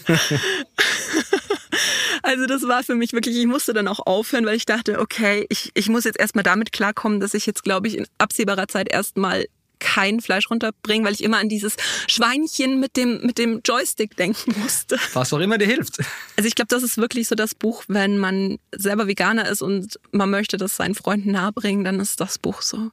Also 2.26 2.46
das 2.46 2.64
war 2.64 2.84
für 2.84 2.96
mich 2.96 3.12
wirklich, 3.12 3.36
ich 3.38 3.46
musste 3.46 3.74
dann 3.74 3.88
auch 3.88 4.00
aufhören, 4.00 4.46
weil 4.46 4.56
ich 4.56 4.66
dachte, 4.66 5.00
okay, 5.00 5.46
ich, 5.50 5.72
ich 5.74 5.90
muss 5.90 6.06
jetzt 6.06 6.20
erstmal 6.20 6.44
damit 6.44 6.72
klarkommen, 6.72 7.20
dass 7.20 7.34
ich 7.34 7.46
jetzt, 7.46 7.64
glaube 7.64 7.90
ich, 7.90 7.98
in 7.98 8.08
absehbarer 8.18 8.70
Zeit 8.70 8.92
erstmal 8.92 9.46
kein 9.84 10.22
Fleisch 10.22 10.50
runterbringen, 10.50 11.06
weil 11.06 11.14
ich 11.14 11.24
immer 11.24 11.38
an 11.38 11.50
dieses 11.50 11.76
Schweinchen 12.08 12.80
mit 12.80 12.98
dem, 12.98 13.22
mit 13.22 13.38
dem 13.38 13.62
Joystick 13.64 14.16
denken 14.16 14.56
musste. 14.60 14.98
Was 15.14 15.34
auch 15.34 15.40
immer 15.40 15.58
dir 15.58 15.68
hilft. 15.68 16.00
Also 16.38 16.48
ich 16.48 16.56
glaube, 16.56 16.70
das 16.70 16.82
ist 16.82 16.98
wirklich 16.98 17.28
so 17.28 17.36
das 17.36 17.54
Buch, 17.54 17.84
wenn 17.88 18.18
man 18.18 18.58
selber 18.72 19.08
Veganer 19.08 19.48
ist 19.48 19.62
und 19.62 20.00
man 20.12 20.30
möchte 20.30 20.58
das 20.58 20.76
seinen 20.76 20.96
Freunden 20.96 21.32
nahebringen, 21.32 21.84
dann 21.84 22.00
ist 22.00 22.20
das 22.20 22.40
Buch 22.40 22.62
so. 22.62 22.92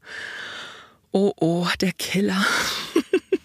Oh, 1.13 1.33
oh, 1.41 1.67
der 1.81 1.93
Killer. 1.93 2.45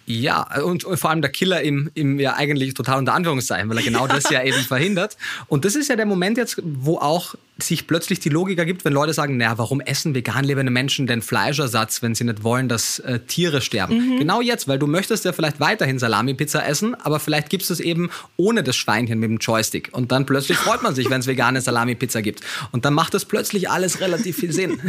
Ja, 0.07 0.61
und 0.61 0.83
vor 0.83 1.09
allem 1.09 1.21
der 1.21 1.31
Killer 1.31 1.61
im, 1.61 1.89
im 1.95 2.19
ja 2.19 2.35
eigentlich 2.35 2.75
total 2.75 2.99
unter 2.99 3.13
Anführungszeichen, 3.13 3.67
weil 3.69 3.77
er 3.77 3.83
genau 3.83 4.05
das 4.05 4.29
ja 4.29 4.43
eben 4.43 4.59
verhindert. 4.59 5.17
Und 5.47 5.65
das 5.65 5.75
ist 5.75 5.89
ja 5.89 5.95
der 5.95 6.05
Moment 6.05 6.37
jetzt, 6.37 6.61
wo 6.63 6.97
auch 6.97 7.35
sich 7.57 7.87
plötzlich 7.87 8.19
die 8.19 8.29
Logik 8.29 8.59
ergibt, 8.59 8.83
wenn 8.83 8.91
Leute 8.91 9.13
sagen, 9.13 9.37
naja, 9.37 9.57
warum 9.57 9.79
essen 9.79 10.13
vegan 10.13 10.43
lebende 10.43 10.71
Menschen 10.71 11.07
denn 11.07 11.21
Fleischersatz, 11.21 12.01
wenn 12.01 12.13
sie 12.13 12.25
nicht 12.25 12.43
wollen, 12.43 12.67
dass 12.67 12.99
äh, 12.99 13.19
Tiere 13.19 13.61
sterben? 13.61 14.15
Mhm. 14.15 14.19
Genau 14.19 14.41
jetzt, 14.41 14.67
weil 14.67 14.77
du 14.77 14.87
möchtest 14.87 15.23
ja 15.23 15.31
vielleicht 15.31 15.59
weiterhin 15.59 15.97
Salami-Pizza 15.97 16.65
essen, 16.67 16.95
aber 16.95 17.19
vielleicht 17.19 17.49
gibst 17.49 17.69
du 17.69 17.73
es 17.73 17.79
eben 17.79 18.09
ohne 18.35 18.61
das 18.61 18.75
Schweinchen 18.75 19.19
mit 19.19 19.29
dem 19.29 19.37
Joystick. 19.37 19.89
Und 19.93 20.11
dann 20.11 20.25
plötzlich 20.25 20.57
freut 20.57 20.83
man 20.83 20.95
sich, 20.95 21.09
wenn 21.09 21.21
es 21.21 21.27
vegane 21.27 21.61
Salami-Pizza 21.61 22.21
gibt. 22.21 22.41
Und 22.71 22.83
dann 22.83 22.93
macht 22.93 23.13
das 23.13 23.23
plötzlich 23.23 23.69
alles 23.69 24.01
relativ 24.01 24.35
viel 24.35 24.51
Sinn. 24.51 24.81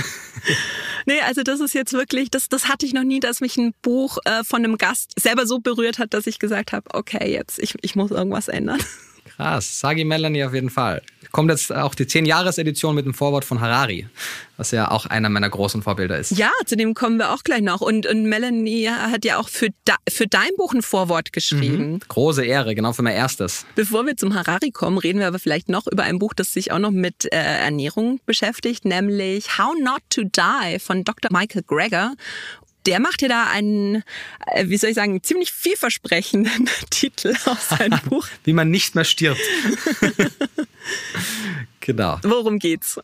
nee, 1.06 1.20
also 1.24 1.42
das 1.42 1.60
ist 1.60 1.72
jetzt 1.72 1.92
wirklich, 1.92 2.30
das, 2.30 2.48
das 2.48 2.68
hatte 2.68 2.84
ich 2.84 2.92
noch 2.92 3.04
nie, 3.04 3.20
dass 3.20 3.40
mich 3.40 3.56
ein 3.56 3.74
Buch 3.82 4.18
äh, 4.24 4.42
von 4.42 4.64
einem 4.64 4.76
Gast 4.76 5.12
selber 5.18 5.46
so 5.46 5.60
berührt 5.60 5.98
hat, 5.98 6.14
dass 6.14 6.26
ich 6.26 6.40
gesagt 6.40 6.72
habe, 6.72 6.88
okay, 6.94 7.32
jetzt, 7.32 7.60
ich, 7.60 7.74
ich 7.82 7.94
muss 7.94 8.10
irgendwas 8.10 8.48
ändern. 8.48 8.80
Krass, 9.36 9.80
Sagi 9.80 10.04
Melanie 10.04 10.44
auf 10.44 10.54
jeden 10.54 10.70
Fall. 10.70 11.02
Kommt 11.30 11.50
jetzt 11.50 11.74
auch 11.74 11.94
die 11.94 12.06
10-Jahres-Edition 12.06 12.94
mit 12.94 13.04
dem 13.04 13.12
Vorwort 13.12 13.44
von 13.44 13.60
Harari, 13.60 14.06
was 14.56 14.70
ja 14.70 14.90
auch 14.90 15.04
einer 15.04 15.28
meiner 15.28 15.50
großen 15.50 15.82
Vorbilder 15.82 16.18
ist. 16.18 16.30
Ja, 16.30 16.50
zu 16.64 16.76
dem 16.76 16.94
kommen 16.94 17.18
wir 17.18 17.32
auch 17.34 17.42
gleich 17.42 17.60
noch. 17.60 17.82
Und, 17.82 18.06
und 18.06 18.24
Melanie 18.24 18.88
hat 18.88 19.26
ja 19.26 19.38
auch 19.38 19.50
für, 19.50 19.68
da, 19.84 19.96
für 20.08 20.26
dein 20.26 20.48
Buch 20.56 20.72
ein 20.72 20.80
Vorwort 20.80 21.34
geschrieben. 21.34 21.92
Mhm. 21.92 22.00
Große 22.08 22.44
Ehre, 22.44 22.74
genau 22.74 22.94
für 22.94 23.02
mein 23.02 23.14
erstes. 23.14 23.66
Bevor 23.74 24.06
wir 24.06 24.16
zum 24.16 24.34
Harari 24.34 24.70
kommen, 24.70 24.96
reden 24.96 25.18
wir 25.18 25.26
aber 25.26 25.38
vielleicht 25.38 25.68
noch 25.68 25.86
über 25.86 26.04
ein 26.04 26.18
Buch, 26.18 26.32
das 26.32 26.54
sich 26.54 26.72
auch 26.72 26.78
noch 26.78 26.92
mit 26.92 27.26
äh, 27.26 27.36
Ernährung 27.36 28.20
beschäftigt, 28.24 28.86
nämlich 28.86 29.58
How 29.58 29.74
Not 29.78 30.00
to 30.08 30.22
Die 30.22 30.78
von 30.78 31.04
Dr. 31.04 31.30
Michael 31.30 31.62
Greger 31.66 32.14
der 32.86 33.00
macht 33.00 33.22
ja 33.22 33.28
da 33.28 33.46
einen, 33.48 34.02
äh, 34.46 34.68
wie 34.68 34.76
soll 34.76 34.90
ich 34.90 34.96
sagen, 34.96 35.22
ziemlich 35.22 35.52
vielversprechenden 35.52 36.68
Titel 36.90 37.34
aus 37.44 37.68
seinem 37.68 37.98
Buch. 38.08 38.26
Wie 38.44 38.52
man 38.52 38.70
nicht 38.70 38.94
mehr 38.94 39.04
stirbt. 39.04 39.40
genau. 41.80 42.18
Worum 42.22 42.58
geht's? 42.58 43.00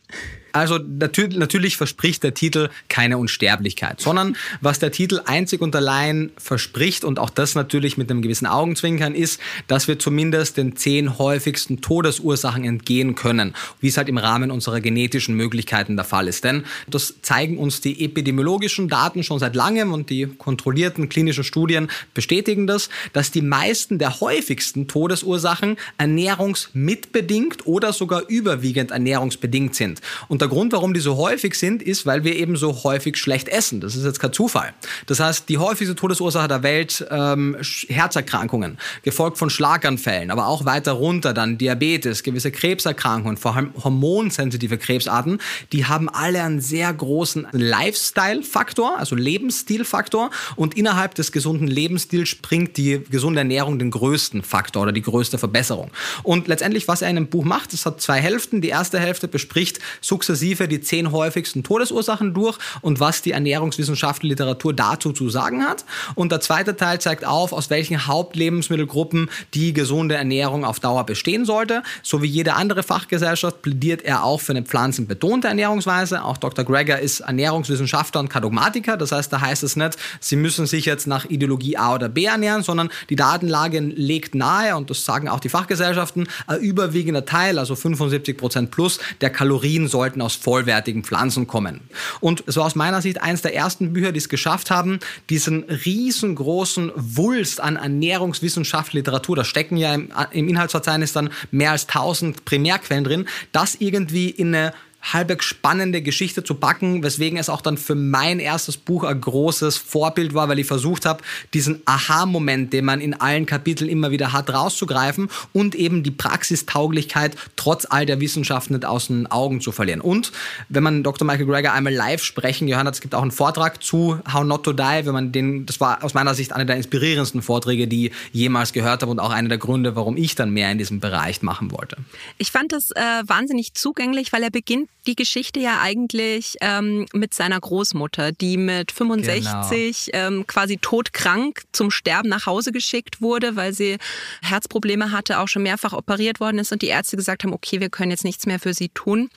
Also 0.53 0.77
natürlich, 0.77 1.37
natürlich 1.37 1.77
verspricht 1.77 2.21
der 2.21 2.35
Titel 2.35 2.69
keine 2.87 3.17
Unsterblichkeit, 3.17 3.99
sondern 3.99 4.37
was 4.61 4.77
der 4.77 4.91
Titel 4.91 5.19
einzig 5.25 5.61
und 5.61 5.75
allein 5.75 6.31
verspricht 6.37 7.03
und 7.03 7.17
auch 7.17 7.31
das 7.31 7.55
natürlich 7.55 7.97
mit 7.97 8.11
einem 8.11 8.21
gewissen 8.21 8.45
Augenzwinkern 8.45 9.15
ist, 9.15 9.41
dass 9.67 9.87
wir 9.87 9.97
zumindest 9.97 10.57
den 10.57 10.75
zehn 10.75 11.17
häufigsten 11.17 11.81
Todesursachen 11.81 12.65
entgehen 12.65 13.15
können, 13.15 13.55
wie 13.81 13.87
es 13.87 13.97
halt 13.97 14.09
im 14.09 14.19
Rahmen 14.19 14.51
unserer 14.51 14.79
genetischen 14.79 15.35
Möglichkeiten 15.35 15.95
der 15.95 16.05
Fall 16.05 16.27
ist. 16.27 16.43
Denn 16.43 16.65
das 16.87 17.15
zeigen 17.23 17.57
uns 17.57 17.81
die 17.81 18.05
epidemiologischen 18.05 18.87
Daten 18.87 19.23
schon 19.23 19.39
seit 19.39 19.55
langem 19.55 19.91
und 19.91 20.11
die 20.11 20.27
kontrollierten 20.27 21.09
klinischen 21.09 21.43
Studien 21.43 21.87
bestätigen 22.13 22.67
das, 22.67 22.89
dass 23.11 23.31
die 23.31 23.41
meisten 23.41 23.97
der 23.97 24.19
häufigsten 24.19 24.87
Todesursachen 24.87 25.77
ernährungsmitbedingt 25.97 27.65
oder 27.65 27.91
sogar 27.91 28.29
überwiegend 28.29 28.91
ernährungsbedingt 28.91 29.73
sind. 29.73 29.99
Und 30.27 30.42
der 30.43 30.49
Grund, 30.49 30.73
warum 30.73 30.93
die 30.93 30.99
so 30.99 31.15
häufig 31.15 31.55
sind, 31.55 31.81
ist, 31.81 32.05
weil 32.05 32.25
wir 32.25 32.35
eben 32.35 32.57
so 32.57 32.83
häufig 32.83 33.15
schlecht 33.15 33.47
essen. 33.47 33.79
Das 33.79 33.95
ist 33.95 34.03
jetzt 34.03 34.19
kein 34.19 34.33
Zufall. 34.33 34.73
Das 35.05 35.21
heißt, 35.21 35.47
die 35.47 35.57
häufigste 35.57 35.95
Todesursache 35.95 36.49
der 36.49 36.63
Welt, 36.63 37.05
ähm, 37.09 37.55
Herzerkrankungen, 37.87 38.77
gefolgt 39.03 39.37
von 39.37 39.49
Schlaganfällen, 39.49 40.31
aber 40.31 40.47
auch 40.47 40.65
weiter 40.65 40.91
runter 40.91 41.33
dann 41.33 41.57
Diabetes, 41.57 42.23
gewisse 42.23 42.51
Krebserkrankungen, 42.51 43.37
vor 43.37 43.55
allem 43.55 43.73
hormonsensitive 43.81 44.77
Krebsarten, 44.77 45.39
die 45.71 45.85
haben 45.85 46.09
alle 46.09 46.43
einen 46.43 46.59
sehr 46.59 46.93
großen 46.93 47.47
Lifestyle-Faktor, 47.53 48.99
also 48.99 49.15
Lebensstilfaktor. 49.15 50.29
Und 50.57 50.75
innerhalb 50.75 51.15
des 51.15 51.31
gesunden 51.31 51.67
Lebensstils 51.67 52.27
springt 52.27 52.75
die 52.75 53.01
gesunde 53.09 53.39
Ernährung 53.39 53.79
den 53.79 53.91
größten 53.91 54.43
Faktor 54.43 54.83
oder 54.83 54.91
die 54.91 55.01
größte 55.01 55.37
Verbesserung. 55.37 55.89
Und 56.23 56.49
letztendlich, 56.49 56.89
was 56.89 57.01
er 57.01 57.09
in 57.09 57.15
einem 57.15 57.27
Buch 57.27 57.45
macht, 57.45 57.73
es 57.73 57.85
hat 57.85 58.01
zwei 58.01 58.19
Hälften. 58.19 58.59
Die 58.59 58.69
erste 58.69 58.99
Hälfte 58.99 59.29
bespricht 59.29 59.79
sukzessive 60.01 60.32
sukzessive 60.33 60.67
die 60.67 60.81
zehn 60.81 61.11
häufigsten 61.11 61.63
Todesursachen 61.63 62.33
durch 62.33 62.57
und 62.81 62.99
was 62.99 63.21
die 63.21 63.31
ernährungswissenschaftliche 63.31 64.33
Literatur 64.33 64.73
dazu 64.73 65.11
zu 65.11 65.29
sagen 65.29 65.63
hat. 65.63 65.85
Und 66.15 66.31
der 66.31 66.41
zweite 66.41 66.75
Teil 66.75 66.99
zeigt 66.99 67.25
auf, 67.25 67.53
aus 67.53 67.69
welchen 67.69 68.07
Hauptlebensmittelgruppen 68.07 69.29
die 69.53 69.73
gesunde 69.73 70.15
Ernährung 70.15 70.65
auf 70.65 70.79
Dauer 70.79 71.05
bestehen 71.05 71.45
sollte. 71.45 71.83
So 72.01 72.23
wie 72.23 72.27
jede 72.27 72.53
andere 72.53 72.83
Fachgesellschaft 72.83 73.61
plädiert 73.61 74.01
er 74.01 74.23
auch 74.23 74.41
für 74.41 74.53
eine 74.53 74.63
pflanzenbetonte 74.63 75.47
Ernährungsweise. 75.47 76.23
Auch 76.23 76.37
Dr. 76.37 76.65
Greger 76.65 76.99
ist 76.99 77.19
Ernährungswissenschaftler 77.19 78.21
und 78.21 78.29
Kadogmatiker. 78.29 78.97
Das 78.97 79.11
heißt, 79.11 79.31
da 79.31 79.41
heißt 79.41 79.63
es 79.63 79.75
nicht, 79.75 79.97
Sie 80.19 80.35
müssen 80.35 80.65
sich 80.65 80.85
jetzt 80.85 81.05
nach 81.05 81.25
Ideologie 81.25 81.77
A 81.77 81.93
oder 81.95 82.09
B 82.09 82.25
ernähren, 82.25 82.63
sondern 82.63 82.89
die 83.09 83.15
Datenlage 83.15 83.79
legt 83.79 84.35
nahe, 84.35 84.75
und 84.75 84.89
das 84.89 85.05
sagen 85.05 85.27
auch 85.27 85.39
die 85.39 85.49
Fachgesellschaften, 85.49 86.27
ein 86.47 86.59
überwiegender 86.59 87.25
Teil, 87.25 87.59
also 87.59 87.75
75 87.75 88.37
Prozent 88.37 88.71
plus, 88.71 88.99
der 89.21 89.29
Kalorien 89.29 89.87
sollten 89.87 90.22
aus 90.23 90.35
vollwertigen 90.35 91.03
Pflanzen 91.03 91.47
kommen. 91.47 91.81
Und 92.19 92.43
es 92.47 92.55
war 92.57 92.65
aus 92.65 92.75
meiner 92.75 93.01
Sicht 93.01 93.21
eines 93.21 93.41
der 93.41 93.55
ersten 93.55 93.93
Bücher, 93.93 94.11
die 94.11 94.19
es 94.19 94.29
geschafft 94.29 94.71
haben, 94.71 94.99
diesen 95.29 95.63
riesengroßen 95.63 96.91
Wulst 96.95 97.61
an 97.61 97.75
ernährungswissenschaftlicher 97.75 99.03
Literatur, 99.03 99.35
da 99.35 99.43
stecken 99.43 99.77
ja 99.77 99.93
im, 99.93 100.09
im 100.31 100.49
Inhaltsverzeichnis 100.49 101.13
dann 101.13 101.29
mehr 101.51 101.71
als 101.71 101.87
1000 101.87 102.45
Primärquellen 102.45 103.03
drin, 103.03 103.25
das 103.51 103.75
irgendwie 103.75 104.29
in 104.29 104.55
eine 104.55 104.73
halbwegs 105.03 105.45
spannende 105.45 106.01
Geschichte 106.01 106.43
zu 106.43 106.55
backen, 106.55 107.03
weswegen 107.03 107.37
es 107.37 107.49
auch 107.49 107.61
dann 107.61 107.77
für 107.77 107.95
mein 107.95 108.39
erstes 108.39 108.77
Buch 108.77 109.03
ein 109.03 109.19
großes 109.19 109.77
Vorbild 109.77 110.33
war, 110.33 110.47
weil 110.47 110.59
ich 110.59 110.67
versucht 110.67 111.05
habe, 111.05 111.23
diesen 111.53 111.81
Aha-Moment, 111.85 112.71
den 112.71 112.85
man 112.85 113.01
in 113.01 113.13
allen 113.13 113.45
Kapiteln 113.45 113.89
immer 113.89 114.11
wieder 114.11 114.31
hat, 114.31 114.49
rauszugreifen 114.49 115.29
und 115.51 115.75
eben 115.75 116.03
die 116.03 116.11
Praxistauglichkeit 116.11 117.35
trotz 117.55 117.85
all 117.89 118.05
der 118.05 118.21
Wissenschaft 118.21 118.71
nicht 118.71 118.85
aus 118.85 119.07
den 119.07 119.27
Augen 119.27 119.59
zu 119.59 119.71
verlieren. 119.71 120.01
Und 120.01 120.31
wenn 120.69 120.83
man 120.83 121.03
Dr. 121.03 121.27
Michael 121.27 121.45
Greger 121.47 121.73
einmal 121.73 121.93
live 121.93 122.23
sprechen 122.23 122.67
gehört 122.67 122.87
hat, 122.87 122.95
es 122.95 123.01
gibt 123.01 123.13
auch 123.13 123.21
einen 123.21 123.31
Vortrag 123.31 123.83
zu 123.83 124.19
How 124.31 124.43
Not 124.43 124.63
to 124.63 124.73
Die, 124.73 125.05
wenn 125.05 125.13
man 125.13 125.31
den, 125.31 125.65
das 125.65 125.81
war 125.81 126.03
aus 126.03 126.13
meiner 126.13 126.33
Sicht 126.33 126.53
einer 126.53 126.65
der 126.65 126.77
inspirierendsten 126.77 127.41
Vorträge, 127.41 127.87
die 127.87 128.07
ich 128.07 128.13
jemals 128.31 128.73
gehört 128.73 129.01
habe 129.01 129.11
und 129.11 129.19
auch 129.19 129.31
einer 129.31 129.49
der 129.49 129.57
Gründe, 129.57 129.95
warum 129.95 130.17
ich 130.17 130.35
dann 130.35 130.51
mehr 130.51 130.71
in 130.71 130.77
diesem 130.77 130.99
Bereich 130.99 131.41
machen 131.41 131.71
wollte. 131.71 131.97
Ich 132.37 132.51
fand 132.51 132.71
das 132.71 132.91
äh, 132.91 133.01
wahnsinnig 133.25 133.73
zugänglich, 133.73 134.31
weil 134.31 134.43
er 134.43 134.51
beginnt 134.51 134.89
die 135.05 135.15
Geschichte 135.15 135.59
ja 135.59 135.81
eigentlich 135.81 136.55
ähm, 136.61 137.05
mit 137.13 137.33
seiner 137.33 137.59
Großmutter, 137.59 138.31
die 138.31 138.57
mit 138.57 138.91
65 138.91 140.11
genau. 140.11 140.27
ähm, 140.27 140.47
quasi 140.47 140.77
todkrank 140.77 141.63
zum 141.71 141.91
Sterben 141.91 142.29
nach 142.29 142.45
Hause 142.45 142.71
geschickt 142.71 143.21
wurde, 143.21 143.55
weil 143.55 143.73
sie 143.73 143.97
Herzprobleme 144.41 145.11
hatte, 145.11 145.39
auch 145.39 145.47
schon 145.47 145.63
mehrfach 145.63 145.93
operiert 145.93 146.39
worden 146.39 146.59
ist 146.59 146.71
und 146.71 146.81
die 146.81 146.87
Ärzte 146.87 147.17
gesagt 147.17 147.43
haben, 147.43 147.53
okay, 147.53 147.81
wir 147.81 147.89
können 147.89 148.11
jetzt 148.11 148.23
nichts 148.23 148.45
mehr 148.45 148.59
für 148.59 148.73
sie 148.73 148.89
tun 148.89 149.29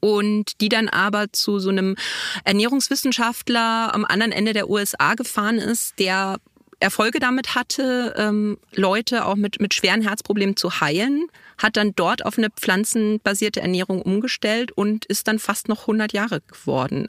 und 0.00 0.60
die 0.60 0.68
dann 0.68 0.88
aber 0.88 1.32
zu 1.32 1.58
so 1.58 1.70
einem 1.70 1.96
Ernährungswissenschaftler 2.44 3.94
am 3.94 4.04
anderen 4.04 4.32
Ende 4.32 4.52
der 4.52 4.70
USA 4.70 5.14
gefahren 5.14 5.58
ist, 5.58 5.98
der 5.98 6.38
Erfolge 6.86 7.18
damit 7.18 7.54
hatte, 7.54 8.14
ähm, 8.16 8.58
Leute 8.72 9.26
auch 9.26 9.34
mit, 9.34 9.60
mit 9.60 9.74
schweren 9.74 10.02
Herzproblemen 10.02 10.56
zu 10.56 10.80
heilen, 10.80 11.26
hat 11.58 11.76
dann 11.76 11.94
dort 11.96 12.24
auf 12.24 12.38
eine 12.38 12.48
pflanzenbasierte 12.50 13.60
Ernährung 13.60 14.00
umgestellt 14.02 14.72
und 14.72 15.04
ist 15.06 15.26
dann 15.26 15.38
fast 15.38 15.68
noch 15.68 15.82
100 15.82 16.12
Jahre 16.12 16.42
geworden. 16.42 17.08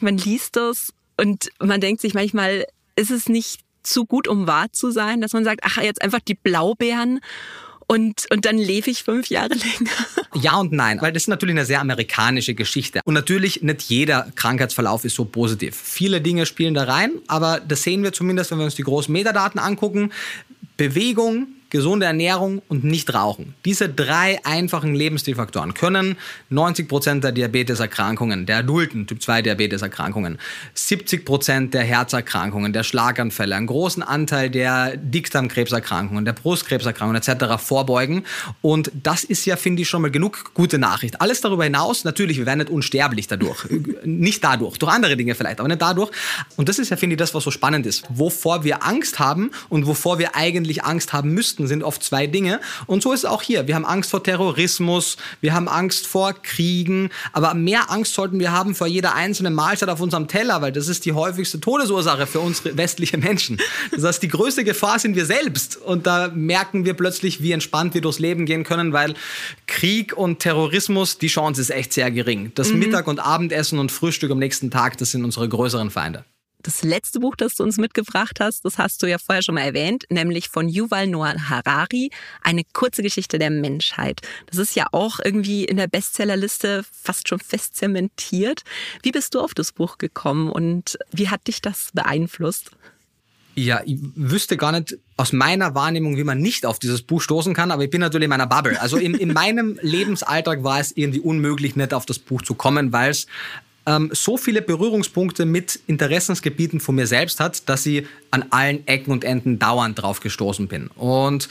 Man 0.00 0.18
liest 0.18 0.56
das 0.56 0.92
und 1.16 1.48
man 1.58 1.80
denkt 1.80 2.02
sich 2.02 2.14
manchmal, 2.14 2.66
ist 2.94 3.10
es 3.10 3.28
nicht 3.28 3.62
zu 3.82 4.04
gut, 4.04 4.28
um 4.28 4.46
wahr 4.46 4.72
zu 4.72 4.90
sein, 4.90 5.20
dass 5.20 5.32
man 5.32 5.44
sagt, 5.44 5.60
ach, 5.62 5.78
jetzt 5.78 6.02
einfach 6.02 6.20
die 6.20 6.34
Blaubeeren 6.34 7.20
und, 7.86 8.26
und 8.32 8.44
dann 8.44 8.58
lebe 8.58 8.90
ich 8.90 9.02
fünf 9.04 9.28
Jahre 9.28 9.54
länger. 9.54 9.90
Ja 10.42 10.58
und 10.58 10.70
nein, 10.70 11.00
weil 11.00 11.14
das 11.14 11.22
ist 11.22 11.28
natürlich 11.28 11.54
eine 11.54 11.64
sehr 11.64 11.80
amerikanische 11.80 12.52
Geschichte. 12.52 13.00
Und 13.06 13.14
natürlich 13.14 13.62
nicht 13.62 13.80
jeder 13.84 14.30
Krankheitsverlauf 14.34 15.06
ist 15.06 15.14
so 15.14 15.24
positiv. 15.24 15.74
Viele 15.74 16.20
Dinge 16.20 16.44
spielen 16.44 16.74
da 16.74 16.84
rein, 16.84 17.12
aber 17.26 17.58
das 17.58 17.82
sehen 17.82 18.02
wir 18.02 18.12
zumindest, 18.12 18.50
wenn 18.50 18.58
wir 18.58 18.66
uns 18.66 18.74
die 18.74 18.82
großen 18.82 19.10
Metadaten 19.10 19.58
angucken. 19.58 20.12
Bewegung, 20.76 21.46
gesunde 21.76 22.06
Ernährung 22.06 22.62
und 22.68 22.84
nicht 22.84 23.12
rauchen. 23.12 23.54
Diese 23.64 23.88
drei 23.88 24.40
einfachen 24.44 24.94
Lebensstilfaktoren 24.94 25.74
können 25.74 26.16
90 26.48 26.88
Prozent 26.88 27.22
der 27.22 27.32
Diabeteserkrankungen, 27.32 28.46
der 28.46 28.58
adulten 28.58 29.06
Typ 29.06 29.22
2 29.22 29.42
Diabeteserkrankungen, 29.42 30.38
70 30.74 31.24
Prozent 31.24 31.74
der 31.74 31.82
Herzerkrankungen, 31.82 32.72
der 32.72 32.82
Schlaganfälle, 32.82 33.54
einen 33.54 33.66
großen 33.66 34.02
Anteil 34.02 34.48
der 34.48 34.96
Dickdarmkrebserkrankungen, 34.96 36.24
der 36.24 36.32
Brustkrebserkrankungen 36.32 37.20
etc. 37.20 37.62
vorbeugen. 37.62 38.24
Und 38.62 38.90
das 38.94 39.22
ist 39.22 39.44
ja, 39.44 39.56
finde 39.56 39.82
ich, 39.82 39.88
schon 39.88 40.00
mal 40.00 40.10
genug 40.10 40.54
gute 40.54 40.78
Nachricht. 40.78 41.20
Alles 41.20 41.42
darüber 41.42 41.64
hinaus, 41.64 42.04
natürlich, 42.04 42.38
wir 42.38 42.46
werden 42.46 42.60
nicht 42.60 42.70
unsterblich 42.70 43.26
dadurch. 43.26 43.66
nicht 44.04 44.42
dadurch, 44.42 44.78
durch 44.78 44.90
andere 44.90 45.16
Dinge 45.16 45.34
vielleicht, 45.34 45.60
aber 45.60 45.68
nicht 45.68 45.82
dadurch. 45.82 46.10
Und 46.56 46.70
das 46.70 46.78
ist 46.78 46.88
ja, 46.88 46.96
finde 46.96 47.14
ich, 47.14 47.18
das, 47.18 47.34
was 47.34 47.44
so 47.44 47.50
spannend 47.50 47.84
ist. 47.84 48.04
Wovor 48.08 48.64
wir 48.64 48.82
Angst 48.84 49.18
haben 49.18 49.50
und 49.68 49.86
wovor 49.86 50.18
wir 50.18 50.34
eigentlich 50.34 50.84
Angst 50.84 51.12
haben 51.12 51.34
müssten, 51.34 51.65
sind 51.68 51.82
oft 51.82 52.02
zwei 52.02 52.26
Dinge. 52.26 52.60
Und 52.86 53.02
so 53.02 53.12
ist 53.12 53.20
es 53.20 53.24
auch 53.24 53.42
hier. 53.42 53.66
Wir 53.66 53.74
haben 53.74 53.84
Angst 53.84 54.10
vor 54.10 54.22
Terrorismus, 54.22 55.16
wir 55.40 55.54
haben 55.54 55.68
Angst 55.68 56.06
vor 56.06 56.34
Kriegen, 56.34 57.10
aber 57.32 57.54
mehr 57.54 57.90
Angst 57.90 58.14
sollten 58.14 58.38
wir 58.38 58.52
haben 58.52 58.74
vor 58.74 58.86
jeder 58.86 59.14
einzelnen 59.14 59.54
Mahlzeit 59.54 59.88
auf 59.88 60.00
unserem 60.00 60.28
Teller, 60.28 60.62
weil 60.62 60.72
das 60.72 60.88
ist 60.88 61.04
die 61.04 61.12
häufigste 61.12 61.60
Todesursache 61.60 62.26
für 62.26 62.40
uns 62.40 62.62
westliche 62.64 63.18
Menschen. 63.18 63.58
Das 63.92 64.04
heißt, 64.04 64.22
die 64.22 64.28
größte 64.28 64.64
Gefahr 64.64 64.98
sind 64.98 65.16
wir 65.16 65.26
selbst. 65.26 65.76
Und 65.76 66.06
da 66.06 66.28
merken 66.34 66.84
wir 66.84 66.94
plötzlich, 66.94 67.42
wie 67.42 67.52
entspannt 67.52 67.94
wir 67.94 68.00
durchs 68.00 68.18
Leben 68.18 68.46
gehen 68.46 68.64
können, 68.64 68.92
weil 68.92 69.14
Krieg 69.66 70.16
und 70.16 70.40
Terrorismus, 70.40 71.18
die 71.18 71.28
Chance 71.28 71.60
ist 71.60 71.70
echt 71.70 71.92
sehr 71.92 72.10
gering. 72.10 72.52
Das 72.54 72.72
mhm. 72.72 72.80
Mittag- 72.80 73.08
und 73.08 73.20
Abendessen 73.20 73.78
und 73.78 73.92
Frühstück 73.92 74.30
am 74.30 74.38
nächsten 74.38 74.70
Tag, 74.70 74.98
das 74.98 75.10
sind 75.10 75.24
unsere 75.24 75.48
größeren 75.48 75.90
Feinde. 75.90 76.24
Das 76.66 76.82
letzte 76.82 77.20
Buch, 77.20 77.36
das 77.36 77.54
du 77.54 77.62
uns 77.62 77.78
mitgebracht 77.78 78.40
hast, 78.40 78.64
das 78.64 78.76
hast 78.76 79.00
du 79.00 79.06
ja 79.06 79.18
vorher 79.18 79.40
schon 79.40 79.54
mal 79.54 79.60
erwähnt, 79.60 80.02
nämlich 80.10 80.48
von 80.48 80.68
Yuval 80.68 81.06
Noah 81.06 81.48
Harari, 81.48 82.10
eine 82.42 82.64
kurze 82.72 83.04
Geschichte 83.04 83.38
der 83.38 83.50
Menschheit. 83.50 84.20
Das 84.46 84.58
ist 84.58 84.74
ja 84.74 84.88
auch 84.90 85.20
irgendwie 85.22 85.64
in 85.64 85.76
der 85.76 85.86
Bestsellerliste 85.86 86.84
fast 86.90 87.28
schon 87.28 87.38
fest 87.38 87.76
zementiert. 87.76 88.64
Wie 89.04 89.12
bist 89.12 89.36
du 89.36 89.40
auf 89.40 89.54
das 89.54 89.70
Buch 89.70 89.98
gekommen 89.98 90.50
und 90.50 90.98
wie 91.12 91.28
hat 91.28 91.46
dich 91.46 91.62
das 91.62 91.90
beeinflusst? 91.94 92.72
Ja, 93.54 93.80
ich 93.86 93.98
wüsste 94.16 94.56
gar 94.56 94.72
nicht 94.72 94.98
aus 95.16 95.32
meiner 95.32 95.76
Wahrnehmung, 95.76 96.16
wie 96.16 96.24
man 96.24 96.40
nicht 96.40 96.66
auf 96.66 96.80
dieses 96.80 97.00
Buch 97.00 97.22
stoßen 97.22 97.54
kann, 97.54 97.70
aber 97.70 97.84
ich 97.84 97.90
bin 97.90 98.00
natürlich 98.00 98.24
in 98.24 98.30
meiner 98.30 98.48
Bubble. 98.48 98.78
Also 98.80 98.96
in, 98.96 99.14
in 99.14 99.32
meinem 99.32 99.78
Lebensalltag 99.82 100.64
war 100.64 100.80
es 100.80 100.94
irgendwie 100.96 101.20
unmöglich, 101.20 101.76
nicht 101.76 101.94
auf 101.94 102.06
das 102.06 102.18
Buch 102.18 102.42
zu 102.42 102.54
kommen, 102.54 102.92
weil 102.92 103.12
es 103.12 103.28
ähm, 103.86 104.10
so 104.12 104.36
viele 104.36 104.62
Berührungspunkte 104.62 105.46
mit 105.46 105.80
Interessensgebieten 105.86 106.80
von 106.80 106.96
mir 106.96 107.06
selbst 107.06 107.40
hat, 107.40 107.68
dass 107.68 107.86
ich 107.86 108.06
an 108.30 108.44
allen 108.50 108.86
Ecken 108.86 109.12
und 109.12 109.24
Enden 109.24 109.58
dauernd 109.58 110.00
drauf 110.00 110.20
gestoßen 110.20 110.68
bin. 110.68 110.88
Und 110.88 111.48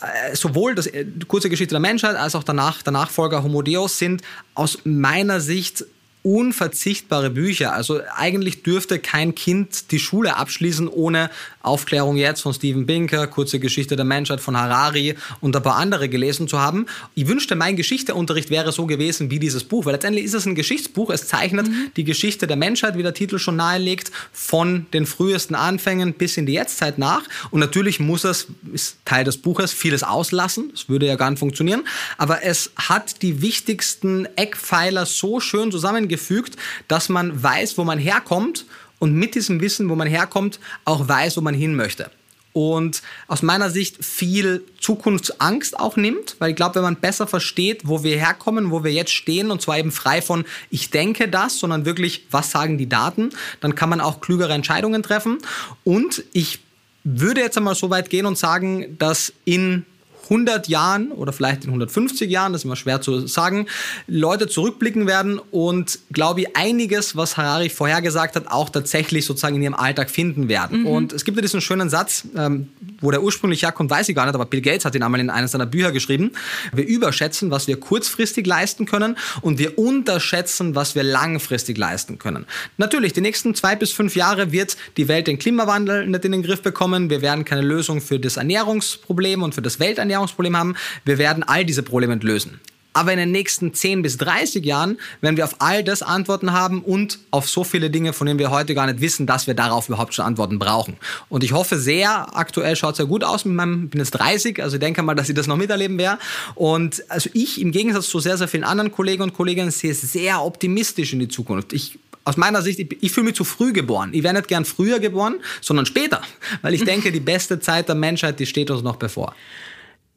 äh, 0.00 0.36
sowohl 0.36 0.74
das 0.74 0.86
äh, 0.86 1.06
kurze 1.26 1.50
Geschichte 1.50 1.74
der 1.74 1.80
Menschheit 1.80 2.16
als 2.16 2.34
auch 2.34 2.44
danach, 2.44 2.82
der 2.82 2.92
Nachfolger 2.92 3.42
Homo 3.42 3.62
Deus 3.62 3.98
sind 3.98 4.22
aus 4.54 4.78
meiner 4.84 5.40
Sicht 5.40 5.84
unverzichtbare 6.22 7.30
Bücher. 7.30 7.72
Also 7.72 8.00
eigentlich 8.14 8.62
dürfte 8.62 8.98
kein 8.98 9.34
Kind 9.34 9.90
die 9.90 9.98
Schule 9.98 10.36
abschließen 10.36 10.86
ohne 10.86 11.30
Aufklärung 11.62 12.16
jetzt 12.16 12.40
von 12.40 12.54
Steven 12.54 12.86
Binker, 12.86 13.26
kurze 13.26 13.60
Geschichte 13.60 13.96
der 13.96 14.04
Menschheit 14.04 14.40
von 14.40 14.56
Harari 14.56 15.14
und 15.40 15.54
ein 15.54 15.62
paar 15.62 15.76
andere 15.76 16.08
gelesen 16.08 16.48
zu 16.48 16.58
haben. 16.58 16.86
Ich 17.14 17.26
wünschte, 17.26 17.54
mein 17.54 17.76
Geschichteunterricht 17.76 18.50
wäre 18.50 18.72
so 18.72 18.86
gewesen 18.86 19.30
wie 19.30 19.38
dieses 19.38 19.64
Buch, 19.64 19.84
weil 19.84 19.92
letztendlich 19.92 20.24
ist 20.24 20.34
es 20.34 20.46
ein 20.46 20.54
Geschichtsbuch. 20.54 21.10
Es 21.10 21.28
zeichnet 21.28 21.68
mhm. 21.68 21.90
die 21.96 22.04
Geschichte 22.04 22.46
der 22.46 22.56
Menschheit, 22.56 22.96
wie 22.96 23.02
der 23.02 23.14
Titel 23.14 23.38
schon 23.38 23.56
nahelegt, 23.56 24.10
von 24.32 24.86
den 24.92 25.06
frühesten 25.06 25.54
Anfängen 25.54 26.14
bis 26.14 26.36
in 26.36 26.46
die 26.46 26.54
Jetztzeit 26.54 26.98
nach. 26.98 27.22
Und 27.50 27.60
natürlich 27.60 28.00
muss 28.00 28.24
es, 28.24 28.46
ist 28.72 28.96
Teil 29.04 29.24
des 29.24 29.38
Buches, 29.38 29.72
vieles 29.72 30.02
auslassen. 30.02 30.70
Das 30.72 30.88
würde 30.88 31.06
ja 31.06 31.16
gar 31.16 31.30
nicht 31.30 31.38
funktionieren. 31.38 31.82
Aber 32.16 32.42
es 32.42 32.70
hat 32.76 33.22
die 33.22 33.42
wichtigsten 33.42 34.26
Eckpfeiler 34.36 35.04
so 35.06 35.40
schön 35.40 35.70
zusammengefügt, 35.70 36.56
dass 36.88 37.08
man 37.08 37.42
weiß, 37.42 37.76
wo 37.76 37.84
man 37.84 37.98
herkommt 37.98 38.64
und 39.00 39.14
mit 39.14 39.34
diesem 39.34 39.60
Wissen, 39.60 39.88
wo 39.88 39.96
man 39.96 40.06
herkommt, 40.06 40.60
auch 40.84 41.08
weiß, 41.08 41.36
wo 41.36 41.40
man 41.40 41.54
hin 41.54 41.74
möchte. 41.74 42.12
Und 42.52 43.02
aus 43.28 43.42
meiner 43.42 43.70
Sicht 43.70 44.04
viel 44.04 44.64
Zukunftsangst 44.80 45.78
auch 45.78 45.96
nimmt, 45.96 46.36
weil 46.40 46.50
ich 46.50 46.56
glaube, 46.56 46.76
wenn 46.76 46.82
man 46.82 46.96
besser 46.96 47.26
versteht, 47.26 47.82
wo 47.84 48.02
wir 48.02 48.16
herkommen, 48.16 48.72
wo 48.72 48.82
wir 48.82 48.92
jetzt 48.92 49.12
stehen, 49.12 49.50
und 49.50 49.62
zwar 49.62 49.78
eben 49.78 49.92
frei 49.92 50.20
von 50.20 50.44
ich 50.68 50.90
denke 50.90 51.28
das, 51.28 51.58
sondern 51.58 51.84
wirklich, 51.84 52.26
was 52.30 52.50
sagen 52.50 52.76
die 52.76 52.88
Daten, 52.88 53.30
dann 53.60 53.76
kann 53.76 53.88
man 53.88 54.00
auch 54.00 54.20
klügere 54.20 54.52
Entscheidungen 54.52 55.02
treffen. 55.02 55.38
Und 55.84 56.24
ich 56.32 56.58
würde 57.04 57.40
jetzt 57.40 57.56
einmal 57.56 57.76
so 57.76 57.88
weit 57.88 58.10
gehen 58.10 58.26
und 58.26 58.36
sagen, 58.36 58.98
dass 58.98 59.32
in 59.44 59.86
100 60.24 60.68
Jahren 60.68 61.12
oder 61.12 61.32
vielleicht 61.32 61.64
in 61.64 61.70
150 61.70 62.30
Jahren, 62.30 62.52
das 62.52 62.62
ist 62.62 62.64
immer 62.64 62.76
schwer 62.76 63.00
zu 63.00 63.26
sagen, 63.26 63.66
Leute 64.06 64.46
zurückblicken 64.46 65.06
werden 65.06 65.40
und 65.50 65.98
glaube 66.12 66.42
ich 66.42 66.56
einiges, 66.56 67.16
was 67.16 67.36
Harari 67.36 67.68
vorhergesagt 67.68 68.36
hat, 68.36 68.46
auch 68.48 68.70
tatsächlich 68.70 69.26
sozusagen 69.26 69.56
in 69.56 69.62
ihrem 69.62 69.74
Alltag 69.74 70.10
finden 70.10 70.48
werden. 70.48 70.82
Mhm. 70.82 70.86
Und 70.86 71.12
es 71.12 71.24
gibt 71.24 71.36
ja 71.36 71.42
diesen 71.42 71.60
schönen 71.60 71.90
Satz, 71.90 72.24
ähm, 72.36 72.68
wo 73.00 73.10
der 73.10 73.22
ursprünglich 73.22 73.62
herkommt, 73.62 73.90
weiß 73.90 74.08
ich 74.08 74.14
gar 74.14 74.26
nicht, 74.26 74.34
aber 74.34 74.46
Bill 74.46 74.60
Gates 74.60 74.84
hat 74.84 74.94
ihn 74.94 75.02
einmal 75.02 75.20
in 75.20 75.30
eines 75.30 75.52
seiner 75.52 75.66
Bücher 75.66 75.92
geschrieben. 75.92 76.32
Wir 76.72 76.86
überschätzen, 76.86 77.50
was 77.50 77.66
wir 77.66 77.78
kurzfristig 77.78 78.46
leisten 78.46 78.86
können 78.86 79.16
und 79.40 79.58
wir 79.58 79.78
unterschätzen, 79.78 80.74
was 80.74 80.94
wir 80.94 81.02
langfristig 81.02 81.76
leisten 81.76 82.18
können. 82.18 82.46
Natürlich, 82.76 83.12
die 83.12 83.20
nächsten 83.20 83.54
zwei 83.54 83.74
bis 83.74 83.90
fünf 83.90 84.16
Jahre 84.16 84.52
wird 84.52 84.76
die 84.96 85.08
Welt 85.08 85.26
den 85.26 85.38
Klimawandel 85.38 86.06
nicht 86.06 86.24
in 86.24 86.32
den 86.32 86.42
Griff 86.42 86.62
bekommen. 86.62 87.10
Wir 87.10 87.22
werden 87.22 87.44
keine 87.44 87.62
Lösung 87.62 88.00
für 88.00 88.20
das 88.20 88.36
Ernährungsproblem 88.36 89.42
und 89.42 89.54
für 89.54 89.62
das 89.62 89.80
Welternährungsproblem 89.80 90.19
Ernährungsproblem 90.20 90.56
haben, 90.56 90.76
wir 91.04 91.18
werden 91.18 91.42
all 91.42 91.64
diese 91.64 91.82
Probleme 91.82 92.14
lösen. 92.16 92.60
Aber 92.92 93.12
in 93.12 93.18
den 93.18 93.30
nächsten 93.30 93.72
10 93.72 94.02
bis 94.02 94.16
30 94.16 94.64
Jahren 94.64 94.98
werden 95.20 95.36
wir 95.36 95.44
auf 95.44 95.56
all 95.60 95.84
das 95.84 96.02
Antworten 96.02 96.52
haben 96.52 96.82
und 96.82 97.20
auf 97.30 97.48
so 97.48 97.62
viele 97.62 97.88
Dinge, 97.88 98.12
von 98.12 98.26
denen 98.26 98.40
wir 98.40 98.50
heute 98.50 98.74
gar 98.74 98.86
nicht 98.86 99.00
wissen, 99.00 99.28
dass 99.28 99.46
wir 99.46 99.54
darauf 99.54 99.88
überhaupt 99.88 100.12
schon 100.12 100.24
Antworten 100.24 100.58
brauchen. 100.58 100.96
Und 101.28 101.44
ich 101.44 101.52
hoffe 101.52 101.78
sehr, 101.78 102.36
aktuell 102.36 102.74
schaut 102.74 102.94
es 102.94 102.98
ja 102.98 103.04
gut 103.04 103.22
aus 103.22 103.44
mit 103.44 103.54
meinem, 103.54 103.84
ich 103.84 103.90
bin 103.90 104.00
jetzt 104.00 104.10
30, 104.10 104.60
also 104.60 104.74
ich 104.74 104.80
denke 104.80 105.02
mal, 105.02 105.14
dass 105.14 105.28
ich 105.28 105.36
das 105.36 105.46
noch 105.46 105.56
miterleben 105.56 105.98
werde. 105.98 106.18
Und 106.56 107.04
also 107.08 107.30
ich 107.32 107.60
im 107.60 107.70
Gegensatz 107.70 108.08
zu 108.08 108.18
sehr, 108.18 108.36
sehr 108.36 108.48
vielen 108.48 108.64
anderen 108.64 108.90
Kollegen 108.90 109.22
und 109.22 109.34
Kolleginnen 109.34 109.70
sehe 109.70 109.94
sehr 109.94 110.44
optimistisch 110.44 111.12
in 111.12 111.20
die 111.20 111.28
Zukunft. 111.28 111.72
Ich 111.72 111.96
aus 112.24 112.36
meiner 112.36 112.62
Sicht, 112.62 112.78
ich, 112.78 112.96
ich 113.00 113.12
fühle 113.12 113.26
mich 113.26 113.34
zu 113.34 113.44
früh 113.44 113.72
geboren. 113.72 114.10
Ich 114.12 114.22
wäre 114.22 114.34
nicht 114.34 114.48
gern 114.48 114.64
früher 114.64 114.98
geboren, 114.98 115.36
sondern 115.60 115.86
später. 115.86 116.22
Weil 116.62 116.74
ich 116.74 116.84
denke, 116.92 117.12
die 117.12 117.20
beste 117.20 117.60
Zeit 117.60 117.88
der 117.88 117.94
Menschheit, 117.94 118.38
die 118.40 118.46
steht 118.46 118.70
uns 118.70 118.82
noch 118.82 118.96
bevor. 118.96 119.34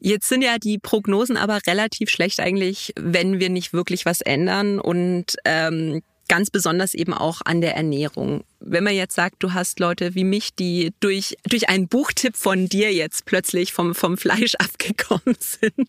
Jetzt 0.06 0.28
sind 0.28 0.42
ja 0.42 0.58
die 0.58 0.76
Prognosen 0.76 1.38
aber 1.38 1.60
relativ 1.66 2.10
schlecht 2.10 2.38
eigentlich, 2.38 2.92
wenn 2.94 3.40
wir 3.40 3.48
nicht 3.48 3.72
wirklich 3.72 4.04
was 4.04 4.20
ändern 4.20 4.78
und 4.78 5.36
ähm, 5.46 6.02
ganz 6.28 6.50
besonders 6.50 6.92
eben 6.92 7.14
auch 7.14 7.40
an 7.46 7.62
der 7.62 7.74
Ernährung. 7.74 8.44
Wenn 8.60 8.84
man 8.84 8.94
jetzt 8.94 9.14
sagt, 9.14 9.36
du 9.38 9.54
hast 9.54 9.80
Leute 9.80 10.14
wie 10.14 10.24
mich, 10.24 10.54
die 10.54 10.92
durch, 11.00 11.38
durch 11.48 11.70
einen 11.70 11.88
Buchtipp 11.88 12.36
von 12.36 12.68
dir 12.68 12.92
jetzt 12.92 13.24
plötzlich 13.24 13.72
vom, 13.72 13.94
vom 13.94 14.18
Fleisch 14.18 14.54
abgekommen 14.58 15.36
sind, 15.38 15.88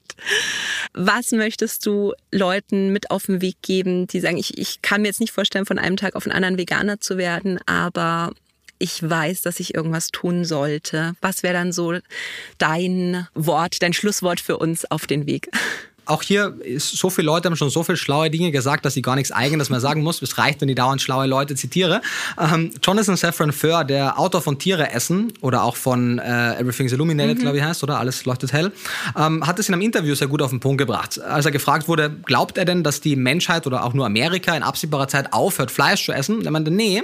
was 0.94 1.32
möchtest 1.32 1.86
du 1.86 2.14
Leuten 2.32 2.94
mit 2.94 3.12
auf 3.12 3.26
den 3.26 3.42
Weg 3.42 3.58
geben, 3.64 4.08
die 4.08 4.22
sagen, 4.22 4.38
ich, 4.38 4.58
ich 4.58 4.82
kann 4.82 5.02
mir 5.02 5.10
jetzt 5.10 5.20
nicht 5.20 5.34
vorstellen, 5.34 5.66
von 5.66 5.78
einem 5.78 5.98
Tag 5.98 6.16
auf 6.16 6.24
den 6.24 6.32
anderen 6.32 6.58
Veganer 6.58 7.02
zu 7.02 7.18
werden, 7.18 7.60
aber 7.66 8.32
ich 8.78 9.08
weiß, 9.08 9.42
dass 9.42 9.60
ich 9.60 9.74
irgendwas 9.74 10.08
tun 10.08 10.46
sollte. 10.46 11.14
Was 11.22 11.44
wäre 11.44 11.54
dann 11.54 11.72
so 11.72 11.98
dein 12.58 13.28
Wort, 13.34 13.82
dein 13.82 13.94
Schlusswort 13.94 14.40
für 14.40 14.58
uns 14.58 14.90
auf 14.90 15.08
den 15.08 15.26
Weg? 15.28 15.50
Auch 16.06 16.22
hier 16.22 16.56
ist 16.62 16.96
so 16.96 17.10
viele 17.10 17.26
Leute 17.26 17.48
haben 17.48 17.56
schon 17.56 17.70
so 17.70 17.84
viele 17.84 17.98
schlaue 17.98 18.30
Dinge 18.30 18.52
gesagt, 18.52 18.86
dass 18.86 18.96
ich 18.96 19.04
gar 19.04 19.16
nichts 19.16 19.32
eigenes 19.32 19.70
mehr 19.70 19.80
sagen 19.80 20.04
muss. 20.04 20.22
Es 20.22 20.38
reicht, 20.38 20.62
wenn 20.62 20.70
ich 20.70 20.76
dauernd 20.76 21.02
schlaue 21.02 21.26
Leute 21.26 21.56
zitiere. 21.56 22.02
Ähm, 22.40 22.72
Jonathan 22.82 23.16
Safran 23.16 23.52
Foer, 23.52 23.84
der 23.84 24.20
Autor 24.20 24.42
von 24.42 24.60
Tiere 24.60 24.92
essen 24.92 25.34
oder 25.42 25.64
auch 25.64 25.76
von 25.76 26.20
äh, 26.20 26.60
Everything's 26.60 26.92
Illuminated, 26.92 27.38
mhm. 27.38 27.42
glaube 27.42 27.58
ich 27.58 27.64
heißt, 27.64 27.84
oder 27.84 28.00
alles 28.00 28.26
leuchtet 28.26 28.54
hell, 28.54 28.72
ähm, 29.18 29.46
hat 29.46 29.60
es 29.60 29.68
in 29.68 29.74
einem 29.74 29.82
Interview 29.82 30.16
sehr 30.16 30.28
gut 30.28 30.42
auf 30.42 30.50
den 30.50 30.60
Punkt 30.60 30.78
gebracht. 30.78 31.22
Als 31.22 31.46
er 31.46 31.52
gefragt 31.52 31.88
wurde, 31.88 32.10
glaubt 32.10 32.58
er 32.58 32.66
denn, 32.66 32.84
dass 32.84 33.02
die 33.02 33.16
Menschheit 33.16 33.68
oder 33.68 33.84
auch 33.84 33.94
nur 33.94 34.06
Amerika 34.06 34.56
in 34.56 34.64
absehbarer 34.64 35.08
Zeit 35.08 35.34
aufhört, 35.34 35.72
Fleisch 35.72 36.06
zu 36.06 36.12
essen? 36.12 36.46
Er 36.46 36.52
meinte, 36.52 36.72
nee, 36.72 37.04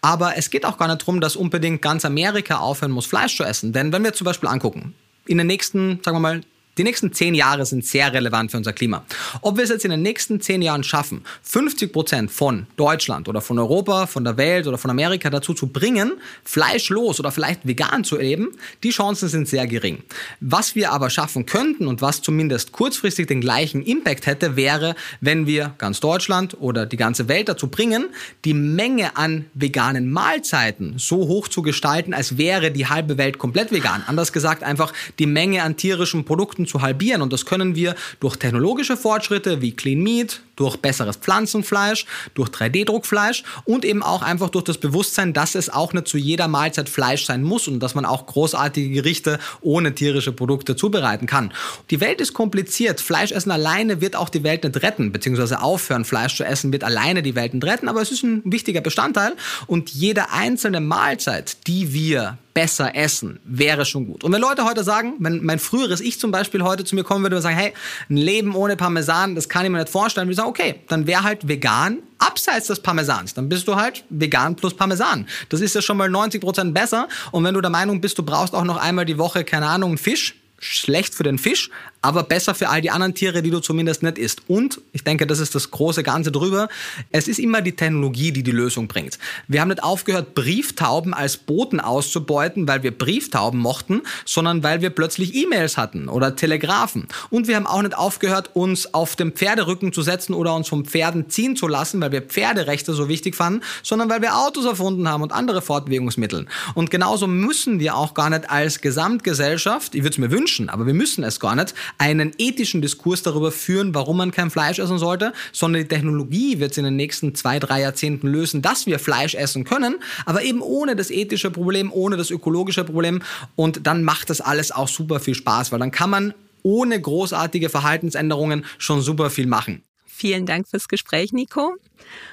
aber 0.00 0.36
es 0.36 0.50
geht 0.50 0.64
auch 0.64 0.78
gar 0.78 0.88
nicht 0.88 1.02
darum, 1.02 1.20
dass 1.20 1.36
unbedingt 1.36 1.82
ganz 1.82 2.04
Amerika 2.04 2.58
aufhören 2.58 2.92
muss, 2.92 3.06
Fleisch 3.06 3.36
zu 3.36 3.44
essen. 3.44 3.72
Denn 3.72 3.92
wenn 3.92 4.04
wir 4.04 4.12
zum 4.12 4.24
Beispiel 4.24 4.48
angucken, 4.48 4.94
in 5.26 5.38
den 5.38 5.46
nächsten, 5.46 6.00
sagen 6.02 6.16
wir 6.16 6.20
mal, 6.20 6.40
die 6.78 6.84
nächsten 6.84 7.12
zehn 7.12 7.34
Jahre 7.34 7.66
sind 7.66 7.84
sehr 7.84 8.12
relevant 8.12 8.52
für 8.52 8.56
unser 8.56 8.72
Klima. 8.72 9.04
Ob 9.42 9.56
wir 9.56 9.64
es 9.64 9.70
jetzt 9.70 9.84
in 9.84 9.90
den 9.90 10.02
nächsten 10.02 10.40
zehn 10.40 10.62
Jahren 10.62 10.84
schaffen, 10.84 11.24
50 11.42 11.92
Prozent 11.92 12.30
von 12.30 12.66
Deutschland 12.76 13.28
oder 13.28 13.40
von 13.40 13.58
Europa, 13.58 14.06
von 14.06 14.22
der 14.24 14.36
Welt 14.36 14.66
oder 14.68 14.78
von 14.78 14.90
Amerika 14.90 15.28
dazu 15.28 15.54
zu 15.54 15.66
bringen, 15.66 16.12
fleischlos 16.44 17.18
oder 17.18 17.32
vielleicht 17.32 17.66
vegan 17.66 18.04
zu 18.04 18.16
leben, 18.16 18.50
die 18.84 18.90
Chancen 18.90 19.28
sind 19.28 19.48
sehr 19.48 19.66
gering. 19.66 20.04
Was 20.40 20.76
wir 20.76 20.92
aber 20.92 21.10
schaffen 21.10 21.46
könnten 21.46 21.88
und 21.88 22.00
was 22.00 22.22
zumindest 22.22 22.70
kurzfristig 22.70 23.26
den 23.26 23.40
gleichen 23.40 23.82
Impact 23.82 24.26
hätte, 24.26 24.54
wäre, 24.54 24.94
wenn 25.20 25.46
wir 25.46 25.74
ganz 25.78 25.98
Deutschland 25.98 26.56
oder 26.60 26.86
die 26.86 26.96
ganze 26.96 27.26
Welt 27.26 27.48
dazu 27.48 27.66
bringen, 27.66 28.06
die 28.44 28.54
Menge 28.54 29.16
an 29.16 29.46
veganen 29.54 30.12
Mahlzeiten 30.12 30.94
so 30.96 31.26
hoch 31.26 31.48
zu 31.48 31.62
gestalten, 31.62 32.14
als 32.14 32.38
wäre 32.38 32.70
die 32.70 32.86
halbe 32.86 33.18
Welt 33.18 33.38
komplett 33.38 33.72
vegan. 33.72 34.04
Anders 34.06 34.32
gesagt, 34.32 34.62
einfach 34.62 34.92
die 35.18 35.26
Menge 35.26 35.64
an 35.64 35.76
tierischen 35.76 36.24
Produkten 36.24 36.67
zu 36.68 36.82
halbieren. 36.82 37.22
Und 37.22 37.32
das 37.32 37.46
können 37.46 37.74
wir 37.74 37.94
durch 38.20 38.36
technologische 38.36 38.96
Fortschritte 38.96 39.60
wie 39.60 39.72
Clean 39.72 40.00
Meat, 40.00 40.40
durch 40.58 40.76
besseres 40.76 41.16
Pflanzenfleisch, 41.16 42.04
durch 42.34 42.48
3D-Druckfleisch 42.50 43.44
und 43.64 43.84
eben 43.84 44.02
auch 44.02 44.22
einfach 44.22 44.50
durch 44.50 44.64
das 44.64 44.78
Bewusstsein, 44.78 45.32
dass 45.32 45.54
es 45.54 45.70
auch 45.70 45.92
nicht 45.92 46.08
zu 46.08 46.18
jeder 46.18 46.48
Mahlzeit 46.48 46.88
Fleisch 46.88 47.24
sein 47.24 47.42
muss 47.42 47.68
und 47.68 47.80
dass 47.80 47.94
man 47.94 48.04
auch 48.04 48.26
großartige 48.26 48.90
Gerichte 48.90 49.38
ohne 49.60 49.94
tierische 49.94 50.32
Produkte 50.32 50.74
zubereiten 50.74 51.26
kann. 51.26 51.52
Die 51.90 52.00
Welt 52.00 52.20
ist 52.20 52.34
kompliziert. 52.34 53.00
Fleisch 53.00 53.30
essen 53.30 53.52
alleine 53.52 54.00
wird 54.00 54.16
auch 54.16 54.28
die 54.28 54.42
Welt 54.42 54.64
nicht 54.64 54.82
retten, 54.82 55.12
beziehungsweise 55.12 55.62
aufhören, 55.62 56.04
Fleisch 56.04 56.36
zu 56.36 56.44
essen, 56.44 56.72
wird 56.72 56.84
alleine 56.84 57.22
die 57.22 57.34
Welt 57.34 57.54
nicht 57.54 57.64
retten, 57.64 57.88
aber 57.88 58.02
es 58.02 58.10
ist 58.10 58.24
ein 58.24 58.42
wichtiger 58.44 58.80
Bestandteil 58.80 59.34
und 59.66 59.90
jede 59.90 60.30
einzelne 60.30 60.80
Mahlzeit, 60.80 61.66
die 61.66 61.92
wir 61.92 62.38
besser 62.58 62.96
essen, 62.96 63.38
wäre 63.44 63.84
schon 63.84 64.04
gut. 64.08 64.24
Und 64.24 64.32
wenn 64.32 64.40
Leute 64.40 64.64
heute 64.64 64.82
sagen, 64.82 65.14
wenn 65.20 65.44
mein 65.44 65.60
früheres 65.60 66.00
Ich 66.00 66.18
zum 66.18 66.32
Beispiel 66.32 66.64
heute 66.64 66.82
zu 66.82 66.96
mir 66.96 67.04
kommen 67.04 67.22
würde 67.22 67.36
und 67.36 67.42
sagen, 67.42 67.54
hey, 67.54 67.72
ein 68.10 68.16
Leben 68.16 68.56
ohne 68.56 68.74
Parmesan, 68.74 69.36
das 69.36 69.48
kann 69.48 69.64
ich 69.64 69.70
mir 69.70 69.78
nicht 69.78 69.88
vorstellen, 69.88 70.26
würde 70.26 70.32
ich 70.32 70.38
sagen, 70.38 70.48
okay, 70.48 70.80
dann 70.88 71.06
wäre 71.06 71.22
halt 71.22 71.46
vegan 71.46 71.98
abseits 72.18 72.66
des 72.66 72.80
Parmesans. 72.80 73.32
Dann 73.32 73.48
bist 73.48 73.68
du 73.68 73.76
halt 73.76 74.02
vegan 74.10 74.56
plus 74.56 74.74
Parmesan. 74.74 75.28
Das 75.50 75.60
ist 75.60 75.76
ja 75.76 75.82
schon 75.82 75.98
mal 75.98 76.10
90 76.10 76.40
Prozent 76.40 76.74
besser. 76.74 77.06
Und 77.30 77.44
wenn 77.44 77.54
du 77.54 77.60
der 77.60 77.70
Meinung 77.70 78.00
bist, 78.00 78.18
du 78.18 78.24
brauchst 78.24 78.56
auch 78.56 78.64
noch 78.64 78.76
einmal 78.76 79.04
die 79.04 79.18
Woche, 79.18 79.44
keine 79.44 79.68
Ahnung, 79.68 79.90
einen 79.90 79.98
Fisch, 79.98 80.34
schlecht 80.58 81.14
für 81.14 81.22
den 81.22 81.38
Fisch, 81.38 81.70
aber 82.00 82.22
besser 82.22 82.54
für 82.54 82.68
all 82.68 82.80
die 82.80 82.90
anderen 82.90 83.14
Tiere, 83.14 83.42
die 83.42 83.50
du 83.50 83.60
zumindest 83.60 84.02
nicht 84.02 84.18
isst. 84.18 84.42
Und 84.48 84.80
ich 84.92 85.04
denke, 85.04 85.26
das 85.26 85.40
ist 85.40 85.54
das 85.54 85.70
große 85.70 86.02
Ganze 86.02 86.30
drüber. 86.30 86.68
Es 87.10 87.28
ist 87.28 87.38
immer 87.38 87.60
die 87.60 87.72
Technologie, 87.72 88.32
die 88.32 88.42
die 88.42 88.50
Lösung 88.50 88.88
bringt. 88.88 89.18
Wir 89.48 89.60
haben 89.60 89.68
nicht 89.68 89.82
aufgehört, 89.82 90.34
Brieftauben 90.34 91.14
als 91.14 91.36
Boten 91.36 91.80
auszubeuten, 91.80 92.68
weil 92.68 92.82
wir 92.82 92.96
Brieftauben 92.96 93.58
mochten, 93.58 94.02
sondern 94.24 94.62
weil 94.62 94.80
wir 94.80 94.90
plötzlich 94.90 95.34
E-Mails 95.34 95.76
hatten 95.76 96.08
oder 96.08 96.36
Telegrafen. 96.36 97.08
Und 97.30 97.48
wir 97.48 97.56
haben 97.56 97.66
auch 97.66 97.82
nicht 97.82 97.96
aufgehört, 97.96 98.50
uns 98.54 98.94
auf 98.94 99.16
den 99.16 99.32
Pferderücken 99.32 99.92
zu 99.92 100.02
setzen 100.02 100.34
oder 100.34 100.54
uns 100.54 100.68
vom 100.68 100.84
Pferden 100.84 101.28
ziehen 101.30 101.56
zu 101.56 101.66
lassen, 101.66 102.00
weil 102.00 102.12
wir 102.12 102.22
Pferderechte 102.22 102.92
so 102.92 103.08
wichtig 103.08 103.34
fanden, 103.34 103.62
sondern 103.82 104.08
weil 104.08 104.22
wir 104.22 104.36
Autos 104.36 104.64
erfunden 104.64 105.08
haben 105.08 105.22
und 105.22 105.32
andere 105.32 105.62
Fortbewegungsmittel. 105.62 106.46
Und 106.74 106.90
genauso 106.90 107.26
müssen 107.26 107.80
wir 107.80 107.96
auch 107.96 108.14
gar 108.14 108.30
nicht 108.30 108.50
als 108.50 108.80
Gesamtgesellschaft, 108.80 109.94
ich 109.94 110.02
würde 110.02 110.14
es 110.14 110.18
mir 110.18 110.30
wünschen, 110.30 110.68
aber 110.68 110.86
wir 110.86 110.94
müssen 110.94 111.24
es 111.24 111.40
gar 111.40 111.54
nicht, 111.54 111.74
einen 111.96 112.32
ethischen 112.38 112.82
Diskurs 112.82 113.22
darüber 113.22 113.52
führen, 113.52 113.94
warum 113.94 114.18
man 114.18 114.30
kein 114.30 114.50
Fleisch 114.50 114.78
essen 114.78 114.98
sollte, 114.98 115.32
sondern 115.52 115.82
die 115.82 115.88
Technologie 115.88 116.58
wird 116.58 116.72
es 116.72 116.78
in 116.78 116.84
den 116.84 116.96
nächsten 116.96 117.34
zwei, 117.34 117.58
drei 117.58 117.80
Jahrzehnten 117.80 118.28
lösen, 118.28 118.62
dass 118.62 118.86
wir 118.86 118.98
Fleisch 118.98 119.34
essen 119.34 119.64
können, 119.64 119.96
aber 120.26 120.42
eben 120.42 120.60
ohne 120.60 120.96
das 120.96 121.10
ethische 121.10 121.50
Problem, 121.50 121.92
ohne 121.92 122.16
das 122.16 122.30
ökologische 122.30 122.84
Problem. 122.84 123.22
Und 123.56 123.86
dann 123.86 124.04
macht 124.04 124.30
das 124.30 124.40
alles 124.40 124.72
auch 124.72 124.88
super 124.88 125.20
viel 125.20 125.34
Spaß, 125.34 125.72
weil 125.72 125.78
dann 125.78 125.90
kann 125.90 126.10
man 126.10 126.34
ohne 126.62 127.00
großartige 127.00 127.68
Verhaltensänderungen 127.68 128.64
schon 128.78 129.00
super 129.00 129.30
viel 129.30 129.46
machen. 129.46 129.82
Vielen 130.04 130.46
Dank 130.46 130.68
fürs 130.68 130.88
Gespräch, 130.88 131.32
Nico. 131.32 131.76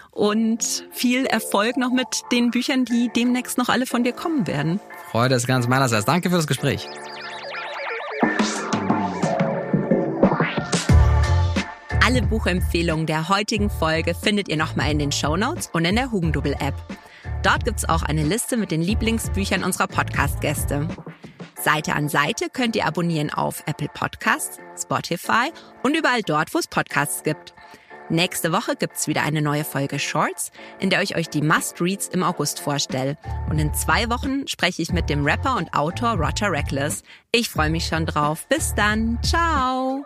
Und 0.10 0.86
viel 0.91 1.26
Erfolg 1.26 1.78
noch 1.78 1.91
mit 1.91 2.08
den 2.32 2.49
Büchern, 2.49 2.86
die 2.86 3.12
demnächst 3.16 3.58
noch 3.58 3.70
alle 3.70 3.86
von 3.86 4.03
dir 4.03 4.14
kommen 4.14 4.47
werden. 4.47 4.80
Freude 5.12 5.36
ist 5.36 5.45
ganz 5.45 5.68
meinerseits. 5.68 6.06
Danke 6.06 6.30
für 6.30 6.38
das 6.38 6.47
Gespräch. 6.47 6.88
Alle 12.06 12.22
Buchempfehlungen 12.22 13.08
der 13.08 13.30
heutigen 13.30 13.72
Folge 13.72 14.14
findet 14.14 14.47
ihr 14.47 14.58
nochmal 14.58 14.91
in 14.91 14.99
den 14.99 15.12
Show 15.12 15.36
Notes 15.38 15.72
und 15.74 15.86
in 15.86 15.95
der 15.95 16.12
Hugendubel-App. 16.12 16.76
Dort 17.41 17.66
gibt's 17.66 17.89
auch 17.89 18.03
eine 18.03 18.22
Liste 18.24 18.58
mit 18.58 18.70
den 18.70 18.84
Lieblingsbüchern 18.84 19.64
unserer 19.64 19.88
Podcast-Gäste. 19.88 20.88
Seite 21.60 21.93
an 21.95 22.08
Seite 22.08 22.49
könnt 22.53 22.76
ihr 22.76 22.86
abonnieren 22.86 23.32
auf 23.32 23.64
Apple 23.66 23.89
Podcasts, 23.91 24.60
Spotify 24.80 25.51
und 25.82 25.97
überall 25.97 26.22
dort, 26.22 26.53
wo 26.53 26.60
es 26.60 26.68
Podcasts 26.68 27.24
gibt. 27.24 27.56
Nächste 28.10 28.51
Woche 28.51 28.76
gibt's 28.76 29.08
wieder 29.08 29.24
eine 29.24 29.41
neue 29.41 29.64
Folge 29.64 29.97
Shorts, 29.97 30.51
in 30.80 30.91
der 30.91 31.01
ich 31.01 31.16
euch 31.16 31.30
die 31.30 31.41
Must-Reads 31.41 32.10
im 32.10 32.22
August 32.22 32.60
vorstelle. 32.60 33.18
Und 33.49 33.58
in 33.58 33.74
zwei 33.74 34.12
Wochen 34.12 34.47
spreche 34.47 34.84
ich 34.84 34.93
mit 34.93 35.10
dem 35.10 35.26
Rapper 35.26 35.58
und 35.58 35.74
Autor 35.74 36.12
Roger 36.12 36.51
Reckless. 36.51 37.01
Ich 37.32 37.49
freue 37.49 37.72
mich 37.72 37.88
schon 37.88 38.06
drauf. 38.06 38.45
Bis 38.47 38.76
dann. 38.76 39.18
Ciao. 39.24 40.03